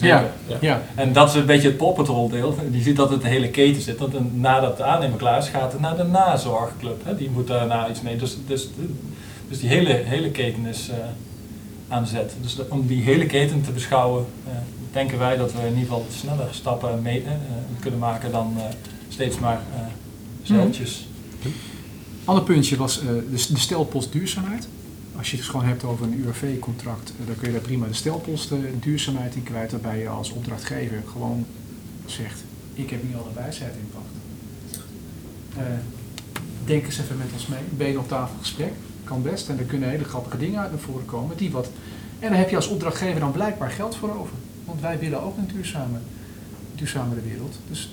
Ja, 0.00 0.30
ja. 0.60 0.82
En 0.94 1.12
dat 1.12 1.28
is 1.28 1.34
een 1.34 1.46
beetje 1.46 1.68
het 1.68 1.76
Paw 1.76 2.30
deel. 2.30 2.56
Je 2.70 2.82
ziet 2.82 2.96
dat 2.96 3.10
het 3.10 3.22
de 3.22 3.28
hele 3.28 3.48
keten 3.48 3.82
zit. 3.82 3.98
Want 3.98 4.36
nadat 4.40 4.76
de 4.76 4.82
aannemer 4.82 5.18
klaar 5.18 5.38
is, 5.38 5.48
gaat 5.48 5.72
het 5.72 5.80
naar 5.80 5.96
de 5.96 6.02
nazorgclub. 6.04 7.04
Hè. 7.04 7.16
Die 7.16 7.30
moet 7.30 7.46
daarna 7.46 7.88
iets 7.90 8.00
mee. 8.02 8.16
Dus, 8.16 8.36
dus, 8.46 8.68
dus 9.48 9.60
die 9.60 9.68
hele, 9.68 9.92
hele 9.92 10.30
keten 10.30 10.66
is 10.66 10.88
eh, 10.88 10.96
aan 11.88 12.06
zet. 12.06 12.32
Dus 12.42 12.54
de- 12.56 12.66
om 12.68 12.86
die 12.86 13.02
hele 13.02 13.26
keten 13.26 13.62
te 13.62 13.70
beschouwen, 13.70 14.26
eh, 14.46 14.52
denken 14.92 15.18
wij 15.18 15.36
dat 15.36 15.52
we 15.52 15.58
in 15.58 15.64
ieder 15.66 15.80
geval 15.80 16.06
sneller 16.10 16.48
stappen 16.50 17.02
mee, 17.02 17.22
eh, 17.22 17.30
kunnen 17.80 17.98
maken 18.00 18.30
dan 18.32 18.54
eh, 18.56 18.62
steeds 19.08 19.38
maar 19.38 19.60
eh 19.74 19.80
zeiltjes. 20.42 21.06
Ander 22.24 22.44
puntje 22.44 22.76
was 22.76 23.00
eh, 23.00 23.06
de, 23.06 23.46
de 23.52 23.58
stelpost 23.58 24.12
duurzaamheid. 24.12 24.68
Als 25.18 25.30
je 25.30 25.36
het 25.36 25.46
gewoon 25.46 25.66
hebt 25.66 25.84
over 25.84 26.06
een 26.06 26.18
URV-contract, 26.18 27.12
eh, 27.20 27.26
dan 27.26 27.36
kun 27.36 27.46
je 27.46 27.52
daar 27.52 27.62
prima 27.62 27.86
de 27.86 27.94
stelpost 27.94 28.52
eh, 28.52 28.58
duurzaamheid 28.80 29.34
in 29.34 29.42
kwijt. 29.42 29.70
Waarbij 29.70 29.98
je 29.98 30.08
als 30.08 30.32
opdrachtgever 30.32 31.02
gewoon 31.10 31.46
zegt, 32.06 32.42
ik 32.74 32.90
heb 32.90 33.02
hier 33.02 33.16
alle 33.16 33.32
wijsheid 33.34 33.74
in 33.74 33.90
pacht. 33.92 34.84
Eh, 35.56 35.64
denk 36.64 36.84
eens 36.84 36.98
even 36.98 37.16
met 37.16 37.26
ons 37.32 37.46
mee. 37.46 37.60
Benen 37.76 38.00
op 38.00 38.08
tafel 38.08 38.38
gesprek. 38.38 38.72
Kan 39.04 39.22
best. 39.22 39.48
En 39.48 39.58
er 39.58 39.64
kunnen 39.64 39.88
hele 39.88 40.04
grappige 40.04 40.38
dingen 40.38 40.60
uit 40.60 40.70
naar 40.70 40.80
voren 40.80 41.06
komen. 41.06 41.36
Die 41.36 41.50
wat, 41.50 41.70
en 42.18 42.28
daar 42.28 42.38
heb 42.38 42.50
je 42.50 42.56
als 42.56 42.68
opdrachtgever 42.68 43.20
dan 43.20 43.32
blijkbaar 43.32 43.70
geld 43.70 43.96
voor 43.96 44.16
over. 44.16 44.36
Want 44.64 44.80
wij 44.80 44.98
willen 44.98 45.22
ook 45.22 45.36
een 45.36 45.46
duurzame, 45.46 45.98
duurzamere 46.74 47.20
wereld. 47.20 47.58
Dus 47.68 47.90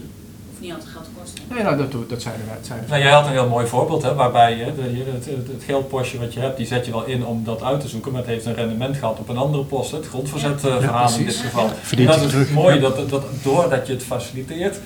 hoeft 0.55 0.67
niet 0.67 0.73
altijd 0.73 0.91
geld 0.91 1.05
te 1.05 1.11
kosten. 1.21 1.43
Nee, 1.49 1.63
nou, 1.63 1.77
dat, 1.77 2.09
dat 2.09 2.21
zeiden 2.21 2.45
wij. 2.45 2.55
Dat 2.55 2.65
zeiden 2.65 2.89
Nou, 2.89 3.01
jij 3.01 3.11
had 3.11 3.25
een 3.25 3.31
heel 3.31 3.47
mooi 3.49 3.67
voorbeeld, 3.67 4.01
hè, 4.03 4.13
waarbij 4.13 4.57
je, 4.57 4.65
de, 4.75 5.11
het, 5.11 5.25
het, 5.25 5.47
het 5.47 5.63
geldpostje 5.65 6.19
wat 6.19 6.33
je 6.33 6.39
hebt, 6.39 6.57
die 6.57 6.65
zet 6.65 6.85
je 6.85 6.91
wel 6.91 7.05
in 7.05 7.25
om 7.25 7.43
dat 7.43 7.63
uit 7.63 7.79
te 7.81 7.87
zoeken, 7.87 8.11
maar 8.11 8.21
het 8.21 8.29
heeft 8.29 8.45
een 8.45 8.53
rendement 8.55 8.97
gehad 8.97 9.19
op 9.19 9.29
een 9.29 9.37
andere 9.37 9.63
post, 9.63 9.91
het 9.91 10.07
grondverzetverhaal 10.07 11.17
in 11.17 11.25
dit 11.25 11.35
geval. 11.35 11.69
Verdient 11.81 12.09
dat 12.09 12.17
het 12.19 12.25
is 12.25 12.31
terug. 12.31 12.51
mooi, 12.51 12.75
Ja. 12.75 12.81
dat, 12.81 13.09
dat 13.09 13.23
doordat 13.43 13.87
je 13.87 13.93
het 13.93 14.03
faciliteert, 14.03 14.79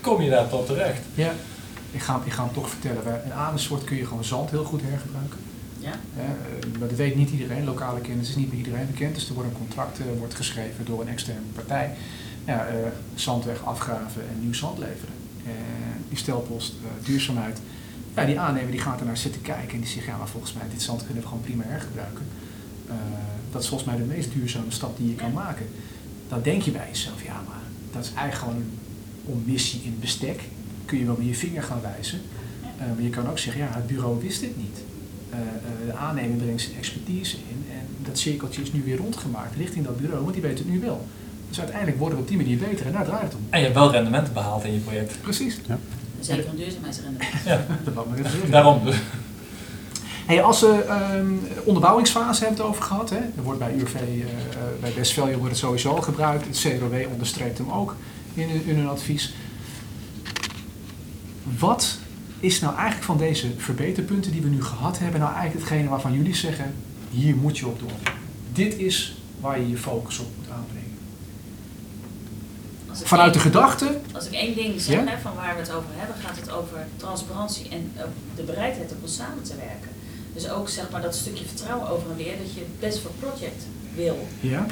kom 0.00 0.22
je 0.22 0.30
daar 0.30 0.48
tot 0.48 0.66
terecht. 0.66 1.00
Ja, 1.14 1.30
ik 1.90 2.00
ga, 2.02 2.20
ik 2.24 2.32
ga 2.32 2.44
hem 2.44 2.52
toch 2.52 2.68
vertellen. 2.68 3.22
In 3.24 3.32
Amersfoort 3.32 3.84
kun 3.84 3.96
je 3.96 4.06
gewoon 4.06 4.24
zand 4.24 4.50
heel 4.50 4.64
goed 4.64 4.80
hergebruiken. 4.84 5.38
Ja? 5.78 5.90
Hè, 6.16 6.22
eh, 6.22 6.78
maar 6.78 6.88
dat 6.88 6.96
weet 6.96 7.16
niet 7.16 7.30
iedereen. 7.30 7.64
Lokale 7.64 8.00
kennis 8.00 8.28
is 8.28 8.36
niet 8.36 8.48
bij 8.48 8.58
iedereen 8.58 8.86
bekend. 8.90 9.14
Dus 9.14 9.28
er 9.28 9.34
wordt 9.34 9.48
een 9.48 9.56
contract 9.56 9.98
eh, 9.98 10.04
wordt 10.18 10.34
geschreven 10.34 10.84
door 10.84 11.00
een 11.00 11.08
externe 11.08 11.40
partij. 11.54 11.90
Ja, 12.50 12.66
eh, 12.66 12.74
zandweg 13.14 13.64
afgraven 13.64 14.22
en 14.22 14.40
nieuw 14.40 14.52
zand 14.52 14.78
leveren. 14.78 15.14
Eh, 15.44 15.52
die 16.08 16.18
stelpost 16.18 16.72
eh, 16.72 17.06
duurzaamheid. 17.06 17.60
Ja, 18.14 18.24
die 18.24 18.40
aannemer 18.40 18.70
die 18.70 18.80
gaat 18.80 19.00
er 19.00 19.06
naar 19.06 19.16
zitten 19.16 19.42
kijken 19.42 19.74
en 19.74 19.80
die 19.80 19.88
zegt, 19.88 20.06
ja, 20.06 20.16
maar 20.16 20.28
volgens 20.28 20.52
mij 20.52 20.62
dit 20.70 20.82
zand 20.82 21.04
kunnen 21.04 21.22
we 21.22 21.28
gewoon 21.28 21.42
prima 21.42 21.62
hergebruiken. 21.66 22.26
Dat 23.52 23.62
is 23.62 23.68
volgens 23.68 23.90
mij 23.90 23.98
de 23.98 24.04
meest 24.14 24.32
duurzame 24.32 24.70
stap 24.70 24.96
die 24.96 25.08
je 25.08 25.14
kan 25.14 25.32
maken. 25.32 25.66
Dan 26.28 26.42
denk 26.42 26.62
je 26.62 26.70
bij 26.70 26.86
jezelf, 26.88 27.24
ja, 27.24 27.42
maar 27.48 27.62
dat 27.92 28.04
is 28.04 28.12
eigenlijk 28.12 28.38
gewoon 28.38 28.56
een 28.56 28.78
omissie 29.24 29.80
in 29.84 29.96
bestek. 30.00 30.40
Kun 30.84 30.98
je 30.98 31.04
wel 31.04 31.16
met 31.16 31.26
je 31.26 31.34
vinger 31.34 31.62
gaan 31.62 31.80
wijzen. 31.80 32.20
Maar 32.78 33.02
je 33.02 33.10
kan 33.10 33.28
ook 33.28 33.38
zeggen, 33.38 33.62
ja, 33.62 33.70
het 33.72 33.86
bureau 33.86 34.20
wist 34.20 34.40
dit 34.40 34.56
niet. 34.56 34.78
De 35.86 35.92
aannemer 35.92 36.36
brengt 36.36 36.62
zijn 36.62 36.76
expertise 36.76 37.36
in 37.36 37.64
en 37.72 37.86
dat 38.04 38.18
cirkeltje 38.18 38.62
is 38.62 38.72
nu 38.72 38.82
weer 38.82 38.96
rondgemaakt 38.96 39.56
richting 39.56 39.84
dat 39.84 40.00
bureau, 40.00 40.22
want 40.22 40.34
die 40.34 40.42
weet 40.42 40.58
het 40.58 40.68
nu 40.68 40.80
wel. 40.80 41.06
Dus 41.50 41.58
uiteindelijk 41.58 41.98
worden 41.98 42.16
we 42.18 42.22
op 42.22 42.28
die 42.28 42.36
manier 42.36 42.58
beter 42.58 42.86
en 42.86 42.92
daar 42.92 43.04
draait 43.04 43.22
het 43.22 43.34
om. 43.34 43.40
En 43.50 43.58
je 43.58 43.64
hebt 43.64 43.76
wel 43.78 43.90
rendementen 43.90 44.32
behaald 44.32 44.64
in 44.64 44.72
je 44.72 44.78
project. 44.78 45.18
Precies. 45.22 45.58
Zeker 46.20 46.48
een 46.48 46.56
duurzaamheidsrendement. 46.56 47.24
Ja, 47.44 47.66
Dat 47.84 47.94
wou 47.94 48.06
ik 48.06 48.10
maar 48.12 48.18
even 48.18 48.30
zeggen. 48.30 48.50
daarom 48.50 48.84
dus. 48.84 48.96
Hey, 50.26 50.42
als 50.42 50.60
we 50.60 50.84
ehm, 50.88 51.32
onderbouwingsfase 51.64 52.40
hebben 52.44 52.58
het 52.60 52.68
over 52.68 52.82
gehad, 52.82 53.10
hè, 53.10 53.16
er 53.16 53.42
wordt 53.42 53.58
bij 53.58 53.74
URV, 53.74 53.94
eh, 53.94 54.00
eh, 54.02 54.26
bij 54.80 54.94
Westfalia 54.94 55.36
wordt 55.36 55.50
het 55.50 55.58
sowieso 55.60 55.94
al 55.94 56.02
gebruikt. 56.02 56.46
Het 56.46 56.58
CROW 56.78 57.12
onderstreept 57.12 57.58
hem 57.58 57.70
ook 57.70 57.96
in, 58.34 58.48
hun- 58.48 58.62
in 58.66 58.76
hun 58.76 58.88
advies. 58.88 59.34
Wat 61.58 61.98
is 62.40 62.60
nou 62.60 62.74
eigenlijk 62.74 63.04
van 63.04 63.18
deze 63.18 63.46
verbeterpunten 63.56 64.32
die 64.32 64.40
we 64.42 64.48
nu 64.48 64.62
gehad 64.62 64.98
hebben, 64.98 65.20
nou 65.20 65.32
eigenlijk 65.34 65.64
hetgene 65.68 65.88
waarvan 65.88 66.12
jullie 66.12 66.34
zeggen, 66.34 66.74
hier 67.10 67.36
moet 67.36 67.58
je 67.58 67.66
op 67.66 67.78
door. 67.80 67.90
Dit 68.52 68.78
is 68.78 69.16
waar 69.40 69.60
je 69.60 69.68
je 69.68 69.76
focus 69.76 70.18
op 70.18 70.26
moet 70.38 70.50
aanbrengen. 70.50 70.78
Als 72.79 72.79
ik 72.79 72.79
Vanuit 72.92 73.34
de 73.34 73.40
gedachte, 73.40 73.98
Als 74.12 74.26
ik 74.26 74.32
één 74.32 74.54
ding 74.54 74.80
zeg, 74.80 74.94
Ja? 75.04 75.10
hè, 75.10 75.18
van 75.18 75.34
waar 75.34 75.54
we 75.54 75.60
het 75.60 75.72
over 75.72 75.88
hebben, 75.94 76.16
gaat 76.24 76.36
het 76.36 76.50
over 76.50 76.78
transparantie 76.96 77.68
en 77.70 77.92
ook 78.04 78.36
de 78.36 78.42
bereidheid 78.42 78.90
om 79.02 79.08
samen 79.08 79.42
te 79.42 79.54
werken. 79.56 79.90
Dus 80.34 80.50
ook 80.50 80.68
zeg 80.68 80.90
maar 80.90 81.02
dat 81.02 81.14
stukje 81.14 81.44
vertrouwen 81.44 81.88
over 81.88 82.10
en 82.10 82.16
weer, 82.16 82.36
dat 82.42 82.52
je 82.54 82.60
het 82.60 82.80
best 82.80 82.98
voor 82.98 83.10
project 83.18 83.62
wil. 83.94 84.18
ja, 84.40 84.66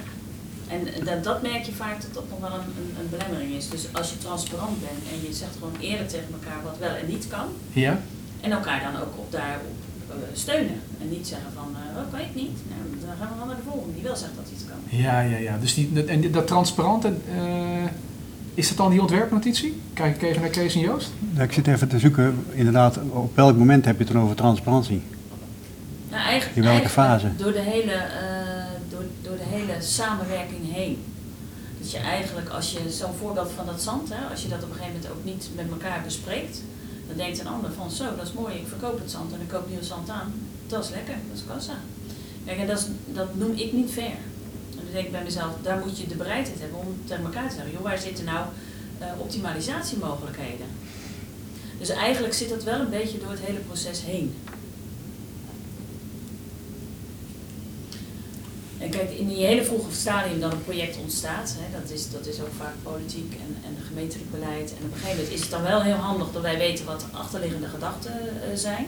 En 0.68 0.80
dat, 1.04 1.24
dat 1.24 1.42
merk 1.42 1.62
je 1.64 1.72
vaak 1.72 2.00
dat 2.02 2.14
dat 2.14 2.24
nog 2.30 2.40
wel 2.40 2.58
een, 2.58 2.68
een, 2.80 2.92
een 3.00 3.08
belemmering 3.10 3.52
is. 3.54 3.68
Dus 3.68 3.84
als 3.92 4.10
je 4.10 4.18
transparant 4.18 4.80
bent 4.80 5.02
en 5.12 5.28
je 5.28 5.34
zegt 5.34 5.52
gewoon 5.58 5.76
eerlijk 5.80 6.08
tegen 6.08 6.32
elkaar 6.32 6.62
wat 6.64 6.78
wel 6.78 6.94
en 6.94 7.06
niet 7.08 7.26
kan, 7.28 7.46
ja, 7.72 8.00
en 8.40 8.50
elkaar 8.50 8.80
dan 8.92 9.00
ook 9.02 9.18
op 9.18 9.32
daarop 9.32 9.76
eh, 10.10 10.14
steunen. 10.32 10.80
En 11.00 11.08
niet 11.08 11.26
zeggen 11.26 11.50
van, 11.54 11.68
eh 11.76 11.98
oh, 11.98 12.10
kan 12.12 12.20
ik 12.20 12.34
niet, 12.34 12.56
nou, 12.70 13.00
dan 13.06 13.16
gaan 13.18 13.28
we 13.32 13.36
wel 13.38 13.46
naar 13.46 13.56
de 13.56 13.70
volgende 13.70 13.94
die 13.94 14.02
wel 14.02 14.16
zegt 14.16 14.32
dat 14.36 14.44
het 14.54 14.64
kan. 14.68 14.98
ja, 14.98 15.20
ja, 15.20 15.36
ja. 15.36 15.56
Dus 15.60 15.74
die, 15.74 15.92
dat- 15.92 16.06
en 16.06 16.30
dat 16.32 16.46
transparante, 16.46 17.08
eh, 17.08 17.84
is 18.58 18.68
dat 18.68 18.76
dan 18.76 18.90
die 18.90 19.00
ontwerpnotitie? 19.00 19.80
Kijk 19.92 20.14
ik 20.14 20.22
even 20.22 20.40
naar 20.40 20.50
Kees 20.50 20.74
en 20.74 20.80
Joost. 20.80 21.10
Nou, 21.30 21.44
ik 21.44 21.52
zit 21.52 21.66
even 21.66 21.88
te 21.88 21.98
zoeken, 21.98 22.44
inderdaad, 22.50 22.98
op 23.10 23.36
welk 23.36 23.56
moment 23.56 23.84
heb 23.84 23.98
je 23.98 24.04
het 24.04 24.12
dan 24.12 24.22
over 24.22 24.36
transparantie? 24.36 25.02
Nou, 26.10 26.22
eigenlijk, 26.22 26.56
In 26.56 26.62
welke 26.62 26.80
eigenlijk 26.80 27.10
fase? 27.10 27.36
Door 27.36 27.52
de, 27.52 27.60
hele, 27.60 27.92
eh, 27.92 28.64
door, 28.88 29.04
door 29.22 29.36
de 29.36 29.56
hele 29.56 29.72
samenwerking 29.80 30.72
heen. 30.72 30.98
Dat 31.78 31.90
je 31.90 31.98
eigenlijk, 31.98 32.48
als 32.48 32.72
je 32.72 32.90
zo'n 32.90 33.14
voorbeeld 33.18 33.50
van 33.56 33.66
dat 33.66 33.82
zand, 33.82 34.08
hè, 34.08 34.30
als 34.30 34.42
je 34.42 34.48
dat 34.48 34.62
op 34.62 34.70
een 34.70 34.76
gegeven 34.76 34.94
moment 34.94 35.12
ook 35.12 35.24
niet 35.24 35.48
met 35.56 35.66
elkaar 35.70 36.00
bespreekt, 36.04 36.62
dan 37.08 37.16
denkt 37.16 37.40
een 37.40 37.46
ander 37.46 37.72
van 37.72 37.90
zo, 37.90 38.04
dat 38.16 38.26
is 38.26 38.32
mooi, 38.32 38.54
ik 38.54 38.66
verkoop 38.68 38.98
het 38.98 39.10
zand 39.10 39.32
en 39.32 39.40
ik 39.40 39.48
koop 39.48 39.68
nieuw 39.70 39.82
zand 39.82 40.10
aan. 40.10 40.32
Dat 40.66 40.84
is 40.84 40.90
lekker, 40.90 41.14
dat 41.28 41.38
is 41.38 41.44
kassa. 41.52 41.78
Kijk, 42.44 42.58
en 42.58 42.66
dat, 42.66 42.78
is, 42.78 42.86
dat 43.12 43.34
noem 43.34 43.52
ik 43.54 43.72
niet 43.72 43.90
fair. 43.90 44.18
En 44.78 44.84
dan 44.84 44.92
denk 44.92 45.06
ik 45.06 45.12
bij 45.12 45.22
mezelf, 45.22 45.52
daar 45.62 45.78
moet 45.78 45.98
je 45.98 46.06
de 46.06 46.14
bereidheid 46.14 46.60
hebben 46.60 46.78
om 46.78 47.00
tegen 47.04 47.24
elkaar 47.24 47.48
te 47.48 47.54
zeggen, 47.54 47.72
joh, 47.72 47.82
waar 47.82 47.98
zitten 47.98 48.24
nou 48.24 48.46
eh, 48.98 49.06
optimalisatiemogelijkheden? 49.18 50.66
Dus 51.78 51.88
eigenlijk 51.88 52.34
zit 52.34 52.48
dat 52.48 52.64
wel 52.64 52.80
een 52.80 52.90
beetje 52.90 53.18
door 53.18 53.30
het 53.30 53.40
hele 53.40 53.58
proces 53.58 54.02
heen. 54.04 54.34
En 58.78 58.90
kijk, 58.90 59.10
in 59.10 59.28
die 59.28 59.46
hele 59.46 59.64
vroege 59.64 59.92
stadium 59.92 60.40
dat 60.40 60.52
een 60.52 60.64
project 60.64 60.96
ontstaat, 60.96 61.54
hè, 61.58 61.80
dat, 61.80 61.90
is, 61.90 62.10
dat 62.10 62.26
is 62.26 62.40
ook 62.40 62.52
vaak 62.56 62.74
politiek 62.82 63.32
en, 63.32 63.56
en 63.64 63.76
gemeentelijk 63.86 64.30
beleid. 64.30 64.70
En 64.70 64.84
op 64.84 64.92
een 64.92 64.98
gegeven 64.98 65.16
moment 65.16 65.34
is 65.34 65.40
het 65.40 65.50
dan 65.50 65.62
wel 65.62 65.82
heel 65.82 65.94
handig 65.94 66.32
dat 66.32 66.42
wij 66.42 66.58
weten 66.58 66.84
wat 66.84 67.00
de 67.00 67.16
achterliggende 67.16 67.68
gedachten 67.68 68.12
eh, 68.12 68.56
zijn. 68.56 68.86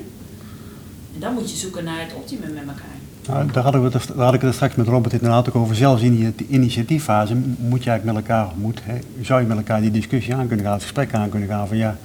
En 1.15 1.21
dan 1.21 1.35
moet 1.35 1.51
je 1.51 1.57
zoeken 1.57 1.85
naar 1.85 2.01
het 2.01 2.15
optimum 2.15 2.53
met 2.53 2.67
elkaar. 2.67 3.00
Nou, 3.29 3.53
daar, 3.53 3.63
hadden 3.63 3.83
we 3.83 3.99
het, 3.99 4.07
daar 4.17 4.25
had 4.25 4.35
ik 4.35 4.41
het 4.41 4.55
straks 4.55 4.75
met 4.75 4.87
Robert 4.87 5.13
inderdaad 5.13 5.49
ook 5.49 5.55
over. 5.57 5.77
Zelfs 5.77 6.03
in 6.03 6.33
die 6.37 6.47
initiatieffase 6.49 7.35
moet 7.59 7.85
je 7.85 7.91
eigenlijk 7.91 8.05
met 8.05 8.29
elkaar, 8.29 8.49
moet, 8.57 8.81
hè, 8.85 8.99
zou 9.21 9.41
je 9.41 9.47
met 9.47 9.57
elkaar 9.57 9.81
die 9.81 9.91
discussie 9.91 10.35
aan 10.35 10.47
kunnen 10.47 10.65
gaan, 10.65 10.75
het 10.75 10.83
gesprek 10.83 11.15
aan 11.15 11.29
kunnen 11.29 11.49
gaan 11.49 11.69
van 11.69 11.77
ja, 11.77 11.97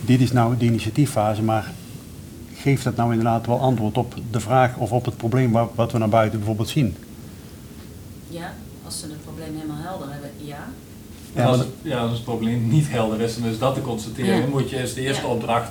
dit 0.00 0.20
is 0.20 0.32
nou 0.32 0.56
de 0.56 0.64
initiatieffase, 0.64 1.42
maar 1.42 1.72
geeft 2.54 2.84
dat 2.84 2.96
nou 2.96 3.10
inderdaad 3.10 3.46
wel 3.46 3.60
antwoord 3.60 3.98
op 3.98 4.14
de 4.30 4.40
vraag 4.40 4.76
of 4.76 4.92
op 4.92 5.04
het 5.04 5.16
probleem 5.16 5.52
wat, 5.52 5.70
wat 5.74 5.92
we 5.92 5.98
naar 5.98 6.08
buiten 6.08 6.38
bijvoorbeeld 6.38 6.68
zien? 6.68 6.96
Ja, 8.28 8.52
als 8.84 8.98
ze 9.00 9.06
het 9.06 9.22
probleem 9.22 9.54
helemaal 9.54 9.82
helder 9.82 10.08
hebben, 10.10 10.30
ja. 10.36 10.68
En 11.34 11.46
als, 11.46 11.58
het, 11.58 11.68
ja, 11.82 11.98
als 11.98 12.12
het 12.12 12.24
probleem 12.24 12.68
niet 12.68 12.90
helder 12.90 13.20
is, 13.20 13.36
dan 13.38 13.48
is 13.48 13.58
dat 13.58 13.74
te 13.74 13.80
constateren. 13.80 14.34
Ja. 14.34 14.40
Dan 14.40 14.50
moet 14.50 14.70
je 14.70 14.76
eerst 14.78 14.94
de 14.94 15.00
eerste 15.00 15.26
Ja. 15.26 15.32
opdracht, 15.32 15.70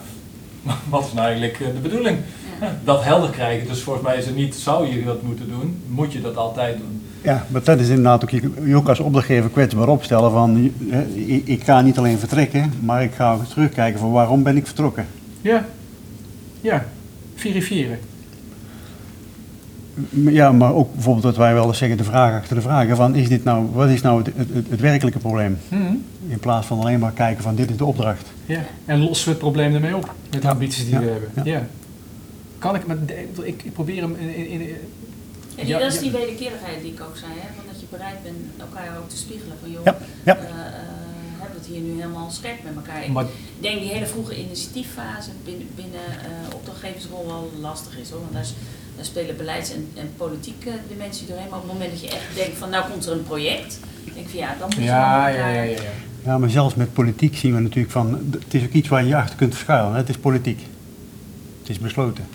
wat 0.89 1.05
is 1.05 1.13
nou 1.13 1.25
eigenlijk 1.27 1.59
eh, 1.59 1.67
de 1.67 1.79
bedoeling? 1.79 2.17
Dat 2.83 3.03
helder 3.03 3.29
krijgen. 3.29 3.67
Dus 3.67 3.81
volgens 3.81 4.05
mij 4.05 4.17
is 4.17 4.25
het 4.25 4.35
niet, 4.35 4.55
zou 4.55 4.87
je 4.87 5.03
dat 5.03 5.21
moeten 5.21 5.49
doen, 5.49 5.81
moet 5.87 6.13
je 6.13 6.21
dat 6.21 6.37
altijd 6.37 6.77
doen. 6.77 7.01
Ja, 7.21 7.45
maar 7.47 7.63
dat 7.63 7.79
is 7.79 7.87
inderdaad 7.87 8.23
ook 8.23 8.29
je, 8.29 8.51
je 8.65 8.75
ook 8.75 8.89
als 8.89 8.99
opdrachtgever 8.99 9.49
kwetsbaar 9.49 9.87
opstellen 9.87 10.31
van 10.31 10.71
hè, 10.89 11.03
ik, 11.05 11.47
ik 11.47 11.63
ga 11.63 11.81
niet 11.81 11.97
alleen 11.97 12.17
vertrekken, 12.17 12.73
maar 12.79 13.03
ik 13.03 13.13
ga 13.13 13.33
ook 13.33 13.45
terugkijken 13.45 13.99
van 13.99 14.11
waarom 14.11 14.43
ben 14.43 14.57
ik 14.57 14.65
vertrokken. 14.65 15.05
Ja, 15.41 15.65
ja, 16.61 16.85
verifiëren. 17.35 17.99
Ja, 20.09 20.51
maar 20.51 20.73
ook 20.73 20.93
bijvoorbeeld 20.93 21.25
wat 21.25 21.37
wij 21.37 21.53
wel 21.53 21.67
eens 21.67 21.77
zeggen, 21.77 21.97
de 21.97 22.03
vraag 22.03 22.33
achter 22.33 22.55
de 22.55 22.61
vragen 22.61 22.95
van 22.95 23.15
is 23.15 23.29
dit 23.29 23.43
nou, 23.43 23.65
wat 23.73 23.89
is 23.89 24.01
nou 24.01 24.23
het, 24.23 24.49
het, 24.69 24.79
werkelijke 24.79 25.19
probleem? 25.19 25.57
Mhm. 25.69 25.81
In 26.27 26.39
plaats 26.39 26.67
van 26.67 26.79
alleen 26.79 26.99
maar 26.99 27.11
kijken 27.11 27.43
van 27.43 27.55
dit 27.55 27.69
is 27.69 27.77
de 27.77 27.85
opdracht. 27.85 28.27
Ja, 28.45 28.59
en 28.85 28.99
lossen 28.99 29.25
we 29.25 29.31
het 29.31 29.39
probleem 29.39 29.73
ermee 29.73 29.95
op 29.95 30.13
met 30.31 30.41
de 30.41 30.47
Ja. 30.47 30.53
ambities 30.53 30.83
die 30.85 30.93
Ja. 30.93 30.99
we 30.99 31.05
hebben. 31.05 31.29
Ja. 31.35 31.41
Ja. 31.43 31.67
Kan 32.59 32.75
ik, 32.75 32.85
maar 32.87 32.97
ik, 33.43 33.63
ik 33.63 33.73
probeer 33.73 34.01
hem 34.01 34.15
in, 34.15 34.35
in, 34.35 34.47
in- 34.61 34.61
Ja, 35.55 35.63
die, 35.63 35.67
Ja, 35.73 35.79
dat 35.79 35.87
is 35.87 35.95
ja. 35.95 36.01
die 36.01 36.11
wederkerigheid 36.11 36.81
die 36.81 36.91
ik 36.93 37.01
ook 37.01 37.17
zei, 37.17 37.31
hè? 37.35 37.47
van 37.55 37.65
dat 37.71 37.79
je 37.79 37.85
bereid 37.89 38.23
bent 38.23 38.35
elkaar 38.57 38.97
ook 38.97 39.09
te 39.09 39.17
spiegelen 39.17 39.57
van 39.61 39.71
joh, 39.71 39.85
Ja, 39.85 39.97
ja. 40.25 40.35
eh, 40.37 40.43
eh, 40.43 40.49
hebben 41.41 41.55
we 41.57 41.65
het 41.65 41.65
hier 41.65 41.81
nu 41.81 41.91
helemaal 42.01 42.29
scherp 42.31 42.63
met 42.63 42.75
elkaar. 42.75 43.03
Ik 43.03 43.09
maar, 43.11 43.25
denk 43.59 43.79
die 43.79 43.89
hele 43.89 44.05
vroege 44.05 44.39
initiatieffase 44.45 45.29
binnen, 45.45 45.67
binnen 45.75 46.05
eh, 46.29 46.55
opdrachtgeversrol 46.55 47.25
wel 47.27 47.51
lastig 47.59 47.97
is 47.99 48.09
hoor, 48.09 48.19
want 48.19 48.33
daar, 48.33 48.41
is- 48.41 48.53
daar 48.95 49.05
spelen 49.05 49.37
beleids- 49.37 49.71
en, 49.73 49.87
en 49.95 50.09
politieke 50.17 50.71
dimensie 50.87 51.27
doorheen, 51.27 51.49
maar 51.49 51.59
op 51.59 51.63
het 51.65 51.73
moment 51.73 51.91
dat 51.91 52.01
je 52.01 52.09
echt 52.09 52.35
denkt 52.35 52.57
van 52.57 52.69
nou 52.69 52.89
komt 52.91 53.05
er 53.05 53.11
een 53.11 53.23
project, 53.23 53.79
denk 54.13 54.17
ik 54.25 54.29
van 54.29 54.39
ja, 54.39 54.55
dan 54.59 54.67
moet 54.67 54.75
je 54.77 54.83
ja, 54.83 55.27
elkaar- 55.29 55.53
ja, 55.53 55.61
ja, 55.61 55.71
ja. 55.71 55.91
Ja, 56.25 56.37
maar 56.37 56.49
zelfs 56.49 56.75
met 56.75 56.93
politiek 56.93 57.35
zien 57.37 57.53
we 57.55 57.59
natuurlijk 57.61 57.91
van, 57.91 58.29
het 58.39 58.53
is 58.53 58.63
ook 58.63 58.71
iets 58.71 58.87
waar 58.87 59.01
je 59.01 59.07
je 59.07 59.15
achter 59.15 59.35
kunt 59.35 59.53
verschuilen. 59.53 59.91
hè. 59.91 59.97
Het 59.97 60.09
is 60.09 60.17
politiek. 60.17 60.59
Het 61.59 61.69
is 61.69 61.79
besloten. 61.79 62.25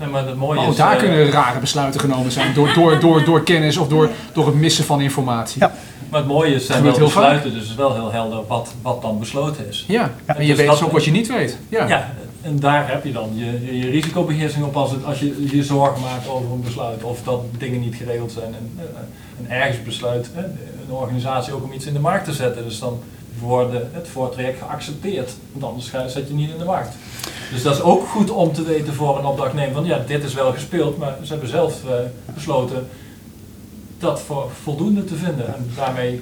Nee, 0.00 0.08
maar 0.08 0.26
het 0.26 0.36
mooie 0.36 0.54
Maar 0.54 0.64
ook 0.64 0.70
is, 0.70 0.76
daar 0.76 0.92
eh, 0.92 0.98
kunnen 0.98 1.30
rare 1.30 1.60
besluiten 1.60 2.00
genomen 2.00 2.32
zijn 2.32 2.54
door, 2.54 2.72
door, 2.74 3.00
door, 3.00 3.24
door 3.24 3.42
kennis 3.42 3.76
of 3.76 3.88
door, 3.88 4.10
door 4.32 4.46
het 4.46 4.54
missen 4.54 4.84
van 4.84 5.00
informatie. 5.00 5.60
Ja. 5.60 5.72
maar 6.10 6.20
het 6.20 6.28
mooie 6.28 6.54
is, 6.54 6.66
zijn 6.66 6.82
wel 6.82 6.94
heel 6.96 7.08
vaak. 7.08 7.22
besluiten, 7.22 7.50
dus 7.52 7.60
het 7.60 7.70
is 7.70 7.74
wel 7.76 7.94
heel 7.94 8.12
helder 8.12 8.46
wat, 8.46 8.72
wat 8.82 9.02
dan 9.02 9.18
besloten 9.18 9.68
is. 9.68 9.84
Ja, 9.88 10.10
en 10.26 10.40
je 10.42 10.46
Dus 10.46 10.56
weet 10.56 10.66
dat- 10.66 10.76
dus 10.78 10.84
ook 10.86 10.92
wat 10.92 11.04
je 11.04 11.10
niet 11.10 11.28
weet. 11.28 11.58
Ja. 11.68 11.88
Ja, 11.88 12.14
en 12.42 12.60
daar 12.60 12.88
heb 12.90 13.04
je 13.04 13.12
dan 13.12 13.30
je, 13.34 13.64
je, 13.64 13.78
je 13.78 13.90
risicobeheersing 13.90 14.64
op 14.64 14.76
als, 14.76 14.90
het, 14.90 15.04
als 15.04 15.18
je 15.20 15.46
je 15.56 15.62
zorgen 15.64 16.00
maakt 16.02 16.28
over 16.28 16.50
een 16.52 16.62
besluit 16.62 17.02
of 17.02 17.22
dat 17.24 17.40
dingen 17.58 17.80
niet 17.80 17.94
geregeld 17.94 18.32
zijn. 18.32 18.54
En, 18.54 18.72
eh, 18.78 18.84
en 19.44 19.50
ergens 19.60 19.82
besluit 19.82 20.30
eh, 20.36 20.42
een 20.88 20.94
organisatie 20.94 21.52
ook 21.52 21.64
om 21.64 21.72
iets 21.72 21.86
in 21.86 21.92
de 21.92 22.00
markt 22.00 22.24
te 22.24 22.32
zetten. 22.32 22.64
Dus 22.64 22.78
dan 22.78 23.02
wordt 23.38 23.72
het 23.92 24.08
voortraject 24.08 24.58
geaccepteerd, 24.58 25.32
want 25.52 25.64
anders 25.64 26.12
zet 26.12 26.28
je 26.28 26.34
niet 26.34 26.50
in 26.50 26.58
de 26.58 26.64
markt. 26.64 26.94
Dus 27.52 27.62
dat 27.62 27.74
is 27.74 27.82
ook 27.82 28.06
goed 28.06 28.30
om 28.30 28.52
te 28.52 28.62
weten 28.62 28.94
voor 28.94 29.18
een 29.18 29.24
opdrachtnemer 29.24 29.74
van 29.74 29.84
ja, 29.84 30.02
dit 30.06 30.24
is 30.24 30.34
wel 30.34 30.52
gespeeld, 30.52 30.98
maar 30.98 31.16
ze 31.22 31.30
hebben 31.30 31.48
zelf 31.48 31.84
eh, 31.84 31.94
besloten 32.34 32.86
dat 33.98 34.20
voor 34.20 34.50
voldoende 34.62 35.04
te 35.04 35.14
vinden. 35.14 35.46
En 35.46 35.70
daarmee 35.76 36.20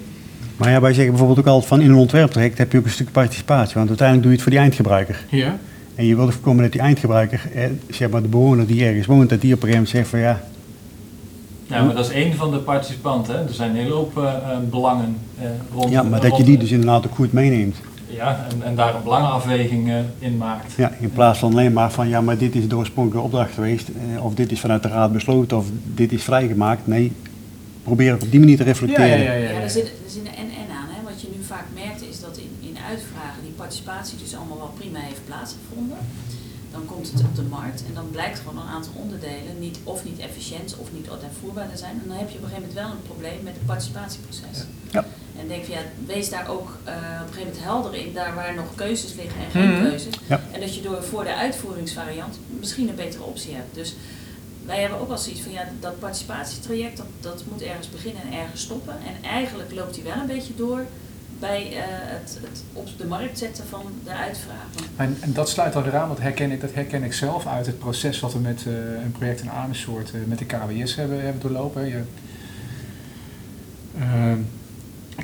Maar 0.56 0.70
ja, 0.70 0.80
wij 0.80 0.92
zeggen 0.92 1.10
bijvoorbeeld 1.10 1.38
ook 1.38 1.52
altijd 1.52 1.68
van 1.68 1.80
in 1.80 1.90
een 1.90 1.96
ontwerptraject 1.96 2.58
heb 2.58 2.72
je 2.72 2.78
ook 2.78 2.84
een 2.84 2.90
stuk 2.90 3.12
participatie. 3.12 3.74
Want 3.74 3.88
uiteindelijk 3.88 4.22
doe 4.22 4.30
je 4.30 4.36
het 4.36 4.42
voor 4.42 4.52
die 4.52 4.60
eindgebruiker. 4.60 5.24
Ja. 5.30 5.58
En 5.94 6.06
je 6.06 6.16
wilt 6.16 6.32
voorkomen 6.32 6.62
dat 6.62 6.72
die 6.72 6.80
eindgebruiker, 6.80 7.40
eh, 7.54 7.64
zeg 7.90 8.10
maar 8.10 8.22
de 8.22 8.28
bewoner 8.28 8.66
die 8.66 8.84
ergens 8.84 9.06
woont, 9.06 9.28
dat 9.28 9.40
die 9.40 9.54
op 9.54 9.62
een 9.62 9.68
gegeven 9.68 9.84
moment 9.84 9.88
zegt 9.88 10.08
van 10.08 10.18
ja, 10.18 10.42
Ja, 11.68 11.82
maar 11.82 11.94
dat 11.94 12.04
is 12.04 12.12
één 12.12 12.34
van 12.34 12.50
de 12.50 12.58
participanten. 12.58 13.34
Hè. 13.34 13.40
Er 13.40 13.54
zijn 13.54 13.70
een 13.70 13.76
hele 13.76 13.92
hoop 13.94 14.18
eh, 14.18 14.24
eh, 14.24 14.58
belangen 14.70 15.16
eh, 15.38 15.46
rond. 15.74 15.90
ja 15.90 16.02
maar 16.02 16.20
dat 16.20 16.36
je 16.36 16.42
die 16.44 16.58
dus 16.58 16.70
inderdaad 16.70 17.06
ook 17.06 17.14
goed 17.14 17.32
meeneemt. 17.32 17.76
Ja, 18.06 18.46
en, 18.50 18.62
en 18.62 18.74
daar 18.74 18.94
een 18.94 19.02
belangenafweging 19.02 19.92
in 20.18 20.36
maakt. 20.36 20.72
Ja, 20.76 20.92
in 21.00 21.10
plaats 21.10 21.38
van 21.38 21.52
alleen 21.52 21.72
maar 21.72 21.92
van 21.92 22.08
ja, 22.08 22.20
maar 22.20 22.38
dit 22.38 22.54
is 22.54 22.68
de 22.68 22.76
oorspronkelijke 22.76 23.26
opdracht 23.26 23.54
geweest. 23.54 23.88
Of 24.20 24.34
dit 24.34 24.52
is 24.52 24.60
vanuit 24.60 24.82
de 24.82 24.88
raad 24.88 25.12
besloten 25.12 25.56
of 25.56 25.66
dit 25.94 26.12
is 26.12 26.22
vrijgemaakt. 26.22 26.86
Nee, 26.86 27.12
probeer 27.82 28.12
het 28.12 28.22
op 28.22 28.30
die 28.30 28.40
manier 28.40 28.56
te 28.56 28.62
reflecteren. 28.62 29.08
ja, 29.08 29.14
ja, 29.16 29.32
ja, 29.32 29.32
Ja, 29.32 29.50
ja. 29.50 29.60
er 29.60 29.70
zit, 29.70 29.84
er 29.84 30.10
zit 30.10 30.22
een 30.22 30.34
en-en 30.34 30.70
aan. 30.78 30.88
Hè. 30.94 31.02
Wat 31.04 31.20
je 31.20 31.28
nu 31.36 31.44
vaak 31.44 31.64
merkt 31.74 32.02
is 32.10 32.20
dat 32.20 32.36
in, 32.36 32.68
in 32.68 32.76
uitvragen 32.90 33.42
die 33.42 33.52
participatie 33.56 34.18
dus 34.22 34.36
allemaal 34.36 34.58
wel 34.58 34.72
prima 34.78 34.98
heeft 34.98 35.20
plaatsgevonden. 35.26 35.96
Dan 36.72 36.84
komt 36.86 37.12
het 37.12 37.20
op 37.20 37.34
de 37.36 37.42
markt 37.42 37.82
en 37.86 37.94
dan 37.94 38.10
blijkt 38.10 38.38
gewoon 38.38 38.58
een 38.62 38.68
aantal 38.68 38.92
onderdelen 38.94 39.58
niet, 39.58 39.78
of 39.84 40.04
niet 40.04 40.18
efficiënt 40.18 40.74
of 40.78 40.88
niet 40.92 41.08
uitvoerbaar 41.22 41.70
te 41.70 41.76
zijn. 41.76 42.00
En 42.02 42.08
dan 42.08 42.16
heb 42.16 42.30
je 42.30 42.36
op 42.38 42.42
een 42.42 42.48
gegeven 42.48 42.68
moment 42.68 42.86
wel 42.86 42.90
een 42.96 43.02
probleem 43.10 43.42
met 43.42 43.54
het 43.54 43.66
participatieproces. 43.66 44.58
Ja. 44.90 45.04
En 45.40 45.48
denk 45.48 45.64
van 45.64 45.74
ja, 45.74 45.80
wees 46.06 46.28
daar 46.30 46.48
ook 46.48 46.68
eh, 46.84 46.94
op 46.94 47.00
een 47.00 47.32
gegeven 47.32 47.38
moment 47.46 47.62
helder 47.62 47.94
in, 47.94 48.12
daar 48.12 48.34
waar 48.34 48.54
nog 48.54 48.74
keuzes 48.74 49.14
liggen 49.14 49.40
en 49.44 49.50
geen 49.50 49.70
Mhm. 49.72 49.82
keuzes. 49.82 50.14
Ja. 50.26 50.40
En 50.52 50.60
dat 50.60 50.74
je 50.74 50.82
door 50.82 51.02
voor 51.02 51.24
de 51.24 51.34
uitvoeringsvariant 51.34 52.38
misschien 52.60 52.88
een 52.88 52.94
betere 52.94 53.22
optie 53.22 53.54
hebt. 53.54 53.74
Dus 53.74 53.94
wij 54.66 54.80
hebben 54.80 54.98
ook 54.98 55.08
wel 55.08 55.18
zoiets 55.18 55.40
van 55.40 55.52
ja, 55.52 55.68
dat 55.80 55.98
participatietraject 55.98 56.96
dat, 56.96 57.06
dat 57.20 57.42
moet 57.50 57.62
ergens 57.62 57.90
beginnen 57.90 58.22
en 58.22 58.38
ergens 58.38 58.62
stoppen. 58.62 58.94
En 59.06 59.28
eigenlijk 59.28 59.72
loopt 59.74 59.94
die 59.94 60.02
wel 60.04 60.16
een 60.20 60.26
beetje 60.26 60.54
door 60.56 60.86
bij 61.38 61.76
eh, 61.76 61.82
het, 61.86 62.38
het 62.42 62.62
op 62.72 62.88
de 62.96 63.06
markt 63.06 63.38
zetten 63.38 63.64
van 63.66 63.82
de 64.04 64.10
uitvraag. 64.10 64.66
En, 64.96 65.16
en 65.20 65.32
dat 65.32 65.48
sluit 65.48 65.76
al 65.76 65.82
weer 65.82 65.96
aan, 65.96 66.08
want 66.08 66.20
herken 66.20 66.50
ik, 66.50 66.60
dat 66.60 66.74
herken 66.74 67.02
ik 67.02 67.12
zelf 67.12 67.46
uit 67.46 67.66
het 67.66 67.78
proces 67.78 68.20
wat 68.20 68.32
we 68.32 68.38
met 68.38 68.64
eh, 68.66 68.72
een 69.04 69.12
project 69.12 69.40
in 69.40 69.50
Amersfoort 69.50 70.10
eh, 70.10 70.20
met 70.26 70.38
de 70.38 70.44
KWS 70.44 70.94
hebben, 70.94 71.20
hebben 71.22 71.40
doorlopen. 71.40 71.88
Je, 71.88 72.02
Ehm, 73.98 74.38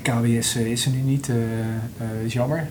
KWS 0.03 0.57
eh, 0.57 0.67
is 0.67 0.85
er 0.85 0.91
nu 0.91 1.01
niet, 1.01 1.29
eh, 1.29 2.25
is 2.25 2.33
jammer. 2.33 2.69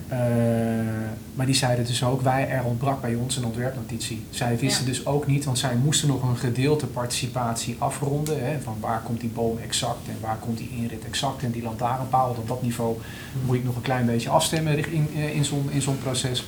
Maar 1.35 1.45
die 1.45 1.55
zeiden 1.55 1.85
dus 1.85 2.03
ook, 2.03 2.21
wij, 2.21 2.49
er 2.49 2.63
ontbrak 2.63 3.01
bij 3.01 3.15
ons 3.15 3.37
een 3.37 3.45
ontwerpnotitie. 3.45 4.25
Zij 4.29 4.57
wisten 4.57 4.85
Ja. 4.85 4.89
dus 4.89 5.05
ook 5.05 5.27
niet, 5.27 5.45
want 5.45 5.57
zij 5.57 5.75
moesten 5.75 6.07
nog 6.07 6.23
een 6.23 6.37
gedeelte 6.37 6.85
participatie 6.87 7.75
afronden. 7.79 8.45
Hè, 8.45 8.59
van 8.61 8.77
waar 8.79 9.01
komt 9.01 9.19
die 9.19 9.29
boom 9.29 9.57
exact 9.57 10.07
en 10.07 10.15
waar 10.21 10.37
komt 10.37 10.57
die 10.57 10.69
inrit 10.77 11.05
exact 11.05 11.43
en 11.43 11.51
die 11.51 11.63
lantaarnpaal. 11.63 12.25
Want 12.25 12.37
op 12.37 12.47
dat 12.47 12.61
niveau 12.61 12.97
moet 13.45 13.55
ik 13.55 13.63
nog 13.63 13.75
een 13.75 13.81
klein 13.81 14.05
beetje 14.05 14.29
afstemmen 14.29 14.91
in, 14.91 15.07
in 15.33 15.45
zo'n 15.45 15.69
in 15.71 15.81
zo'n 15.81 15.97
proces. 15.97 16.45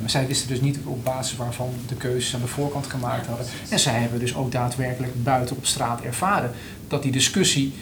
Maar 0.00 0.10
zij 0.10 0.26
wisten 0.26 0.48
dus 0.48 0.60
niet 0.60 0.78
op 0.84 1.04
basis 1.04 1.36
waarvan 1.36 1.68
de 1.88 1.94
keuzes 1.94 2.34
aan 2.34 2.40
de 2.40 2.46
voorkant 2.46 2.86
gemaakt 2.86 3.24
Ja, 3.24 3.28
hadden. 3.28 3.46
En 3.68 3.78
zij 3.78 4.00
hebben 4.00 4.18
dus 4.18 4.34
ook 4.34 4.52
daadwerkelijk 4.52 5.22
buiten 5.22 5.56
op 5.56 5.66
straat 5.66 6.00
ervaren 6.00 6.50
dat 6.88 7.02
die 7.02 7.12
discussie 7.12 7.72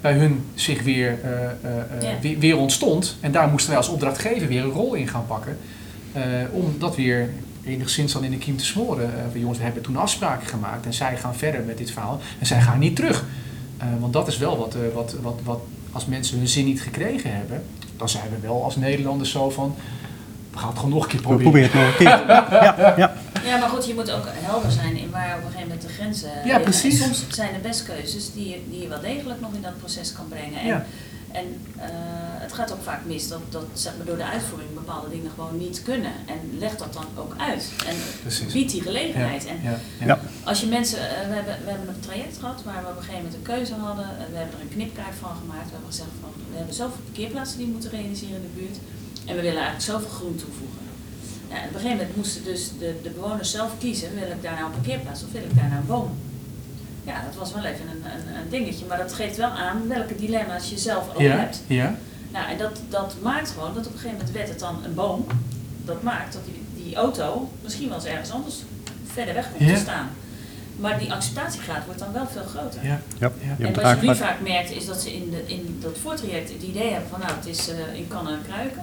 bij 0.00 0.12
hun 0.12 0.44
zich 0.54 0.82
weer, 0.82 1.18
eh, 1.22 1.30
eh, 1.44 2.10
eh, 2.12 2.20
weer, 2.20 2.38
weer 2.38 2.56
ontstond. 2.58 3.16
En 3.20 3.32
daar 3.32 3.48
moesten 3.48 3.68
wij 3.70 3.78
als 3.78 3.88
opdrachtgever 3.88 4.48
weer 4.48 4.62
een 4.64 4.70
rol 4.70 4.94
in 4.94 5.08
gaan 5.08 5.26
pakken. 5.26 5.58
eh, 6.12 6.22
om 6.52 6.74
dat 6.78 6.96
weer 6.96 7.30
enigszins 7.64 8.12
dan 8.12 8.24
in 8.24 8.30
de 8.30 8.36
kiem 8.38 8.56
te 8.56 8.64
smoren. 8.64 9.04
Eh, 9.04 9.20
van, 9.30 9.40
jongens, 9.40 9.58
we 9.58 9.64
hebben 9.64 9.82
toen 9.82 9.96
afspraken 9.96 10.46
gemaakt 10.48 10.86
en 10.86 10.92
zij 10.94 11.16
gaan 11.16 11.34
verder 11.34 11.62
met 11.66 11.78
dit 11.78 11.90
verhaal. 11.90 12.20
En 12.38 12.46
zij 12.46 12.60
gaan 12.60 12.78
niet 12.78 12.96
terug. 12.96 13.24
Eh, 13.78 13.86
want 14.00 14.12
dat 14.12 14.28
is 14.28 14.38
wel 14.38 14.58
wat, 14.58 14.74
eh, 14.74 14.80
wat, 14.94 15.16
wat, 15.22 15.40
wat, 15.44 15.60
als 15.92 16.06
mensen 16.06 16.38
hun 16.38 16.48
zin 16.48 16.64
niet 16.64 16.80
gekregen 16.82 17.32
hebben, 17.36 17.62
dan 17.96 18.08
zijn 18.08 18.24
we 18.30 18.46
wel 18.46 18.64
als 18.64 18.76
Nederlanders 18.76 19.30
zo 19.30 19.50
van, 19.50 19.74
we 20.52 20.58
gaan 20.58 20.68
het 20.68 20.78
gewoon 20.78 20.94
nog 20.94 21.02
een 21.02 21.08
keer 21.08 21.20
We 21.20 21.26
proberen. 21.26 21.70
proberen 21.70 21.70
het 21.70 21.80
nog 21.80 21.88
een 21.90 21.96
keer. 21.96 22.34
Ja, 22.66 22.94
ja. 22.96 23.14
Ja, 23.46 23.56
maar 23.58 23.68
goed, 23.68 23.86
je 23.86 23.94
moet 23.94 24.10
ook 24.10 24.24
helder 24.28 24.70
zijn 24.70 24.96
in 24.96 25.10
waar 25.10 25.36
op 25.36 25.44
een 25.44 25.50
gegeven 25.50 25.68
moment 25.68 25.82
de 25.86 25.92
grenzen 25.92 26.28
Ja, 26.30 26.42
liggen. 26.42 26.62
precies. 26.62 27.00
En 27.00 27.14
soms 27.14 27.34
zijn 27.34 27.54
er 27.54 27.60
best 27.60 27.82
keuzes 27.82 28.32
die 28.32 28.48
je, 28.48 28.60
die 28.70 28.80
je 28.82 28.88
wel 28.88 29.00
degelijk 29.00 29.40
nog 29.40 29.52
in 29.54 29.62
dat 29.62 29.78
proces 29.78 30.12
kan 30.12 30.28
brengen. 30.28 30.60
En, 30.60 30.66
Ja. 30.66 30.84
en 31.32 31.46
eh, 31.76 31.86
het 32.46 32.52
gaat 32.52 32.72
ook 32.72 32.82
vaak 32.82 33.04
mis 33.04 33.28
dat, 33.28 33.40
dat 33.48 33.64
zeg 33.74 33.92
maar, 33.96 34.06
door 34.06 34.16
de 34.16 34.24
uitvoering 34.24 34.74
bepaalde 34.74 35.08
dingen 35.10 35.30
gewoon 35.34 35.58
niet 35.58 35.82
kunnen. 35.82 36.12
En 36.26 36.58
leg 36.58 36.76
dat 36.76 36.92
dan 36.92 37.04
ook 37.16 37.34
uit. 37.38 37.70
En 37.86 37.96
Precies. 38.22 38.52
bied 38.52 38.70
die 38.70 38.82
gelegenheid. 38.82 39.46
En 39.46 39.58
Ja, 39.62 39.70
ja. 40.00 40.06
Ja. 40.06 40.18
als 40.44 40.60
je 40.60 40.66
mensen, 40.66 40.98
eh, 40.98 41.28
we, 41.28 41.34
hebben, 41.34 41.56
we 41.64 41.70
hebben 41.70 41.88
een 41.88 42.00
traject 42.00 42.36
gehad 42.38 42.62
waar 42.64 42.82
we 42.82 42.88
op 42.90 42.96
een 42.96 43.02
gegeven 43.02 43.22
moment 43.24 43.34
een 43.34 43.52
keuze 43.54 43.74
hadden. 43.74 44.04
En 44.04 44.26
we 44.32 44.36
hebben 44.36 44.54
er 44.56 44.60
een 44.62 44.74
knipkaart 44.76 45.16
van 45.20 45.30
gemaakt. 45.40 45.64
We 45.66 45.72
hebben 45.76 45.90
gezegd 45.94 46.10
van 46.20 46.30
we 46.50 46.56
hebben 46.56 46.74
zoveel 46.74 47.02
parkeerplaatsen 47.04 47.56
die 47.58 47.66
we 47.66 47.72
moeten 47.72 47.90
realiseren 47.90 48.36
in 48.36 48.46
de 48.48 48.58
buurt. 48.60 48.76
En 49.28 49.34
we 49.38 49.42
willen 49.48 49.62
eigenlijk 49.64 49.90
zoveel 49.92 50.12
groen 50.18 50.36
toevoegen. 50.44 50.84
Ja, 51.50 51.54
en 51.56 51.68
op 51.68 51.74
een 51.74 51.80
gegeven 51.80 51.96
moment 51.96 52.16
moesten 52.16 52.44
dus 52.44 52.70
de, 52.78 52.94
de 53.02 53.10
bewoners 53.10 53.50
zelf 53.50 53.70
kiezen, 53.78 54.14
wil 54.14 54.30
ik 54.30 54.42
daar 54.42 54.54
nou 54.54 54.64
een 54.64 54.70
parkeerplaats 54.80 55.22
of 55.24 55.32
wil 55.32 55.42
ik 55.42 55.54
daar 55.56 55.68
nou 55.68 55.80
een 55.80 55.86
boom? 55.86 56.10
Ja, 57.04 57.22
dat 57.24 57.34
was 57.38 57.52
wel 57.52 57.64
even 57.64 57.84
een, 57.88 58.10
een, 58.12 58.36
een 58.42 58.48
dingetje, 58.50 58.86
maar 58.86 58.98
dat 58.98 59.12
geeft 59.12 59.36
wel 59.36 59.48
aan 59.50 59.88
welke 59.88 60.16
dilemma's 60.16 60.70
je 60.70 60.78
zelf 60.78 61.14
ook 61.14 61.20
Ja, 61.20 61.36
hebt. 61.36 61.60
ja. 61.66 61.94
Nou, 62.32 62.48
en 62.50 62.58
dat, 62.58 62.80
dat 62.88 63.14
maakt 63.22 63.50
gewoon 63.50 63.74
dat 63.74 63.86
op 63.86 63.92
een 63.92 63.98
gegeven 63.98 64.16
moment 64.18 64.34
werd 64.36 64.48
het 64.48 64.58
dan 64.58 64.84
een 64.84 64.94
boom. 64.94 65.26
Dat 65.84 66.02
maakt 66.02 66.32
dat 66.32 66.42
die, 66.44 66.84
die 66.84 66.94
auto 66.96 67.50
misschien 67.62 67.88
wel 67.88 67.96
eens 67.96 68.06
ergens 68.06 68.30
anders 68.30 68.54
verder 69.06 69.34
weg 69.34 69.48
komt 69.50 69.68
Ja. 69.68 69.74
te 69.74 69.80
staan. 69.80 70.08
Maar 70.76 70.98
die 70.98 71.12
acceptatiegraad 71.12 71.84
wordt 71.84 72.00
dan 72.00 72.12
wel 72.12 72.26
veel 72.26 72.44
groter. 72.44 72.84
ja. 72.84 73.00
ja. 73.18 73.32
En 73.58 73.74
wat 73.74 74.00
je 74.00 74.06
nu 74.06 74.16
vaak 74.16 74.40
merkt 74.40 74.70
is 74.70 74.86
dat 74.86 75.00
ze 75.02 75.14
in, 75.14 75.30
de, 75.30 75.42
in 75.46 75.78
dat 75.82 75.98
voortraject 76.02 76.52
het 76.52 76.62
idee 76.62 76.90
hebben 76.92 77.10
van 77.10 77.20
nou 77.20 77.32
het 77.36 77.46
is 77.46 77.68
eh, 77.68 77.94
in 77.94 78.08
kannen 78.08 78.32
en 78.32 78.42
kruiken. 78.48 78.82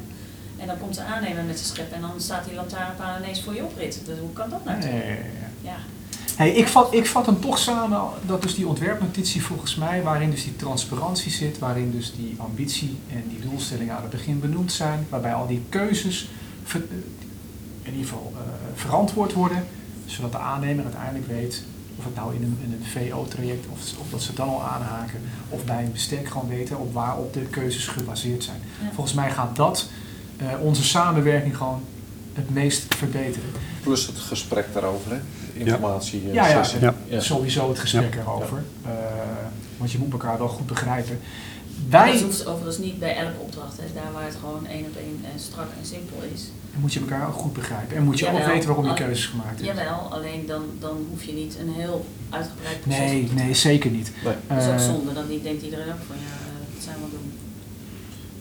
En 0.63 0.69
dan 0.69 0.79
komt 0.79 0.95
de 0.95 1.01
aannemer 1.01 1.43
met 1.43 1.59
zijn 1.59 1.75
schep 1.75 1.91
en 1.91 2.01
dan 2.01 2.11
staat 2.17 2.45
die 2.45 2.53
lantaarnpaal 2.53 3.17
ineens 3.17 3.41
voor 3.41 3.55
je 3.55 3.63
oprit. 3.63 4.01
Dus 4.05 4.19
hoe 4.19 4.33
kan 4.33 4.49
dat 4.49 4.65
nou? 4.65 4.77
Ja, 4.77 4.81
toch? 4.81 4.91
ja. 5.61 5.75
Hey, 6.35 6.51
ik, 6.51 6.67
vat, 6.67 6.93
ik 6.93 7.05
vat 7.05 7.25
hem 7.25 7.41
toch 7.41 7.57
samen, 7.57 8.01
dat 8.25 8.41
dus 8.41 8.55
die 8.55 8.67
ontwerpnotitie 8.67 9.43
volgens 9.43 9.75
mij, 9.75 10.03
waarin 10.03 10.29
dus 10.29 10.43
die 10.43 10.55
transparantie 10.55 11.31
zit, 11.31 11.59
waarin 11.59 11.91
dus 11.91 12.13
die 12.15 12.35
ambitie 12.37 12.97
en 13.11 13.23
die 13.27 13.49
doelstellingen 13.49 13.95
aan 13.95 14.01
het 14.01 14.11
begin 14.11 14.39
benoemd 14.39 14.71
zijn, 14.71 15.07
waarbij 15.09 15.33
al 15.33 15.47
die 15.47 15.61
keuzes 15.69 16.29
ver- 16.63 16.81
eh, 16.89 16.95
in 17.81 17.91
ieder 17.91 18.07
geval 18.07 18.33
eh, 18.35 18.41
verantwoord 18.73 19.33
worden, 19.33 19.65
zodat 20.05 20.31
de 20.31 20.37
aannemer 20.37 20.83
uiteindelijk 20.83 21.27
weet 21.27 21.63
of 21.97 22.03
het 22.03 22.15
nou 22.15 22.35
in 22.35 22.43
een, 22.43 22.57
in 22.63 22.71
een 22.71 22.85
VO-traject 22.85 23.65
of, 23.71 23.99
of 23.99 24.09
dat 24.09 24.21
ze 24.21 24.33
dan 24.33 24.49
al 24.49 24.61
aanhaken, 24.63 25.21
of 25.49 25.63
bij 25.63 25.83
een 25.83 25.91
bestek 25.91 26.27
gewoon 26.27 26.49
weten 26.49 26.79
op 26.79 26.93
waarop 26.93 27.33
de 27.33 27.41
keuzes 27.41 27.87
gebaseerd 27.87 28.43
zijn. 28.43 28.61
Ja. 28.81 28.91
Volgens 28.93 29.15
mij 29.15 29.31
gaat 29.31 29.55
dat 29.55 29.89
onze 30.61 30.83
samenwerking 30.83 31.57
gewoon 31.57 31.81
het 32.33 32.49
meest 32.49 32.95
verbeteren. 32.95 33.49
Plus 33.83 34.07
het 34.07 34.17
gesprek 34.17 34.65
daarover, 34.73 35.11
hè? 35.11 35.17
Informatie. 35.53 36.21
eh, 36.27 36.33
Ja, 36.33 36.47
ja. 36.47 36.63
Ja. 36.81 36.93
Ja. 37.07 37.19
sowieso 37.19 37.69
het 37.69 37.79
gesprek 37.79 38.15
erover. 38.15 38.63
Eh, 38.85 38.91
want 39.77 39.91
je 39.91 39.97
moet 39.97 40.11
elkaar 40.11 40.37
wel 40.37 40.47
goed 40.47 40.67
begrijpen. 40.67 41.19
Dat 41.89 42.01
Wij 42.01 42.21
hoeft 42.21 42.45
overigens 42.45 42.77
niet 42.77 42.99
bij 42.99 43.15
elke 43.17 43.39
opdracht. 43.39 43.77
Hè. 43.77 43.83
Daar 43.93 44.11
waar 44.13 44.25
het 44.25 44.35
gewoon 44.39 44.65
één 44.67 44.85
op 44.85 44.95
één 44.97 45.19
en 45.33 45.39
strak 45.39 45.67
en 45.79 45.85
simpel 45.85 46.17
is. 46.33 46.41
moet 46.75 46.93
je 46.93 46.99
elkaar 46.99 47.27
ook 47.27 47.33
goed 47.33 47.53
begrijpen. 47.53 47.97
En 47.97 48.03
moet 48.03 48.19
je 48.19 48.27
ook 48.27 48.45
weten 48.45 48.67
waarom 48.67 48.85
je 48.87 48.93
keuzes 48.93 49.25
gemaakt 49.25 49.59
hebt. 49.61 49.77
Jawel, 49.77 49.99
alleen 50.11 50.45
dan, 50.47 50.63
dan 50.79 51.05
hoef 51.09 51.23
je 51.23 51.33
niet 51.33 51.57
een 51.59 51.73
heel 51.73 52.05
uitgebreid 52.29 52.81
proces 52.81 52.99
Nee, 52.99 53.27
te 53.27 53.33
nee, 53.33 53.53
zeker 53.53 53.89
niet. 53.91 54.11
Nee. 54.23 54.33
Dat 54.47 54.57
is 54.57 54.67
ook 54.67 54.73
Eh, 54.73 54.85
zonde, 54.85 55.13
dan 55.13 55.27
niet 55.29 55.43
denkt 55.43 55.63
iedereen 55.63 55.85
ook 55.87 56.03
van 56.07 56.15
ja, 56.27 56.33
eh, 56.47 56.73
dat 56.73 56.83
zijn 56.83 56.95
we 56.95 57.09
doen. 57.11 57.31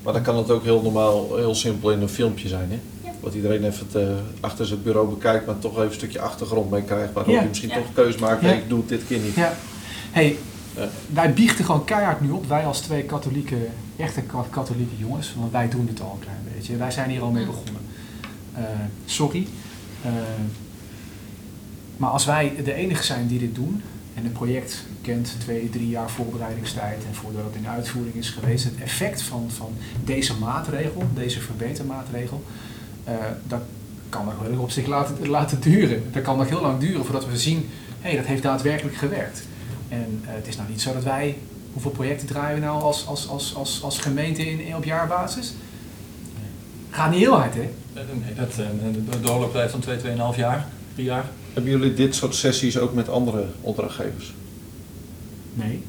Maar 0.02 0.12
dan 0.12 0.22
kan 0.22 0.36
het 0.36 0.50
ook 0.50 0.62
heel 0.62 0.82
normaal, 0.82 1.36
heel 1.36 1.54
simpel 1.54 1.90
in 1.92 2.00
een 2.00 2.08
filmpje 2.08 2.48
zijn, 2.48 2.70
hè? 2.70 2.78
Ja. 3.08 3.14
Wat 3.20 3.34
iedereen 3.34 3.64
even 3.64 3.86
het, 3.86 3.94
eh, 4.02 4.08
achter 4.40 4.66
zijn 4.66 4.82
bureau 4.82 5.08
bekijkt, 5.08 5.46
maar 5.46 5.58
toch 5.58 5.72
even 5.72 5.84
een 5.86 5.92
stukje 5.94 6.20
achtergrond 6.20 6.70
mee 6.70 6.82
krijgt. 6.82 7.12
Waardoor 7.12 7.34
Ja. 7.34 7.40
je 7.42 7.48
misschien 7.48 7.68
Ja. 7.68 7.74
toch 7.76 7.86
een 7.86 7.92
keuze 7.94 8.18
maakt, 8.18 8.42
ik 8.42 8.68
doe 8.68 8.78
het 8.78 8.88
dit 8.88 9.06
keer 9.06 9.18
niet. 9.18 9.34
Ja. 9.34 9.54
Hey, 10.10 10.36
Ja. 10.76 10.88
wij 11.12 11.32
biechten 11.32 11.64
gewoon 11.64 11.84
keihard 11.84 12.20
nu 12.20 12.30
op. 12.30 12.46
Wij 12.48 12.66
als 12.66 12.80
twee 12.80 13.02
katholieke, 13.02 13.56
echte 13.96 14.20
ka- 14.20 14.46
katholieke 14.50 14.96
jongens. 14.98 15.34
Want 15.38 15.52
wij 15.52 15.68
doen 15.68 15.86
het 15.88 16.00
al 16.00 16.12
een 16.12 16.24
klein 16.24 16.38
beetje. 16.54 16.76
Wij 16.76 16.90
zijn 16.90 17.10
hier 17.10 17.22
al 17.22 17.30
mee 17.30 17.46
begonnen. 17.46 17.80
Eh, 18.54 18.62
sorry. 19.04 19.46
Eh, 20.04 20.10
maar 21.96 22.10
als 22.10 22.24
wij 22.24 22.52
de 22.64 22.72
enige 22.74 23.02
zijn 23.04 23.26
die 23.26 23.38
dit 23.38 23.54
doen. 23.54 23.82
En 24.14 24.22
het 24.22 24.32
project 24.32 24.84
kent 25.00 25.34
twee, 25.38 25.70
drie 25.70 25.88
jaar 25.88 26.10
voorbereidingstijd. 26.10 27.04
En 27.08 27.14
voordat 27.14 27.44
het 27.44 27.54
in 27.54 27.68
uitvoering 27.68 28.14
is 28.14 28.30
geweest. 28.30 28.64
Het 28.64 28.80
effect 28.82 29.22
van, 29.22 29.50
van 29.50 29.72
deze 30.04 30.38
maatregel, 30.38 31.02
deze 31.14 31.40
verbetermaatregel. 31.40 32.42
eh 33.04 33.14
dat 33.46 33.60
kan 34.08 34.24
nog 34.24 34.34
wel 34.48 34.60
op 34.60 34.70
zich 34.70 34.86
laten, 34.86 35.28
laten 35.28 35.60
duren. 35.60 36.02
Dat 36.12 36.22
kan 36.22 36.36
nog 36.36 36.48
heel 36.48 36.60
lang 36.60 36.80
duren 36.80 37.04
voordat 37.04 37.26
we 37.26 37.38
zien. 37.38 37.68
Hé, 38.00 38.08
hey, 38.08 38.16
dat 38.16 38.26
heeft 38.26 38.42
daadwerkelijk 38.42 38.96
gewerkt. 38.96 39.42
En 39.88 40.22
eh, 40.24 40.34
het 40.34 40.46
is 40.48 40.56
nou 40.56 40.68
niet 40.68 40.80
zo 40.80 40.92
dat 40.92 41.02
wij. 41.04 41.38
Hoeveel 41.72 41.90
projecten 41.90 42.26
draaien 42.26 42.60
we 42.60 42.66
nou 42.66 42.82
als, 42.82 43.06
als, 43.06 43.28
als, 43.28 43.54
als, 43.54 43.82
als 43.82 43.98
gemeente 43.98 44.50
in, 44.50 44.76
op 44.76 44.84
jaarbasis? 44.84 45.54
Gaat 46.90 47.10
niet 47.10 47.20
heel 47.20 47.38
hard, 47.38 47.54
hè? 47.54 47.60
Eh, 47.60 48.02
Nee, 48.24 48.34
dat, 48.34 48.54
de 49.10 49.20
doorlooptijd 49.20 49.70
van 49.70 49.80
2, 49.80 49.98
2,5 49.98 50.02
jaar, 50.36 50.66
3 50.94 51.06
jaar. 51.06 51.24
Hebben 51.52 51.72
jullie 51.72 51.94
dit 51.94 52.14
soort 52.14 52.34
sessies 52.34 52.78
ook 52.78 52.94
met 52.94 53.08
andere 53.08 53.46
opdrachtgevers? 53.60 54.34
Nee, 55.54 55.82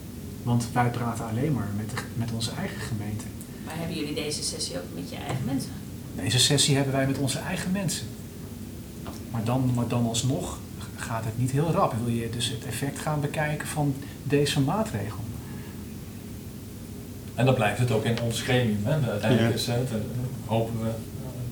want 0.43 0.67
wij 0.73 0.89
praten 0.89 1.25
alleen 1.29 1.53
maar 1.53 1.67
met, 1.77 1.89
de, 1.89 1.95
met 2.15 2.29
onze 2.35 2.51
eigen 2.59 2.81
gemeente. 2.81 3.23
Maar 3.65 3.75
hebben 3.77 3.95
jullie 3.97 4.13
deze 4.13 4.43
sessie 4.43 4.75
ook 4.77 4.83
met 4.95 5.09
je 5.09 5.15
eigen 5.15 5.45
mensen? 5.45 5.71
Deze 6.15 6.39
sessie 6.39 6.75
hebben 6.75 6.93
wij 6.93 7.07
met 7.07 7.17
onze 7.17 7.39
eigen 7.39 7.71
mensen. 7.71 8.05
Maar 9.31 9.43
dan, 9.43 9.71
maar 9.75 9.87
dan 9.87 10.05
alsnog 10.07 10.57
gaat 10.95 11.25
het 11.25 11.37
niet 11.37 11.51
heel 11.51 11.71
rap. 11.71 11.93
Wil 12.03 12.13
je 12.13 12.29
dus 12.29 12.49
het 12.49 12.65
effect 12.65 12.99
gaan 12.99 13.21
bekijken 13.21 13.67
van 13.67 13.95
deze 14.23 14.59
maatregel? 14.59 15.19
En 17.35 17.45
dan 17.45 17.53
blijft 17.55 17.79
het 17.79 17.91
ook 17.91 18.03
in 18.05 18.21
ons 18.21 18.41
gremium. 18.41 18.79
Hè. 18.83 19.09
Uiteindelijk 19.11 19.49
Ja. 19.49 19.55
is 19.55 19.65
het, 19.67 19.89
eh, 19.91 19.97
hopen 20.45 20.79
we, 20.81 20.87
eh, 20.87 20.93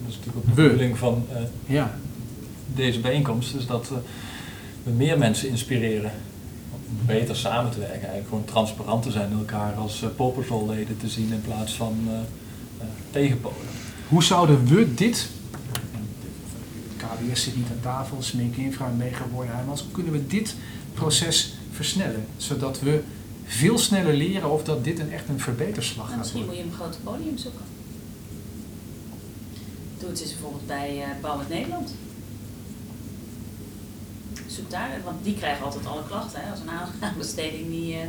dat 0.01 0.09
is 0.09 0.15
natuurlijk 0.15 0.37
ook 0.37 0.55
de 0.55 0.61
bedoeling 0.61 0.97
van 0.97 1.25
eh, 1.33 1.41
Ja, 1.65 1.95
deze 2.75 2.99
bijeenkomst, 2.99 3.55
is 3.55 3.65
dat 3.65 3.89
eh, 3.91 3.97
we 4.83 4.91
meer 4.91 5.17
mensen 5.17 5.49
inspireren 5.49 6.11
om 6.71 7.05
beter 7.05 7.35
samen 7.35 7.71
te 7.71 7.79
werken. 7.79 7.97
Eigenlijk 7.97 8.29
gewoon 8.29 8.45
transparant 8.45 9.03
te 9.03 9.11
zijn 9.11 9.31
en 9.31 9.37
elkaar 9.37 9.73
als 9.73 10.03
uh, 10.03 10.67
leden 10.67 10.97
te 10.97 11.09
zien 11.09 11.31
in 11.31 11.41
plaats 11.41 11.73
van 11.73 11.97
eh, 12.07 12.13
eh, 12.13 12.87
tegenpolen. 13.11 13.67
Hoe 14.07 14.23
zouden 14.23 14.65
we 14.65 14.93
dit, 14.93 15.27
en 15.93 16.07
KWS 16.97 17.43
zit 17.43 17.55
niet 17.55 17.67
aan 17.71 17.79
tafel, 17.81 18.21
Smink 18.21 18.55
Infra, 18.55 18.87
Mega 18.87 19.25
Worden 19.31 19.53
Heijmans, 19.53 19.81
hoe 19.81 19.91
kunnen 19.91 20.11
we 20.11 20.27
dit 20.27 20.55
proces 20.93 21.53
versnellen? 21.71 22.25
Zodat 22.37 22.79
we 22.79 23.03
veel 23.45 23.77
sneller 23.77 24.13
leren 24.13 24.51
of 24.51 24.63
dat 24.63 24.83
dit 24.83 24.99
een 24.99 25.11
echt 25.11 25.29
een 25.29 25.39
verbeterslag 25.39 26.05
Nou, 26.05 26.09
gaat 26.09 26.17
misschien 26.17 26.45
moet 26.45 26.55
worden. 26.55 26.65
je 26.65 26.71
een 26.71 26.77
groot 26.77 26.97
podium 27.03 27.37
zoeken. 27.37 27.65
Doe 29.99 30.09
het 30.09 30.21
eens 30.21 30.31
bijvoorbeeld 30.31 30.67
bij 30.67 31.01
eh 31.01 31.21
Bouw 31.21 31.39
het 31.39 31.49
Nederland. 31.49 31.93
Zoek 34.55 34.69
daar, 34.69 34.89
want 35.05 35.23
die 35.23 35.35
krijgen 35.35 35.65
altijd 35.65 35.85
alle 35.85 36.03
klachten 36.07 36.39
hè, 36.41 36.51
als 36.51 36.59
een 36.59 36.69
aan- 36.69 36.89
aanbesteding 37.09 37.69
die 37.69 37.93
eh, 37.93 37.99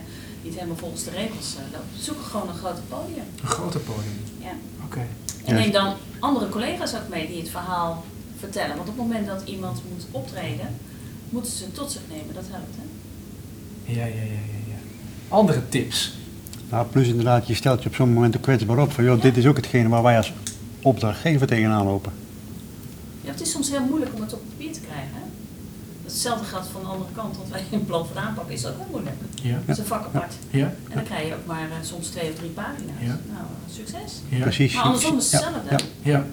niet 0.43 0.55
helemaal 0.55 0.77
volgens 0.77 1.05
de 1.05 1.11
regels 1.11 1.55
eh, 1.57 1.63
loopt. 1.73 2.05
Zoek 2.05 2.21
gewoon 2.23 2.49
een 2.49 2.55
groot 2.55 2.79
podium. 2.89 3.25
Een 3.43 3.49
groter 3.49 3.81
podium, 3.81 4.19
Ja. 4.39 4.53
oké. 4.85 5.01
En 5.45 5.55
Ja. 5.55 5.61
neem 5.61 5.71
dan 5.73 5.95
andere 6.19 6.49
collega's 6.49 6.95
ook 6.95 7.09
mee 7.11 7.27
die 7.27 7.39
het 7.41 7.49
verhaal 7.51 8.05
vertellen. 8.39 8.77
Want 8.77 8.89
op 8.89 8.97
het 8.97 9.05
moment 9.07 9.27
dat 9.27 9.43
iemand 9.45 9.81
moet 9.93 10.05
optreden, 10.11 10.67
moeten 11.31 11.53
ze 11.53 11.65
het 11.65 11.75
tot 11.75 11.93
zich 11.93 12.01
nemen. 12.09 12.35
Dat 12.35 12.45
helpt 12.49 12.75
hè. 12.77 12.83
Ja, 13.93 14.07
ja, 14.07 14.15
ja, 14.15 14.23
ja, 14.23 14.59
ja. 14.69 14.79
Andere 15.29 15.69
tips. 15.69 16.15
Nou, 16.71 16.87
plus 16.87 17.09
inderdaad, 17.09 17.47
je 17.47 17.55
stelt 17.55 17.83
je 17.83 17.89
op 17.89 17.95
zo'n 17.95 18.13
moment 18.13 18.37
ook 18.37 18.43
kwetsbaar 18.43 18.79
op 18.79 18.93
van, 18.93 19.05
joh, 19.05 19.23
dit 19.23 19.37
is 19.37 19.47
ook 19.47 19.57
hetgene 19.57 19.89
waar 19.89 20.03
wij 20.03 20.17
als 20.17 20.33
opdrachtgever 20.83 21.47
tegenaan 21.47 21.87
lopen. 21.87 22.13
Ja, 23.21 23.31
het 23.31 23.41
is 23.41 23.51
soms 23.51 23.71
heel 23.71 23.85
moeilijk 23.85 24.15
om 24.15 24.21
het 24.21 24.33
op 24.33 24.41
papier 24.49 24.73
te 24.73 24.81
krijgen. 24.81 25.11
Hè? 25.15 25.21
Hetzelfde 26.13 26.45
geldt 26.45 26.67
van 26.73 26.81
de 26.81 26.87
andere 26.87 27.11
kant, 27.15 27.37
want 27.37 27.49
wij 27.51 27.63
een 27.73 27.85
plan 27.85 28.07
van 28.07 28.23
aanpak 28.23 28.49
is 28.51 28.67
ook 28.67 28.75
heel 28.77 28.87
moeilijk. 28.91 29.17
Ja, 29.43 29.59
Dat 29.67 29.77
is 29.77 29.79
een 29.79 29.87
vak 29.89 30.05
apart. 30.05 30.35
ja, 30.51 30.65
En 30.67 30.95
dan 30.95 31.03
krijg 31.05 31.27
je 31.29 31.35
ook 31.35 31.47
maar 31.47 31.63
eh, 31.71 31.77
soms 31.83 32.09
twee 32.09 32.31
of 32.31 32.37
drie 32.37 32.51
pagina's. 32.51 33.01
Ja. 33.01 33.07
Nou, 33.33 33.45
succes. 33.71 34.21
ja. 34.29 34.41
Precies. 34.41 34.75
Maar 34.75 34.83
andersom 34.85 35.19
is 35.19 35.31
Ja, 35.31 35.37
hetzelfde. 35.39 35.85
ja. 36.03 36.11
Ja. 36.13 36.25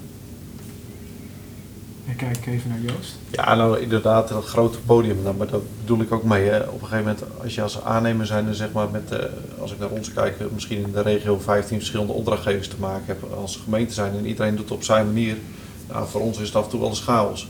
Ik 2.06 2.18
kijk 2.18 2.46
even 2.46 2.70
naar 2.70 2.80
Joost. 2.94 3.16
Ja, 3.32 3.56
nou 3.56 3.80
inderdaad, 3.80 4.28
dat 4.28 4.46
grote 4.46 4.80
podium, 4.80 5.22
nou, 5.24 5.36
maar 5.36 5.48
dat 5.48 5.62
bedoel 5.80 6.02
ik 6.02 6.12
ook 6.12 6.24
mee. 6.24 6.48
Hè. 6.50 6.60
Op 6.60 6.82
een 6.82 6.88
gegeven 6.88 6.98
moment, 6.98 7.24
als 7.44 7.56
je 7.56 7.62
als 7.62 7.84
aannemer 7.84 8.26
zijn, 8.26 8.54
zeg 8.56 8.72
maar, 8.72 8.90
met, 8.90 9.12
eh, 9.12 9.20
als 9.60 9.72
ik 9.72 9.80
naar 9.80 9.90
ons 9.90 10.14
kijk, 10.14 10.40
eh, 10.40 10.46
misschien 10.54 10.82
in 10.86 10.92
de 10.92 11.02
regio 11.02 11.40
15 11.40 11.78
verschillende 11.78 12.14
opdrachtgevers 12.14 12.68
te 12.68 12.76
maken 12.80 13.04
heb 13.06 13.34
als 13.34 13.56
gemeente 13.64 13.94
zijn 13.94 14.14
en 14.18 14.26
iedereen 14.26 14.56
doet 14.56 14.64
het 14.70 14.74
op 14.78 14.84
zijn 14.84 15.06
manier. 15.06 15.38
Nou, 15.88 16.08
voor 16.10 16.22
ons 16.22 16.38
is 16.40 16.48
het 16.48 16.56
af 16.56 16.64
en 16.64 16.70
toe 16.70 16.80
wel 16.80 16.90
eens 16.90 17.02
chaos, 17.02 17.48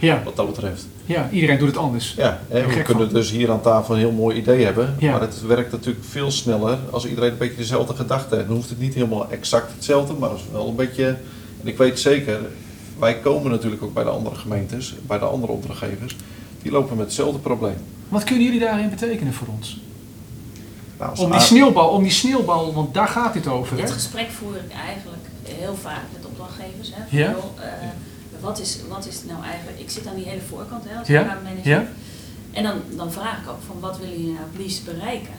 Ja, 0.00 0.22
wat 0.24 0.36
dat 0.36 0.46
betreft. 0.46 0.86
ja, 1.06 1.28
iedereen 1.32 1.58
doet 1.58 1.68
het 1.68 1.76
anders. 1.76 2.14
Ja, 2.16 2.40
hè, 2.48 2.66
we 2.66 2.82
kunnen 2.82 3.04
van. 3.04 3.14
dus 3.14 3.30
hier 3.30 3.50
aan 3.50 3.60
tafel 3.60 3.94
een 3.94 4.00
heel 4.00 4.12
mooi 4.12 4.36
idee 4.36 4.64
hebben, 4.64 4.94
Ja. 4.98 5.10
maar 5.10 5.20
het 5.20 5.46
werkt 5.46 5.72
natuurlijk 5.72 6.04
veel 6.04 6.30
sneller 6.30 6.78
als 6.90 7.06
iedereen 7.06 7.30
een 7.30 7.38
beetje 7.38 7.56
dezelfde 7.56 7.94
gedachten 7.94 8.36
heeft. 8.36 8.48
Dan 8.48 8.56
hoeft 8.56 8.68
het 8.68 8.80
niet 8.80 8.94
helemaal 8.94 9.30
exact 9.30 9.72
hetzelfde, 9.74 10.12
maar 10.14 10.30
het 10.30 10.38
is 10.38 10.44
wel 10.52 10.68
een 10.68 10.74
beetje, 10.76 11.06
en 11.62 11.68
ik 11.68 11.76
weet 11.78 12.00
zeker, 12.00 12.38
wij 12.98 13.14
komen 13.18 13.50
natuurlijk 13.50 13.82
ook 13.82 13.94
bij 13.94 14.04
de 14.04 14.10
andere 14.10 14.36
gemeentes, 14.36 14.94
bij 15.06 15.18
de 15.18 15.24
andere 15.24 15.52
opdrachtgevers, 15.52 16.16
die 16.62 16.72
lopen 16.72 16.96
met 16.96 17.06
hetzelfde 17.06 17.38
probleem. 17.38 17.76
Wat 18.08 18.24
kunnen 18.24 18.44
jullie 18.44 18.60
daarin 18.60 18.90
betekenen 18.90 19.32
voor 19.32 19.46
ons? 19.56 19.80
Nou, 20.98 21.10
als 21.10 21.20
Om 21.20 21.30
die 21.30 21.40
sneeuwbal, 21.40 21.88
om 21.88 22.02
die 22.02 22.12
sneeuwbal, 22.12 22.74
want 22.74 22.94
daar 22.94 23.08
gaat 23.08 23.32
dit 23.32 23.46
over, 23.46 23.76
hè? 23.76 23.82
Dit 23.82 23.90
gesprek 23.92 24.30
voer 24.30 24.54
ik 24.56 24.72
eigenlijk 24.86 25.22
heel 25.48 25.74
vaak 25.82 26.02
met 26.12 26.26
opdrachtgevers. 26.26 26.90
Hè, 26.94 27.18
Ja. 27.18 27.26
eh, 27.26 27.64
wat, 28.40 28.60
is, 28.60 28.78
wat 28.88 29.06
is 29.06 29.24
nou 29.24 29.44
eigenlijk, 29.44 29.78
ik 29.80 29.90
zit 29.90 30.06
aan 30.06 30.14
die 30.14 30.24
hele 30.24 30.40
voorkant 30.48 30.84
hè, 30.88 30.98
als 30.98 31.08
programmamanager. 31.08 31.70
ja. 31.70 31.86
En 32.52 32.62
dan, 32.62 32.76
dan 32.96 33.12
vraag 33.12 33.42
ik 33.42 33.48
ook 33.48 33.62
van 33.66 33.80
wat 33.80 33.98
willen 33.98 34.16
jullie 34.18 34.32
nou 34.32 34.44
het 34.52 34.60
liefst 34.62 34.84
bereiken? 34.84 35.34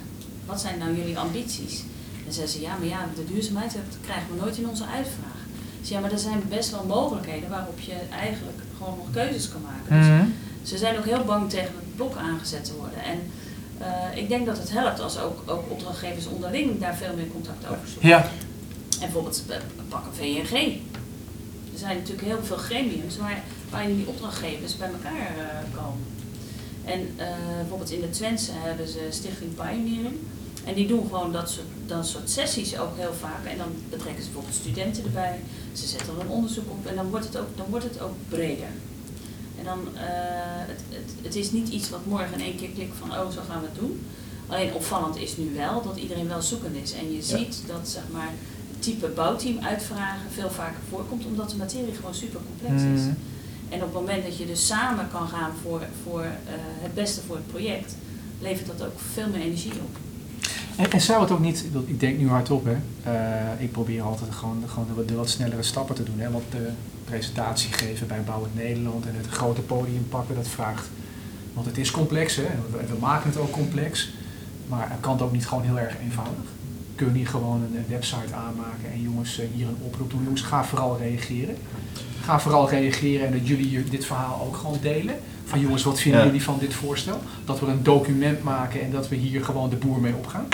Wat 0.45 0.61
zijn 0.61 0.77
nou 0.79 0.95
jullie 0.97 1.17
ambities? 1.19 1.83
En 2.27 2.33
zeggen 2.33 2.53
ze 2.53 2.61
ja, 2.61 2.75
maar 2.79 2.87
ja, 2.87 3.05
de 3.15 3.25
duurzaamheid 3.33 3.71
dat 3.73 3.97
krijgen 4.01 4.25
we 4.33 4.41
nooit 4.41 4.57
in 4.57 4.67
onze 4.69 4.85
uitvraag. 4.85 5.39
Dus 5.79 5.89
ja, 5.89 5.99
maar 5.99 6.11
er 6.11 6.19
zijn 6.19 6.43
best 6.49 6.71
wel 6.71 6.85
mogelijkheden 6.85 7.49
waarop 7.49 7.79
je 7.79 7.93
eigenlijk 8.19 8.57
gewoon 8.77 8.97
nog 8.97 9.07
keuzes 9.11 9.49
kan 9.49 9.61
maken. 9.61 9.97
Dus 9.99 10.07
Mhm. 10.07 10.25
ze 10.63 10.77
zijn 10.77 10.97
ook 10.97 11.05
heel 11.05 11.23
bang 11.23 11.49
tegen 11.49 11.73
het 11.75 11.95
blok 11.95 12.15
aangezet 12.15 12.65
te 12.65 12.73
worden. 12.75 13.03
En 13.03 13.19
eh, 13.77 14.17
ik 14.21 14.29
denk 14.29 14.45
dat 14.45 14.57
het 14.57 14.71
helpt 14.71 14.99
als 14.99 15.19
ook, 15.19 15.41
ook 15.45 15.71
opdrachtgevers 15.71 16.25
onderling 16.27 16.79
daar 16.79 16.95
veel 16.95 17.13
meer 17.15 17.27
contact 17.27 17.65
over 17.65 17.87
zoeken. 17.87 18.09
Ja, 18.09 18.23
En 18.23 18.29
bijvoorbeeld 18.99 19.43
pak 19.89 20.05
een 20.05 20.13
VNG. 20.13 20.77
Er 21.81 21.87
zijn 21.87 21.99
natuurlijk 21.99 22.27
heel 22.27 22.43
veel 22.43 22.57
gremiums 22.57 23.17
waar, 23.17 23.43
waarin 23.69 23.95
die 23.97 24.07
opdrachtgevers 24.07 24.77
bij 24.77 24.87
elkaar 24.91 25.27
eh, 25.37 25.81
komen. 25.81 26.03
En 26.85 26.99
eh, 27.17 27.27
bijvoorbeeld 27.59 27.91
in 27.91 28.01
de 28.01 28.09
Twentse 28.09 28.51
hebben 28.53 28.87
ze 28.87 29.07
Stichting 29.09 29.55
Pioneering. 29.55 30.15
En 30.65 30.73
die 30.73 30.87
doen 30.87 31.05
gewoon 31.05 31.31
dat 31.31 31.49
soort, 31.49 31.65
dat 31.85 32.07
soort 32.07 32.29
sessies 32.29 32.77
ook 32.77 32.97
heel 32.97 33.13
vaak. 33.19 33.45
En 33.45 33.57
dan 33.57 33.67
betrekken 33.89 34.23
ze 34.23 34.29
bijvoorbeeld 34.29 34.59
studenten 34.59 35.03
erbij. 35.03 35.39
Ze 35.73 35.87
zetten 35.87 36.15
er 36.15 36.21
een 36.21 36.27
onderzoek 36.27 36.69
op 36.69 36.85
en 36.85 36.95
dan 36.95 37.09
wordt 37.09 37.25
het 37.25 37.37
ook, 37.37 37.57
dan 37.57 37.65
wordt 37.69 37.85
het 37.85 38.01
ook 38.01 38.15
breder. 38.29 38.71
En 39.59 39.63
dan, 39.65 39.79
eh, 39.95 40.01
het, 40.71 40.81
het, 40.89 41.11
het 41.21 41.35
is 41.35 41.51
niet 41.51 41.69
iets 41.69 41.89
wat 41.89 42.05
morgen 42.05 42.33
in 42.33 42.45
één 42.45 42.57
keer 42.57 42.69
klikt 42.69 42.97
van, 42.97 43.11
oh, 43.11 43.29
zo 43.31 43.41
gaan 43.47 43.61
we 43.61 43.67
het 43.71 43.79
doen. 43.79 44.05
Alleen 44.47 44.73
opvallend 44.73 45.17
is 45.17 45.37
nu 45.37 45.51
wel 45.55 45.81
dat 45.81 45.97
iedereen 45.97 46.27
wel 46.27 46.41
zoekend 46.41 46.75
is. 46.75 46.91
En 46.93 47.11
je 47.11 47.17
Ja. 47.17 47.21
ziet 47.37 47.63
dat, 47.67 47.89
zeg 47.89 48.03
maar, 48.11 48.31
type 48.81 49.07
bouwteam 49.07 49.57
uitvragen 49.59 50.31
veel 50.33 50.49
vaker 50.49 50.79
voorkomt, 50.89 51.25
omdat 51.25 51.49
de 51.49 51.57
materie 51.57 51.93
gewoon 51.93 52.13
super 52.13 52.39
complex 52.49 52.81
is. 52.81 53.01
Mhm. 53.01 53.13
En 53.69 53.77
op 53.77 53.81
het 53.81 53.93
moment 53.93 54.23
dat 54.23 54.37
je 54.37 54.45
dus 54.45 54.67
samen 54.67 55.07
kan 55.11 55.27
gaan 55.27 55.51
voor, 55.63 55.81
voor 56.03 56.21
eh, 56.21 56.29
het 56.81 56.93
beste 56.93 57.21
voor 57.27 57.35
het 57.35 57.47
project, 57.47 57.95
levert 58.41 58.67
dat 58.67 58.87
ook 58.87 58.99
veel 59.13 59.27
meer 59.29 59.41
energie 59.41 59.71
op. 59.71 59.95
En, 60.75 60.91
en 60.91 61.01
zou 61.01 61.21
het 61.21 61.31
ook 61.31 61.39
niet, 61.39 61.65
ik 61.85 61.99
denk 61.99 62.17
nu 62.19 62.29
hardop 62.29 62.65
hè, 62.65 62.75
Eh, 63.11 63.61
ik 63.63 63.71
probeer 63.71 64.01
altijd 64.01 64.31
gewoon, 64.35 64.63
gewoon 64.67 64.87
de, 64.87 64.93
wat- 64.93 65.07
de 65.07 65.15
wat 65.15 65.29
snellere 65.29 65.63
stappen 65.63 65.95
te 65.95 66.03
doen. 66.03 66.19
Hè, 66.19 66.31
want 66.31 66.43
de 66.51 66.69
presentatie 67.05 67.73
geven 67.73 68.07
bij 68.07 68.21
Bouw 68.21 68.43
het 68.43 68.55
Nederland 68.55 69.05
en 69.05 69.15
het 69.15 69.27
grote 69.27 69.61
podium 69.61 70.05
pakken, 70.09 70.35
dat 70.35 70.47
vraagt. 70.47 70.89
Want 71.53 71.65
het 71.65 71.77
is 71.77 71.91
complex 71.91 72.35
hè, 72.35 72.43
we, 72.71 72.77
we 72.93 72.99
maken 72.99 73.29
het 73.29 73.39
ook 73.39 73.51
complex. 73.51 74.09
Maar 74.67 74.97
kan 74.99 75.13
het 75.13 75.21
ook 75.21 75.31
niet 75.31 75.47
gewoon 75.47 75.63
heel 75.63 75.79
erg 75.79 75.95
eenvoudig? 76.03 76.43
Kun 77.01 77.13
je 77.13 77.17
niet 77.19 77.29
gewoon 77.29 77.61
een, 77.61 77.85
website 77.87 78.33
aanmaken 78.33 78.91
en 78.93 79.01
jongens 79.01 79.39
eh, 79.39 79.45
hier 79.53 79.67
een 79.67 79.77
oproep 79.81 80.11
doen? 80.11 80.23
Jongens, 80.23 80.41
ga 80.41 80.63
vooral 80.65 80.97
reageren. 80.97 81.57
Ga 82.23 82.39
vooral 82.39 82.69
reageren 82.69 83.25
en 83.25 83.31
dat 83.31 83.47
jullie 83.47 83.65
hier 83.65 83.89
dit 83.89 84.05
verhaal 84.05 84.41
ook 84.47 84.55
gewoon 84.55 84.77
delen. 84.81 85.15
Van 85.45 85.59
jongens, 85.59 85.83
wat 85.83 85.99
vinden 85.99 86.19
Ja. 86.19 86.25
jullie 86.25 86.43
van 86.43 86.57
dit 86.59 86.73
voorstel? 86.73 87.19
Dat 87.45 87.59
we 87.59 87.65
een 87.65 87.83
document 87.83 88.43
maken 88.43 88.81
en 88.81 88.91
dat 88.91 89.09
we 89.09 89.15
hier 89.15 89.43
gewoon 89.43 89.69
de 89.69 89.75
boer 89.75 89.99
mee 89.99 90.13
opgaan. 90.15 90.47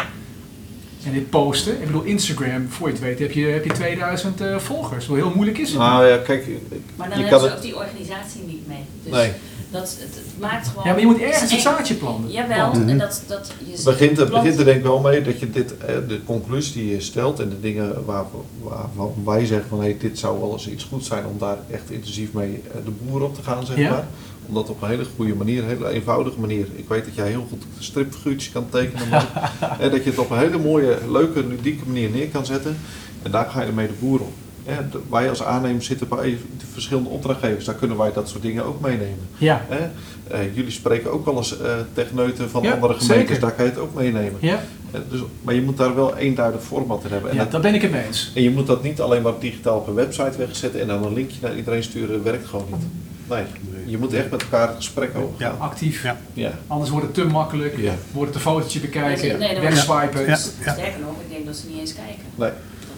En 1.05 1.13
dit 1.13 1.29
posten. 1.29 1.73
Ik 1.79 1.85
bedoel, 1.85 2.03
Instagram, 2.03 2.69
voor 2.69 2.87
je 2.87 2.93
het 2.93 3.03
weet, 3.03 3.19
heb 3.19 3.31
je, 3.31 3.45
heb 3.45 3.63
je 3.65 3.71
2000 3.73 4.41
eh, 4.41 4.57
volgers. 4.57 5.05
Hoe 5.05 5.15
heel 5.17 5.31
moeilijk 5.35 5.57
is 5.57 5.69
het? 5.69 5.79
Nou 5.79 6.05
ja, 6.05 6.17
kijk, 6.17 6.47
Maar 6.95 7.09
dan 7.09 7.17
je 7.17 7.23
hebben 7.23 7.39
kan 7.39 7.49
ze 7.49 7.55
ook 7.55 7.61
die 7.61 7.75
organisatie 7.75 8.41
niet 8.45 8.67
mee. 8.67 8.83
Dus 9.03 9.13
Nee, 9.13 9.31
dat, 9.71 9.81
het, 9.99 10.15
het 10.15 10.39
maakt 10.39 10.67
gewoon... 10.67 10.83
ja, 10.85 10.91
maar 10.91 10.99
je 10.99 11.05
moet 11.05 11.19
ergens 11.19 11.51
een 11.51 11.59
zaadje 11.59 11.93
planten. 11.95 12.31
Jawel, 12.31 12.71
en 12.71 12.97
dat, 12.97 13.21
dat 13.27 13.51
je 13.65 13.71
het 13.71 13.83
begint, 13.83 14.17
het 14.17 14.29
begint 14.29 14.57
er 14.59 14.65
denk 14.65 14.77
ik 14.77 14.83
wel 14.83 14.99
mee 14.99 15.21
dat 15.21 15.39
je 15.39 15.49
dit, 15.49 15.77
eh, 15.77 15.95
de 16.07 16.23
conclusie 16.23 16.73
die 16.81 16.91
je 16.91 17.01
stelt 17.01 17.39
en 17.39 17.49
de 17.49 17.59
dingen 17.59 18.05
waar, 18.05 18.25
waarvan 18.63 19.13
wij 19.25 19.45
zeggen 19.45 19.69
van 19.69 19.79
hey, 19.79 19.97
dit 19.99 20.19
zou 20.19 20.39
wel 20.39 20.51
eens 20.51 20.69
iets 20.69 20.83
goed 20.83 21.05
zijn 21.05 21.25
om 21.25 21.37
daar 21.37 21.57
echt 21.71 21.89
intensief 21.91 22.33
mee 22.33 22.61
eh, 22.67 22.85
de 22.85 22.91
boer 23.01 23.21
op 23.23 23.35
te 23.35 23.43
gaan, 23.43 23.65
zeg 23.65 23.77
Ja. 23.77 23.89
maar. 23.89 24.07
Om 24.47 24.53
dat 24.53 24.69
op 24.69 24.81
een 24.81 24.89
hele 24.89 25.05
goede 25.15 25.35
manier, 25.35 25.63
een 25.63 25.69
hele 25.69 25.89
eenvoudige 25.89 26.39
manier. 26.39 26.67
Ik 26.75 26.87
weet 26.87 27.05
dat 27.05 27.15
jij 27.15 27.27
heel 27.29 27.45
goed 27.49 27.63
stripfiguurtjes 27.79 28.51
kan 28.51 28.69
tekenen, 28.69 29.09
maar 29.09 29.51
en 29.79 29.91
dat 29.91 30.03
je 30.03 30.09
het 30.09 30.19
op 30.19 30.29
een 30.29 30.37
hele 30.37 30.57
mooie, 30.57 30.97
leuke, 31.11 31.47
ludieke 31.47 31.83
manier 31.85 32.09
neer 32.09 32.27
kan 32.27 32.45
zetten. 32.45 32.77
En 33.23 33.31
daar 33.31 33.45
ga 33.45 33.61
je 33.61 33.67
ermee 33.67 33.87
de 33.87 33.93
boer 33.99 34.19
op. 34.19 34.33
Hè, 34.67 34.75
wij 35.09 35.29
als 35.29 35.43
aannemer 35.43 35.81
zitten 35.83 36.07
bij 36.07 36.37
de 36.57 36.65
verschillende 36.73 37.09
opdrachtgevers, 37.09 37.65
daar 37.65 37.75
kunnen 37.75 37.97
wij 37.97 38.11
dat 38.13 38.29
soort 38.29 38.41
dingen 38.41 38.65
ook 38.65 38.81
meenemen. 38.81 39.27
Ja, 39.37 39.65
Hè? 39.69 39.89
Eh, 40.35 40.55
jullie 40.55 40.71
spreken 40.71 41.11
ook 41.11 41.25
wel 41.25 41.37
eens 41.37 41.61
eh 41.61 41.73
techneuten 41.93 42.49
van 42.49 42.63
Ja, 42.63 42.71
andere 42.73 42.93
gemeentes, 42.93 43.17
zeker. 43.27 43.39
daar 43.39 43.51
kan 43.51 43.65
je 43.65 43.71
het 43.71 43.79
ook 43.79 43.93
meenemen. 43.93 44.37
ja, 44.39 44.59
Eh, 44.91 44.99
dus, 45.09 45.19
maar 45.41 45.53
je 45.53 45.61
moet 45.61 45.77
daar 45.77 45.95
wel 45.95 46.17
eenduidig 46.17 46.63
format 46.63 47.03
in 47.03 47.11
hebben. 47.11 47.29
En, 47.29 47.35
ja, 47.35 47.43
dat- 47.43 47.51
daar 47.51 47.61
ben 47.61 47.73
ik 47.73 47.81
het 47.81 47.91
mee 47.91 48.03
eens. 48.05 48.31
en 48.35 48.41
je 48.41 48.49
moet 48.51 48.67
dat 48.67 48.83
niet 48.83 49.01
alleen 49.01 49.21
maar 49.21 49.33
digitaal 49.39 49.77
op 49.77 49.87
een 49.87 49.93
website 49.93 50.37
wegzetten 50.37 50.81
en 50.81 50.87
dan 50.87 51.03
een 51.05 51.13
linkje 51.13 51.37
naar 51.41 51.55
iedereen 51.55 51.83
sturen, 51.83 52.11
dat 52.15 52.21
werkt 52.21 52.47
gewoon 52.47 52.65
niet. 52.71 52.85
Nee, 53.29 53.43
je 53.85 53.97
moet 53.97 54.13
echt 54.13 54.31
met 54.31 54.41
elkaar 54.41 54.67
het 54.67 54.75
gesprek 54.75 55.09
over 55.15 55.29
Ja. 55.37 55.49
gaan. 55.49 55.59
Actief. 55.59 56.03
Ja. 56.03 56.17
Ja. 56.33 56.51
Anders 56.67 56.89
wordt 56.91 57.05
het 57.05 57.15
te 57.15 57.23
makkelijk. 57.25 57.77
Ja. 57.77 57.93
Wordt 58.11 58.33
het 58.33 58.35
een 58.35 58.51
fotootje 58.51 58.79
bekijken, 58.79 59.39
Nee, 59.39 59.59
wegswipen. 59.59 60.25
Ja. 60.25 60.35
Sterker 60.35 60.99
nog, 61.01 61.11
ik 61.21 61.29
denk 61.29 61.45
dat 61.45 61.55
ze 61.55 61.67
niet 61.67 61.79
eens 61.79 61.93
kijken. 61.93 62.23
Nee. 62.35 62.49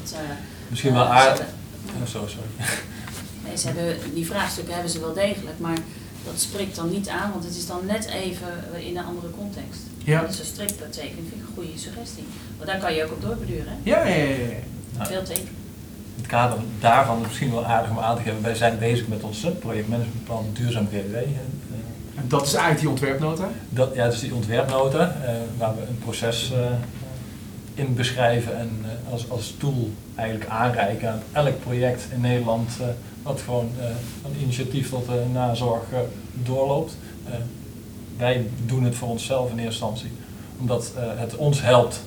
Dat, 0.03 0.13
eh, 0.13 0.19
Misschien 0.69 0.93
wel 0.93 1.03
aardig. 1.05 1.45
Hebben- 1.91 2.01
Oh, 2.01 2.07
zo, 2.07 2.27
sorry. 2.27 2.49
Nee, 3.45 3.57
ze 3.57 3.67
hebben, 3.67 4.13
die 4.13 4.25
vraagstukken 4.25 4.73
hebben 4.73 4.91
ze 4.91 4.99
wel 4.99 5.13
degelijk, 5.13 5.59
maar 5.59 5.77
dat 6.25 6.39
spreekt 6.41 6.75
dan 6.75 6.89
niet 6.89 7.09
aan, 7.09 7.31
want 7.31 7.43
het 7.43 7.55
is 7.55 7.67
dan 7.67 7.85
net 7.85 8.05
even 8.05 8.47
in 8.87 8.97
een 8.97 9.05
andere 9.05 9.29
context. 9.37 9.79
Ja. 10.03 10.21
Dus 10.21 10.39
een 10.39 10.45
stripteken 10.45 10.91
vind 11.15 11.27
ik 11.27 11.33
een 11.33 11.53
goede 11.55 11.69
suggestie. 11.79 12.23
Want 12.57 12.69
daar 12.69 12.79
kan 12.79 12.93
je 12.93 13.03
ook 13.05 13.11
op 13.11 13.21
doorbeduren, 13.21 13.65
hè? 13.67 13.73
Ja, 13.83 14.07
ja, 14.07 14.15
ja. 14.97 15.05
Veel 15.05 15.23
teken. 15.23 15.41
In 16.15 16.25
het 16.25 16.27
kader 16.27 16.57
daarvan 16.79 17.13
is 17.15 17.19
het 17.21 17.27
misschien 17.29 17.51
wel 17.51 17.65
aardig 17.65 17.91
om 17.91 17.99
aan 17.99 18.15
te 18.15 18.21
geven. 18.21 18.41
Wij 18.41 18.55
zijn 18.55 18.79
bezig 18.79 19.07
met 19.07 19.23
ons 19.23 19.45
projectmanagementplan 19.59 20.45
Duurzaam 20.53 20.87
GWW. 20.87 21.15
En, 21.15 21.35
En 22.15 22.25
dat 22.27 22.41
is 22.45 22.51
eigenlijk 22.53 22.79
die 22.79 22.89
ontwerpnota. 22.89 23.49
Dat, 23.69 23.95
ja, 23.95 24.09
dus 24.09 24.19
die 24.19 24.33
ontwerpnota, 24.33 25.15
eh, 25.25 25.33
waar 25.57 25.75
we 25.75 25.81
een 25.81 25.97
proces 25.99 26.51
eh, 26.51 26.59
in 27.79 27.95
beschrijven 27.95 28.57
en 28.57 28.69
eh, 28.83 29.11
als, 29.11 29.29
als 29.29 29.55
tool 29.57 29.89
eigenlijk 30.15 30.49
aanreiken 30.49 31.09
aan 31.11 31.21
elk 31.31 31.59
project 31.59 32.07
in 32.13 32.21
Nederland 32.21 32.69
eh, 32.81 32.87
wat 33.23 33.41
gewoon 33.41 33.69
eh, 33.79 33.85
een 34.25 34.41
initiatief 34.41 34.89
tot 34.89 35.05
de 35.05 35.23
nazorg 35.33 35.83
doorloopt. 36.33 36.97
Wij 38.17 38.47
doen 38.65 38.83
het 38.83 38.95
voor 38.95 39.09
onszelf 39.09 39.51
in 39.51 39.57
eerste 39.57 39.65
instantie, 39.85 40.11
omdat 40.59 40.91
het 40.95 41.35
ons 41.35 41.61
helpt 41.61 42.01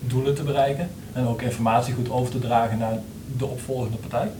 doelen 0.00 0.34
te 0.34 0.42
bereiken 0.42 0.88
en 1.12 1.26
ook 1.26 1.42
informatie 1.42 1.94
goed 1.94 2.10
over 2.10 2.32
te 2.32 2.38
dragen 2.38 2.78
naar 2.78 2.98
de 3.36 3.46
opvolgende 3.46 3.96
partij. 3.96 4.30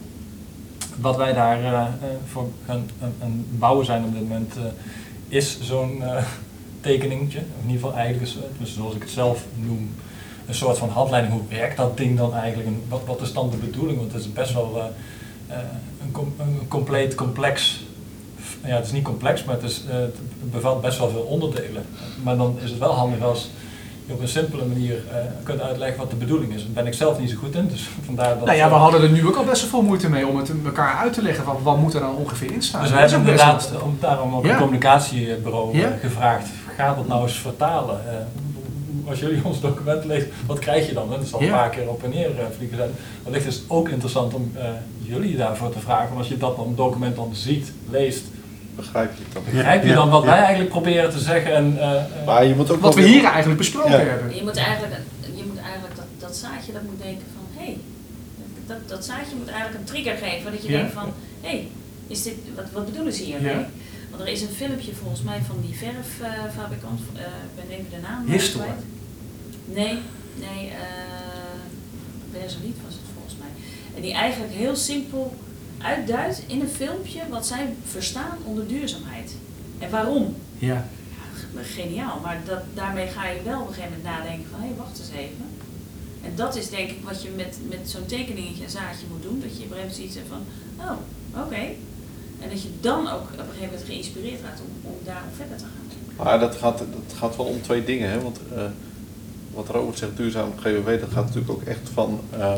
Wat 1.00 1.16
wij 1.16 1.32
daar 1.32 1.62
eh, 1.62 1.86
voor 2.26 2.48
gaan 2.66 2.90
aan- 3.02 3.14
aan 3.22 3.44
bouwen 3.50 3.86
zijn 3.86 4.04
op 4.04 4.12
dit 4.12 4.22
moment 4.22 4.54
is 5.28 5.60
zo'n 5.60 6.02
tekeningetje, 6.80 7.38
in 7.38 7.70
ieder 7.70 7.80
geval 7.80 7.96
eigenlijk, 7.98 8.32
dus 8.58 8.74
zoals 8.74 8.94
ik 8.94 9.02
het 9.02 9.10
zelf 9.10 9.44
noem, 9.54 9.94
een 10.46 10.54
soort 10.54 10.78
van 10.78 10.88
handleiding. 10.88 11.34
Hoe 11.34 11.42
werkt 11.58 11.76
dat 11.76 11.96
ding 11.96 12.16
dan 12.18 12.34
eigenlijk 12.34 12.68
en 12.68 12.82
wat, 12.88 13.00
wat 13.06 13.20
is 13.20 13.32
dan 13.32 13.50
de 13.50 13.56
bedoeling? 13.56 13.98
Want 13.98 14.12
het 14.12 14.20
is 14.20 14.32
best 14.32 14.52
wel 14.54 14.72
eh, 14.76 14.84
eh, 15.56 15.62
een, 16.02 16.10
com- 16.12 16.34
een 16.38 16.60
compleet 16.68 17.14
complex, 17.14 17.84
ja 18.64 18.76
het 18.76 18.86
is 18.86 18.92
niet 18.92 19.04
complex, 19.04 19.44
maar 19.44 19.54
het, 19.54 19.64
is, 19.64 19.82
eh, 19.90 19.94
het 19.96 20.16
bevat 20.50 20.80
best 20.80 20.98
wel 20.98 21.10
veel 21.10 21.20
onderdelen. 21.20 21.84
Maar 22.22 22.36
dan 22.36 22.58
is 22.62 22.70
het 22.70 22.78
wel 22.78 22.92
handig 22.92 23.22
als 23.22 23.50
je 24.06 24.12
op 24.12 24.20
een 24.20 24.28
simpele 24.28 24.64
manier 24.64 25.02
kunt 25.42 25.60
uitleggen 25.60 25.98
wat 25.98 26.10
de 26.10 26.16
bedoeling 26.16 26.54
is. 26.54 26.62
Daar 26.62 26.72
ben 26.72 26.86
ik 26.86 26.94
zelf 26.94 27.18
niet 27.18 27.30
zo 27.30 27.36
goed 27.36 27.54
in, 27.54 27.68
dus 27.68 27.88
vandaar 28.06 28.36
dat... 28.36 28.44
Nou 28.44 28.56
ja, 28.58 28.68
we 28.68 28.74
hadden 28.74 29.02
er 29.02 29.10
nu 29.10 29.26
ook 29.26 29.36
al 29.36 29.44
best 29.44 29.60
wel 29.60 29.70
veel 29.70 29.82
moeite 29.82 30.08
mee 30.10 30.26
om 30.26 30.36
het 30.36 30.50
elkaar 30.64 30.94
uit 30.96 31.12
te 31.12 31.22
leggen. 31.22 31.44
Wat, 31.44 31.56
wat 31.62 31.76
moet 31.78 31.94
er 31.94 32.00
dan 32.00 32.14
ongeveer 32.16 32.52
in 32.52 32.62
staan? 32.62 32.82
Dus 32.82 32.90
is 32.90 32.96
hebben 32.96 33.18
ook 33.18 33.24
best 33.24 33.44
inderdaad 33.44 33.82
om, 33.82 33.96
daarom 34.00 34.34
op 34.34 34.44
Ja. 34.44 34.50
een 34.52 34.58
communicatiebureau 34.58 35.78
Ja. 35.78 35.96
gevraagd, 36.00 36.48
ga 36.76 36.94
dat 36.94 37.08
nou 37.08 37.22
eens 37.22 37.38
vertalen. 37.38 38.00
Eh, 39.04 39.10
als 39.10 39.20
jullie 39.20 39.44
ons 39.44 39.60
document 39.60 40.04
lezen, 40.04 40.28
wat 40.46 40.58
krijg 40.58 40.86
je 40.86 40.92
dan? 40.94 41.12
hè? 41.12 41.18
Dat 41.18 41.26
zal 41.26 41.40
een 41.40 41.46
Ja. 41.46 41.52
paar 41.56 41.70
keer 41.70 41.88
op 41.88 42.02
en 42.04 42.10
neer 42.10 42.30
eh, 42.38 42.44
vliegen 42.56 42.76
zijn. 42.76 42.90
Wellicht 43.24 43.46
is 43.46 43.54
het 43.54 43.64
ook 43.68 43.88
interessant 43.88 44.34
om 44.34 44.52
eh, 44.54 44.68
jullie 44.98 45.36
daarvoor 45.36 45.70
te 45.72 45.78
vragen. 45.80 46.06
Want 46.08 46.18
als 46.18 46.28
je 46.28 46.36
dat 46.36 46.56
dan 46.56 46.72
document 46.76 47.16
dan 47.16 47.30
ziet, 47.34 47.72
leest, 47.90 48.24
Begrijp 48.76 49.10
je 49.18 49.22
dan? 49.32 49.42
begrijp 49.44 49.82
je 49.82 49.88
Ja. 49.88 49.94
dan 49.94 50.10
wat 50.10 50.22
Ja. 50.22 50.28
wij 50.28 50.38
eigenlijk 50.38 50.70
proberen 50.70 51.10
te 51.10 51.18
zeggen? 51.18 51.54
En, 51.54 51.76
eh, 51.78 51.96
eh, 51.96 52.02
Maar 52.26 52.44
je 52.46 52.54
moet 52.54 52.70
ook 52.70 52.80
Wat 52.80 52.94
we 52.94 53.02
hier 53.02 53.24
eigenlijk 53.24 53.58
besproken 53.58 53.90
Ja. 53.90 53.98
hebben. 53.98 54.34
Je 54.36 54.42
moet 54.42 54.56
eigenlijk, 54.56 54.94
je 55.36 55.42
moet 55.46 55.58
eigenlijk 55.58 55.96
dat, 55.96 56.04
dat 56.18 56.36
zaadje 56.36 56.72
dat 56.72 56.82
moet 56.82 57.02
denken 57.02 57.24
van, 57.34 57.44
hé, 57.56 57.64
hey, 57.64 57.76
dat, 58.66 58.76
dat 58.88 59.04
zaadje 59.04 59.36
moet 59.38 59.48
eigenlijk 59.48 59.78
een 59.78 59.84
trigger 59.84 60.16
geven. 60.16 60.52
Dat 60.52 60.62
je 60.62 60.70
Ja. 60.70 60.76
denkt 60.78 60.92
van, 60.92 61.12
hé, 61.40 61.48
hey, 61.48 61.68
is 62.06 62.22
dit, 62.22 62.34
wat, 62.56 62.64
wat 62.72 62.84
bedoelen 62.86 63.12
ze 63.12 63.22
hiermee? 63.22 63.64
Want 64.10 64.22
er 64.22 64.28
is 64.28 64.42
een 64.42 64.48
filmpje 64.48 64.94
volgens 64.94 65.22
mij 65.22 65.40
van 65.42 65.60
die 65.60 65.74
verffabrikant, 65.74 67.00
eh 67.14 67.22
ik 67.22 67.54
ben 67.68 67.78
even 67.78 67.90
de 67.90 68.00
naam 68.02 68.26
Histor. 68.26 68.62
kwijt. 68.62 68.82
Nee, 69.64 69.98
nee, 70.34 70.68
eh 70.70 70.76
Berzeliet 72.32 72.76
was 72.84 72.94
het 72.94 73.02
volgens 73.14 73.36
mij. 73.38 73.48
En 73.96 74.02
die 74.02 74.12
eigenlijk 74.12 74.52
heel 74.52 74.76
simpel 74.76 75.36
uitduidt 75.78 76.42
in 76.46 76.60
een 76.60 76.68
filmpje 76.68 77.20
wat 77.28 77.46
zij 77.46 77.74
verstaan 77.86 78.38
onder 78.44 78.66
duurzaamheid. 78.68 79.32
En 79.78 79.90
waarom? 79.90 80.34
Ja. 80.58 80.88
Ja, 81.54 81.62
geniaal, 81.62 82.20
maar 82.22 82.40
dat, 82.44 82.60
daarmee 82.74 83.06
ga 83.06 83.28
je 83.28 83.42
wel 83.42 83.60
op 83.60 83.68
een 83.68 83.74
gegeven 83.74 83.96
moment 83.96 84.16
nadenken 84.16 84.46
van, 84.50 84.60
hé, 84.60 84.74
wacht 84.76 84.98
eens 84.98 85.10
even. 85.10 85.46
En 86.24 86.32
dat 86.34 86.56
is 86.56 86.68
denk 86.70 86.90
ik 86.90 87.02
wat 87.04 87.22
je 87.22 87.28
met, 87.36 87.58
met 87.68 87.90
zo'n 87.90 88.06
tekeningetje, 88.06 88.64
een 88.64 88.70
zaadje 88.70 89.06
moet 89.10 89.22
doen. 89.22 89.40
Dat 89.40 89.56
je 89.56 89.64
op 89.64 89.70
een 89.70 89.76
gegeven 89.76 89.76
moment 89.76 89.94
ziet 89.94 90.18
van, 90.28 90.42
oh, 90.86 91.42
oké. 91.44 91.62
En 92.40 92.48
dat 92.48 92.62
je 92.62 92.68
dan 92.80 93.08
ook 93.08 93.22
op 93.22 93.38
een 93.38 93.44
gegeven 93.44 93.64
moment 93.64 93.84
geïnspireerd 93.86 94.40
raakt 94.42 94.60
om, 94.60 94.90
om 94.90 94.96
verder 95.36 95.56
te 95.56 95.64
gaan. 95.64 96.24
Maar 96.24 96.40
dat 96.40 96.54
gaat, 96.54 96.78
dat 96.78 97.16
gaat 97.18 97.36
wel 97.36 97.46
om 97.46 97.62
twee 97.62 97.84
dingen. 97.84 98.10
Hè? 98.10 98.20
Want 98.20 98.40
eh, 98.54 98.62
wat 99.54 99.68
Robert 99.68 99.98
zegt, 99.98 100.16
duurzaam 100.16 100.52
GWW, 100.58 101.00
dat 101.00 101.10
gaat 101.12 101.24
natuurlijk 101.24 101.50
ook 101.50 101.62
echt 101.62 101.88
van 101.92 102.20
eh, 102.30 102.52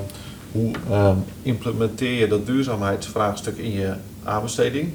hoe 0.52 0.70
eh, 0.90 1.16
implementeer 1.42 2.18
je 2.18 2.28
dat 2.28 2.46
duurzaamheidsvraagstuk 2.46 3.56
in 3.56 3.70
je 3.70 3.94
aanbesteding. 4.24 4.92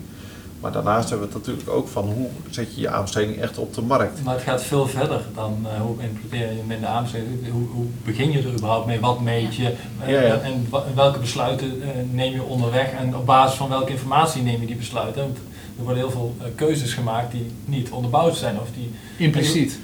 Maar 0.63 0.71
daarnaast 0.71 1.09
hebben 1.09 1.27
we 1.27 1.33
het 1.33 1.45
natuurlijk 1.45 1.77
ook 1.77 1.87
van 1.87 2.05
hoe 2.05 2.27
zet 2.49 2.75
je 2.75 2.81
je 2.81 2.89
aanbesteding 2.89 3.41
echt 3.41 3.57
op 3.57 3.73
de 3.73 3.81
markt. 3.81 4.23
Maar 4.23 4.33
het 4.33 4.43
gaat 4.43 4.63
veel 4.63 4.87
verder 4.87 5.21
dan 5.35 5.65
eh, 5.65 5.81
hoe 5.81 5.95
implementeer 6.01 6.39
je 6.39 6.59
hem 6.59 6.71
in 6.71 6.79
de 6.79 6.87
aanbesteding. 6.87 7.51
Hoe, 7.51 7.67
hoe 7.67 7.85
begin 8.05 8.31
je 8.31 8.37
er 8.37 8.53
überhaupt 8.53 8.85
mee? 8.85 8.99
Wat 8.99 9.21
meet 9.21 9.55
je? 9.55 9.73
Eh, 10.01 10.11
Ja, 10.11 10.21
ja. 10.21 10.39
En 10.39 10.67
welke 10.95 11.19
besluiten 11.19 11.81
eh, 11.81 11.89
neem 12.11 12.33
je 12.33 12.43
onderweg? 12.43 12.91
En 12.91 13.15
op 13.15 13.25
basis 13.25 13.57
van 13.57 13.69
welke 13.69 13.91
informatie 13.91 14.41
neem 14.41 14.61
je 14.61 14.67
die 14.67 14.75
besluiten? 14.75 15.21
Want 15.21 15.37
er 15.77 15.83
worden 15.83 16.03
heel 16.03 16.11
veel 16.11 16.35
keuzes 16.55 16.93
gemaakt 16.93 17.31
die 17.31 17.51
niet 17.65 17.89
onderbouwd 17.89 18.35
zijn. 18.35 18.59
Of 18.59 18.67
die, 18.75 18.91
Impliciet. 19.17 19.79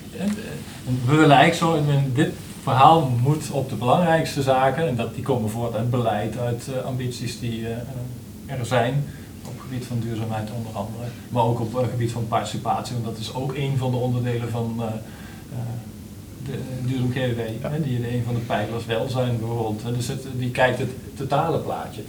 We 1.05 1.15
willen 1.15 1.38
eigenlijk 1.38 1.84
zo, 1.86 1.91
in 1.91 2.11
dit 2.13 2.32
verhaal 2.63 3.11
moet 3.21 3.51
op 3.51 3.69
de 3.69 3.75
belangrijkste 3.75 4.41
zaken, 4.41 4.88
en 4.88 4.95
dat, 4.95 5.15
die 5.15 5.23
komen 5.23 5.49
voort 5.49 5.75
uit 5.75 5.89
beleid, 5.89 6.38
uit 6.38 6.67
eh, 6.75 6.86
ambities 6.86 7.39
die 7.39 7.67
er 8.45 8.65
zijn, 8.65 9.03
gebied 9.70 9.86
van 9.86 9.99
duurzaamheid 9.99 10.49
onder 10.57 10.72
andere, 10.74 11.03
maar 11.30 11.43
ook 11.43 11.59
op 11.59 11.74
het 11.74 11.89
gebied 11.89 12.11
van 12.11 12.28
participatie, 12.28 12.93
want 12.93 13.05
dat 13.05 13.17
is 13.17 13.34
ook 13.34 13.53
een 13.55 13.78
van 13.78 13.91
de 13.91 13.97
onderdelen 13.97 14.49
van 14.49 14.76
eh, 14.80 14.86
eh, 14.86 15.59
de 16.45 16.57
duurzaam 16.88 17.11
GWW, 17.11 17.39
hè, 17.72 17.82
die 17.82 17.97
in 17.97 18.13
een 18.15 18.24
van 18.26 18.34
de 18.34 18.39
pijlers 18.39 18.86
welzijn 18.86 19.38
bijvoorbeeld. 19.39 19.84
hè. 19.84 19.95
Dus 19.95 20.07
het, 20.07 20.26
die 20.38 20.51
kijkt 20.51 20.80
het 20.80 20.89
totale 21.17 21.57
plaatje. 21.57 22.01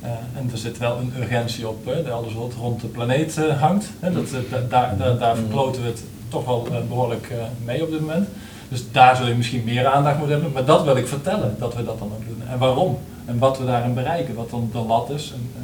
Eh, 0.00 0.10
en 0.10 0.48
er 0.52 0.58
zit 0.58 0.78
wel 0.78 0.98
een 0.98 1.12
urgentie 1.18 1.68
op, 1.68 1.84
hè, 1.86 2.10
alles 2.10 2.34
wat 2.34 2.52
rond 2.60 2.80
de 2.80 2.86
planeet 2.86 3.36
eh, 3.38 3.60
hangt. 3.60 3.90
Hè, 4.00 4.12
dat, 4.12 4.24
eh, 4.32 4.38
da- 4.50 4.66
daar, 4.68 4.96
daar, 4.96 5.18
daar 5.18 5.36
verkloten 5.36 5.82
we 5.82 5.88
het 5.88 6.02
toch 6.28 6.44
wel 6.44 6.66
eh, 6.70 6.76
behoorlijk 6.88 7.28
eh, 7.30 7.36
mee 7.64 7.82
op 7.82 7.90
dit 7.90 8.00
moment. 8.00 8.28
Dus 8.68 8.84
daar 8.92 9.16
zul 9.16 9.26
je 9.26 9.34
misschien 9.34 9.64
meer 9.64 9.86
aandacht 9.86 10.16
moeten 10.18 10.34
hebben. 10.34 10.52
Maar 10.52 10.64
dat 10.64 10.84
wil 10.84 10.96
ik 10.96 11.08
vertellen, 11.08 11.56
dat 11.58 11.74
we 11.74 11.84
dat 11.84 11.98
dan 11.98 12.08
ook 12.16 12.26
doen. 12.26 12.42
En 12.48 12.58
waarom? 12.58 12.98
En 13.24 13.38
wat 13.38 13.58
we 13.58 13.64
daarin 13.64 13.94
bereiken, 13.94 14.34
wat 14.34 14.50
dan 14.50 14.68
de 14.72 14.78
lat 14.78 15.10
is. 15.10 15.32
En, 15.34 15.50
eh, 15.56 15.61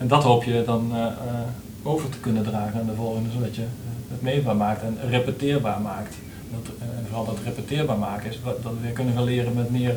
en 0.00 0.08
dat 0.08 0.22
hoop 0.22 0.44
je 0.44 0.62
dan 0.66 0.90
eh, 0.92 1.04
eh, 1.06 1.12
over 1.82 2.08
te 2.08 2.18
kunnen 2.18 2.42
dragen 2.42 2.80
aan 2.80 2.86
de 2.86 2.94
volgende, 2.94 3.28
zodat 3.30 3.54
je 3.54 3.62
eh, 3.62 3.68
het 4.10 4.22
meetbaar 4.22 4.56
maakt 4.56 4.82
en 4.82 4.96
repeteerbaar 5.10 5.80
maakt. 5.80 6.14
Dat, 6.50 6.72
en 6.80 7.04
vooral 7.06 7.24
dat 7.24 7.38
repeteerbaar 7.44 7.98
maken 7.98 8.30
is, 8.30 8.40
wat- 8.44 8.62
dat 8.62 8.72
we 8.72 8.78
weer 8.82 8.90
kunnen 8.92 9.14
gaan 9.14 9.24
leren 9.24 9.54
met 9.54 9.70
meer, 9.70 9.94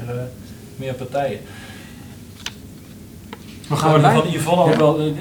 meer 0.76 0.94
partijen. 0.94 1.40
We 3.70 3.76
gaan 3.76 3.94
erbij. 3.94 4.14
van 4.16 4.32
Yvonne 4.32 4.64
ook 4.64 4.76
wel, 4.76 5.14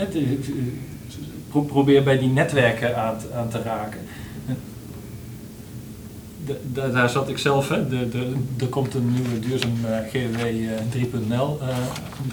probeer 1.66 2.02
bij 2.02 2.18
die 2.18 2.28
netwerken 2.28 2.96
aan, 2.96 3.18
te- 3.18 3.32
aan 3.34 3.48
te 3.48 3.62
raken. 3.62 4.00
En 4.46 4.56
de- 6.46 6.60
de- 6.72 6.90
daar 6.92 7.08
zat 7.10 7.28
ik 7.28 7.38
zelf, 7.38 7.68
hè. 7.68 7.88
De, 7.88 8.08
de, 8.08 8.32
er 8.58 8.66
komt 8.66 8.94
een 8.94 9.12
nieuwe 9.14 9.38
duurzaam 9.40 9.84
eh, 9.84 9.98
GWW 10.10 10.44
eh, 10.46 10.80
3.0 10.90 11.60
eh, 11.62 11.76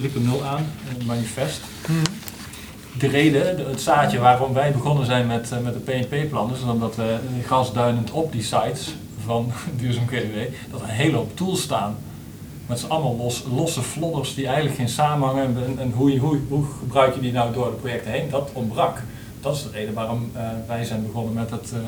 3.0 0.02 0.44
aan, 0.46 0.66
een 1.00 1.06
manifest. 1.06 1.60
De 3.00 3.08
reden, 3.08 3.58
de- 3.58 3.64
het 3.70 3.82
zaadje 3.82 4.20
waarom 4.20 4.54
wij 4.54 4.72
begonnen 4.72 5.06
zijn 5.06 5.28
met, 5.28 5.52
eh, 5.52 5.60
met 5.60 5.74
de 5.74 5.80
PNP-plan, 5.80 6.54
is 6.54 6.62
omdat 6.72 6.96
we 6.96 7.18
gasduidend 7.46 8.12
op 8.12 8.32
die 8.32 8.44
sites 8.44 8.96
van 9.26 9.52
duurzaam 9.80 10.08
GWW, 10.08 10.38
dat 10.72 10.82
er 10.82 10.88
een 10.88 10.94
hele 10.94 11.16
hoop 11.16 11.38
tools 11.38 11.62
staan. 11.62 11.96
Met 12.68 12.80
z'n 12.80 12.88
allemaal 12.88 13.16
los, 13.18 13.44
losse 13.56 13.82
flodders 13.82 14.36
die 14.36 14.46
eigenlijk 14.46 14.76
geen 14.76 14.90
samenhang 14.90 15.38
hebben. 15.40 15.80
En, 15.80 15.92
hoe, 15.92 16.18
hoe, 16.18 16.38
hoe 16.50 16.66
gebruik 16.80 17.16
je 17.16 17.22
die 17.22 17.32
nou 17.32 17.54
door 17.54 17.66
de 17.70 17.76
projecten 17.76 18.12
heen? 18.12 18.30
Dat 18.30 18.50
ontbrak. 18.54 18.98
Dat 19.42 19.56
is 19.56 19.64
de 19.64 19.70
reden 19.74 19.94
waarom 19.94 20.32
eh, 20.34 20.42
wij 20.68 20.84
zijn 20.86 21.06
begonnen 21.06 21.34
met 21.34 21.50
het 21.52 21.74
eh, 21.74 21.80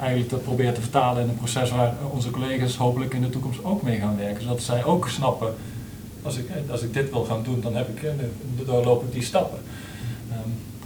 eigenlijk 0.00 0.30
dat 0.30 0.42
proberen 0.42 0.74
te 0.74 0.80
vertalen 0.80 1.22
in 1.22 1.28
een 1.28 1.36
proces 1.36 1.70
waar 1.70 1.94
onze 2.10 2.30
collega's 2.30 2.76
hopelijk 2.76 3.14
in 3.14 3.22
de 3.22 3.30
toekomst 3.30 3.64
ook 3.64 3.82
mee 3.82 3.98
gaan 3.98 4.16
werken. 4.16 4.42
Zodat 4.42 4.62
zij 4.62 4.84
ook 4.84 5.08
snappen, 5.08 5.54
als 6.22 6.36
ik, 6.36 6.48
als 6.70 6.82
ik 6.82 6.92
dit 6.94 7.10
wil 7.10 7.24
gaan 7.24 7.42
doen, 7.42 7.60
dan 7.60 7.74
heb 7.74 7.88
ik, 7.88 8.00
de- 8.00 8.64
doorloop 8.64 9.12
die 9.12 9.22
stappen. 9.22 9.58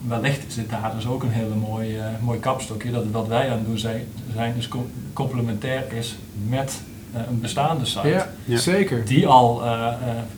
Wellicht 0.06 0.46
is 0.46 0.54
dit 0.54 0.70
daar 0.70 0.92
dus 0.94 1.06
ook 1.06 1.22
een 1.22 1.30
hele 1.30 1.54
mooi, 1.54 1.98
eh, 1.98 2.04
mooi 2.20 2.38
kapstokje. 2.38 2.90
Dat 2.90 3.04
wat 3.12 3.26
wij 3.28 3.50
aan 3.50 3.56
het 3.58 3.66
doen 3.66 3.78
zijn, 3.78 4.04
zijn 4.34 4.54
dus 4.56 4.68
com- 4.68 4.90
complementair 5.12 5.92
is 5.92 6.16
met 6.48 6.80
eh, 7.12 7.20
een 7.28 7.40
bestaande 7.40 7.84
site 7.84 8.08
Ja, 8.08 8.28
Ja. 8.44 8.56
zeker. 8.58 9.04
die 9.04 9.26
al 9.26 9.64
eh, 9.64 9.70
eh, 9.86 9.92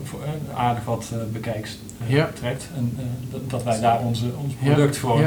voor, 0.05 0.21
aardig 0.55 0.85
wat 0.85 1.11
bekijks 1.33 1.79
Ja. 2.07 2.31
trekt. 2.35 2.69
En 2.77 2.95
eh, 2.99 3.05
dat, 3.31 3.51
dat 3.51 3.63
wij 3.63 3.81
daar 3.81 4.01
onze, 4.01 4.25
ons 4.45 4.55
product 4.55 4.95
ja. 4.95 5.01
gewoon 5.01 5.21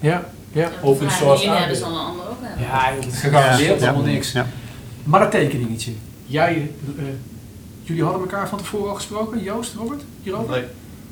Ja, 0.00 0.24
ja, 0.52 0.70
Open 0.82 1.10
source 1.10 1.50
hebben, 1.50 1.76
een 1.76 1.82
ander 1.84 2.28
ook. 2.30 2.36
Ja, 2.58 2.90
dat 3.00 3.14
Gegarandeerd. 3.14 3.80
helemaal 3.80 4.02
niks. 4.02 4.32
Ja. 4.32 4.46
Maar 5.04 5.20
dat 5.20 5.30
tekeningetje. 5.30 5.92
Jij, 6.26 6.70
eh, 6.98 7.04
Jullie 7.82 8.04
hadden 8.04 8.20
elkaar 8.22 8.48
van 8.48 8.58
tevoren 8.58 8.88
al 8.88 8.94
gesproken, 8.94 9.42
Joost, 9.42 9.74
Robert, 9.74 10.02
hierover? 10.22 10.50
Nee. 10.50 10.64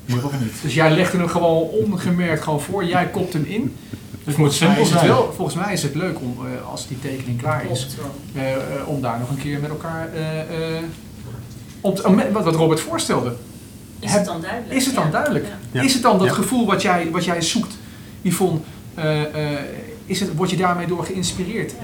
Niet. 0.09 0.53
Dus 0.63 0.75
jij 0.75 0.91
legde 0.91 1.19
hem 1.19 1.29
gewoon 1.29 1.63
ongemerkt 1.69 2.43
gewoon 2.43 2.61
voor, 2.61 2.85
jij 2.85 3.07
kopt 3.09 3.33
hem 3.33 3.45
in. 3.45 3.77
Het 4.25 4.37
moet 4.37 4.57
Volgens 4.57 4.59
mij, 4.61 4.69
simpel 4.69 4.83
is 4.85 4.91
het 4.91 4.99
zijn. 4.99 5.11
wel, 5.13 5.33
volgens 5.37 5.57
mij 5.57 5.73
is 5.73 5.83
het 5.83 5.95
leuk 5.95 6.21
om, 6.21 6.37
eh, 6.47 6.71
als 6.71 6.87
die 6.89 6.99
tekening 7.01 7.39
klaar 7.41 7.71
is, 7.71 7.87
eh, 8.35 8.53
eh, 8.55 8.61
om 8.87 9.01
daar 9.01 9.19
nog 9.19 9.31
een 9.31 9.39
keer 9.39 9.61
met 9.61 9.71
elkaar 9.71 10.09
eh, 10.15 10.41
eh, 10.77 10.83
op 11.81 11.99
wat, 12.33 12.45
wat 12.45 12.55
Robert 12.55 12.81
voorstelde. 12.81 13.35
Is 14.01 14.13
het 14.13 14.25
dan 14.25 14.41
duidelijk? 14.41 14.75
is 14.75 14.87
het 14.87 14.95
dan 14.95 15.11
duidelijk? 15.11 15.47
Ja. 15.73 15.83
Is 15.83 15.93
het 15.95 16.03
dan 16.03 16.19
dat 16.19 16.27
Ja. 16.29 16.33
gevoel 16.35 16.67
wat 16.67 16.83
jij, 16.83 17.11
wat 17.11 17.25
jij 17.25 17.43
zoekt, 17.43 17.75
Yvonne, 18.23 18.59
eh, 18.95 19.23
eh, 19.55 19.59
is 20.07 20.21
het, 20.21 20.35
word 20.37 20.51
je 20.51 20.57
daarmee 20.57 20.87
door 20.87 21.05
geïnspireerd? 21.05 21.75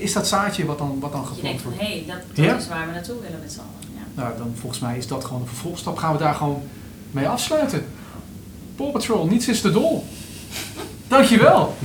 Is 0.00 0.12
dat 0.12 0.26
zaadje 0.28 0.64
wat 0.66 0.78
dan, 0.78 0.96
wat 1.00 1.12
dan 1.12 1.26
geplant 1.26 1.62
wordt? 1.62 1.80
hé, 1.80 2.04
dat, 2.06 2.16
dat 2.34 2.44
Ja? 2.44 2.56
is 2.56 2.68
waar 2.68 2.86
we 2.86 2.92
naartoe 2.92 3.20
willen 3.22 3.38
met 3.42 3.52
z'n 3.52 3.58
allen. 3.58 3.94
Ja. 4.14 4.22
Nou, 4.22 4.38
dan 4.38 4.52
volgens 4.60 4.80
mij 4.80 4.96
is 4.98 5.06
dat 5.06 5.24
gewoon 5.24 5.40
een 5.40 5.48
vervolgstap. 5.48 5.96
Gaan 5.96 6.12
we 6.12 6.18
daar 6.18 6.34
gewoon 6.34 6.62
mee 7.14 7.28
afsluiten. 7.28 7.86
Paw 8.76 8.90
Patrol, 8.92 9.26
niets 9.26 9.48
is 9.48 9.60
te 9.60 9.70
dol. 9.70 10.06
Dankjewel. 11.08 11.76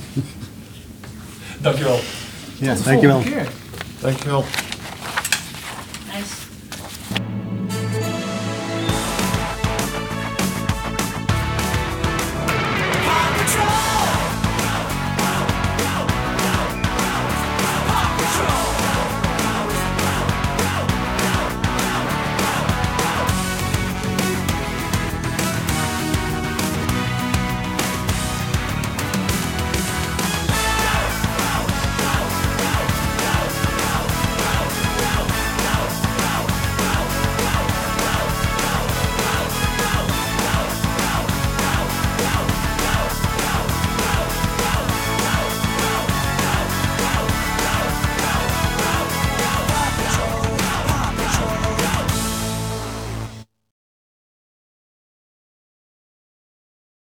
Dankjewel. 1.61 1.99
Ja, 2.57 2.73
Tot 2.73 2.83
de 2.83 2.89
dankjewel. 2.89 3.15
volgende 3.21 3.37
keer. 3.37 3.51
Dankjewel. 3.99 4.45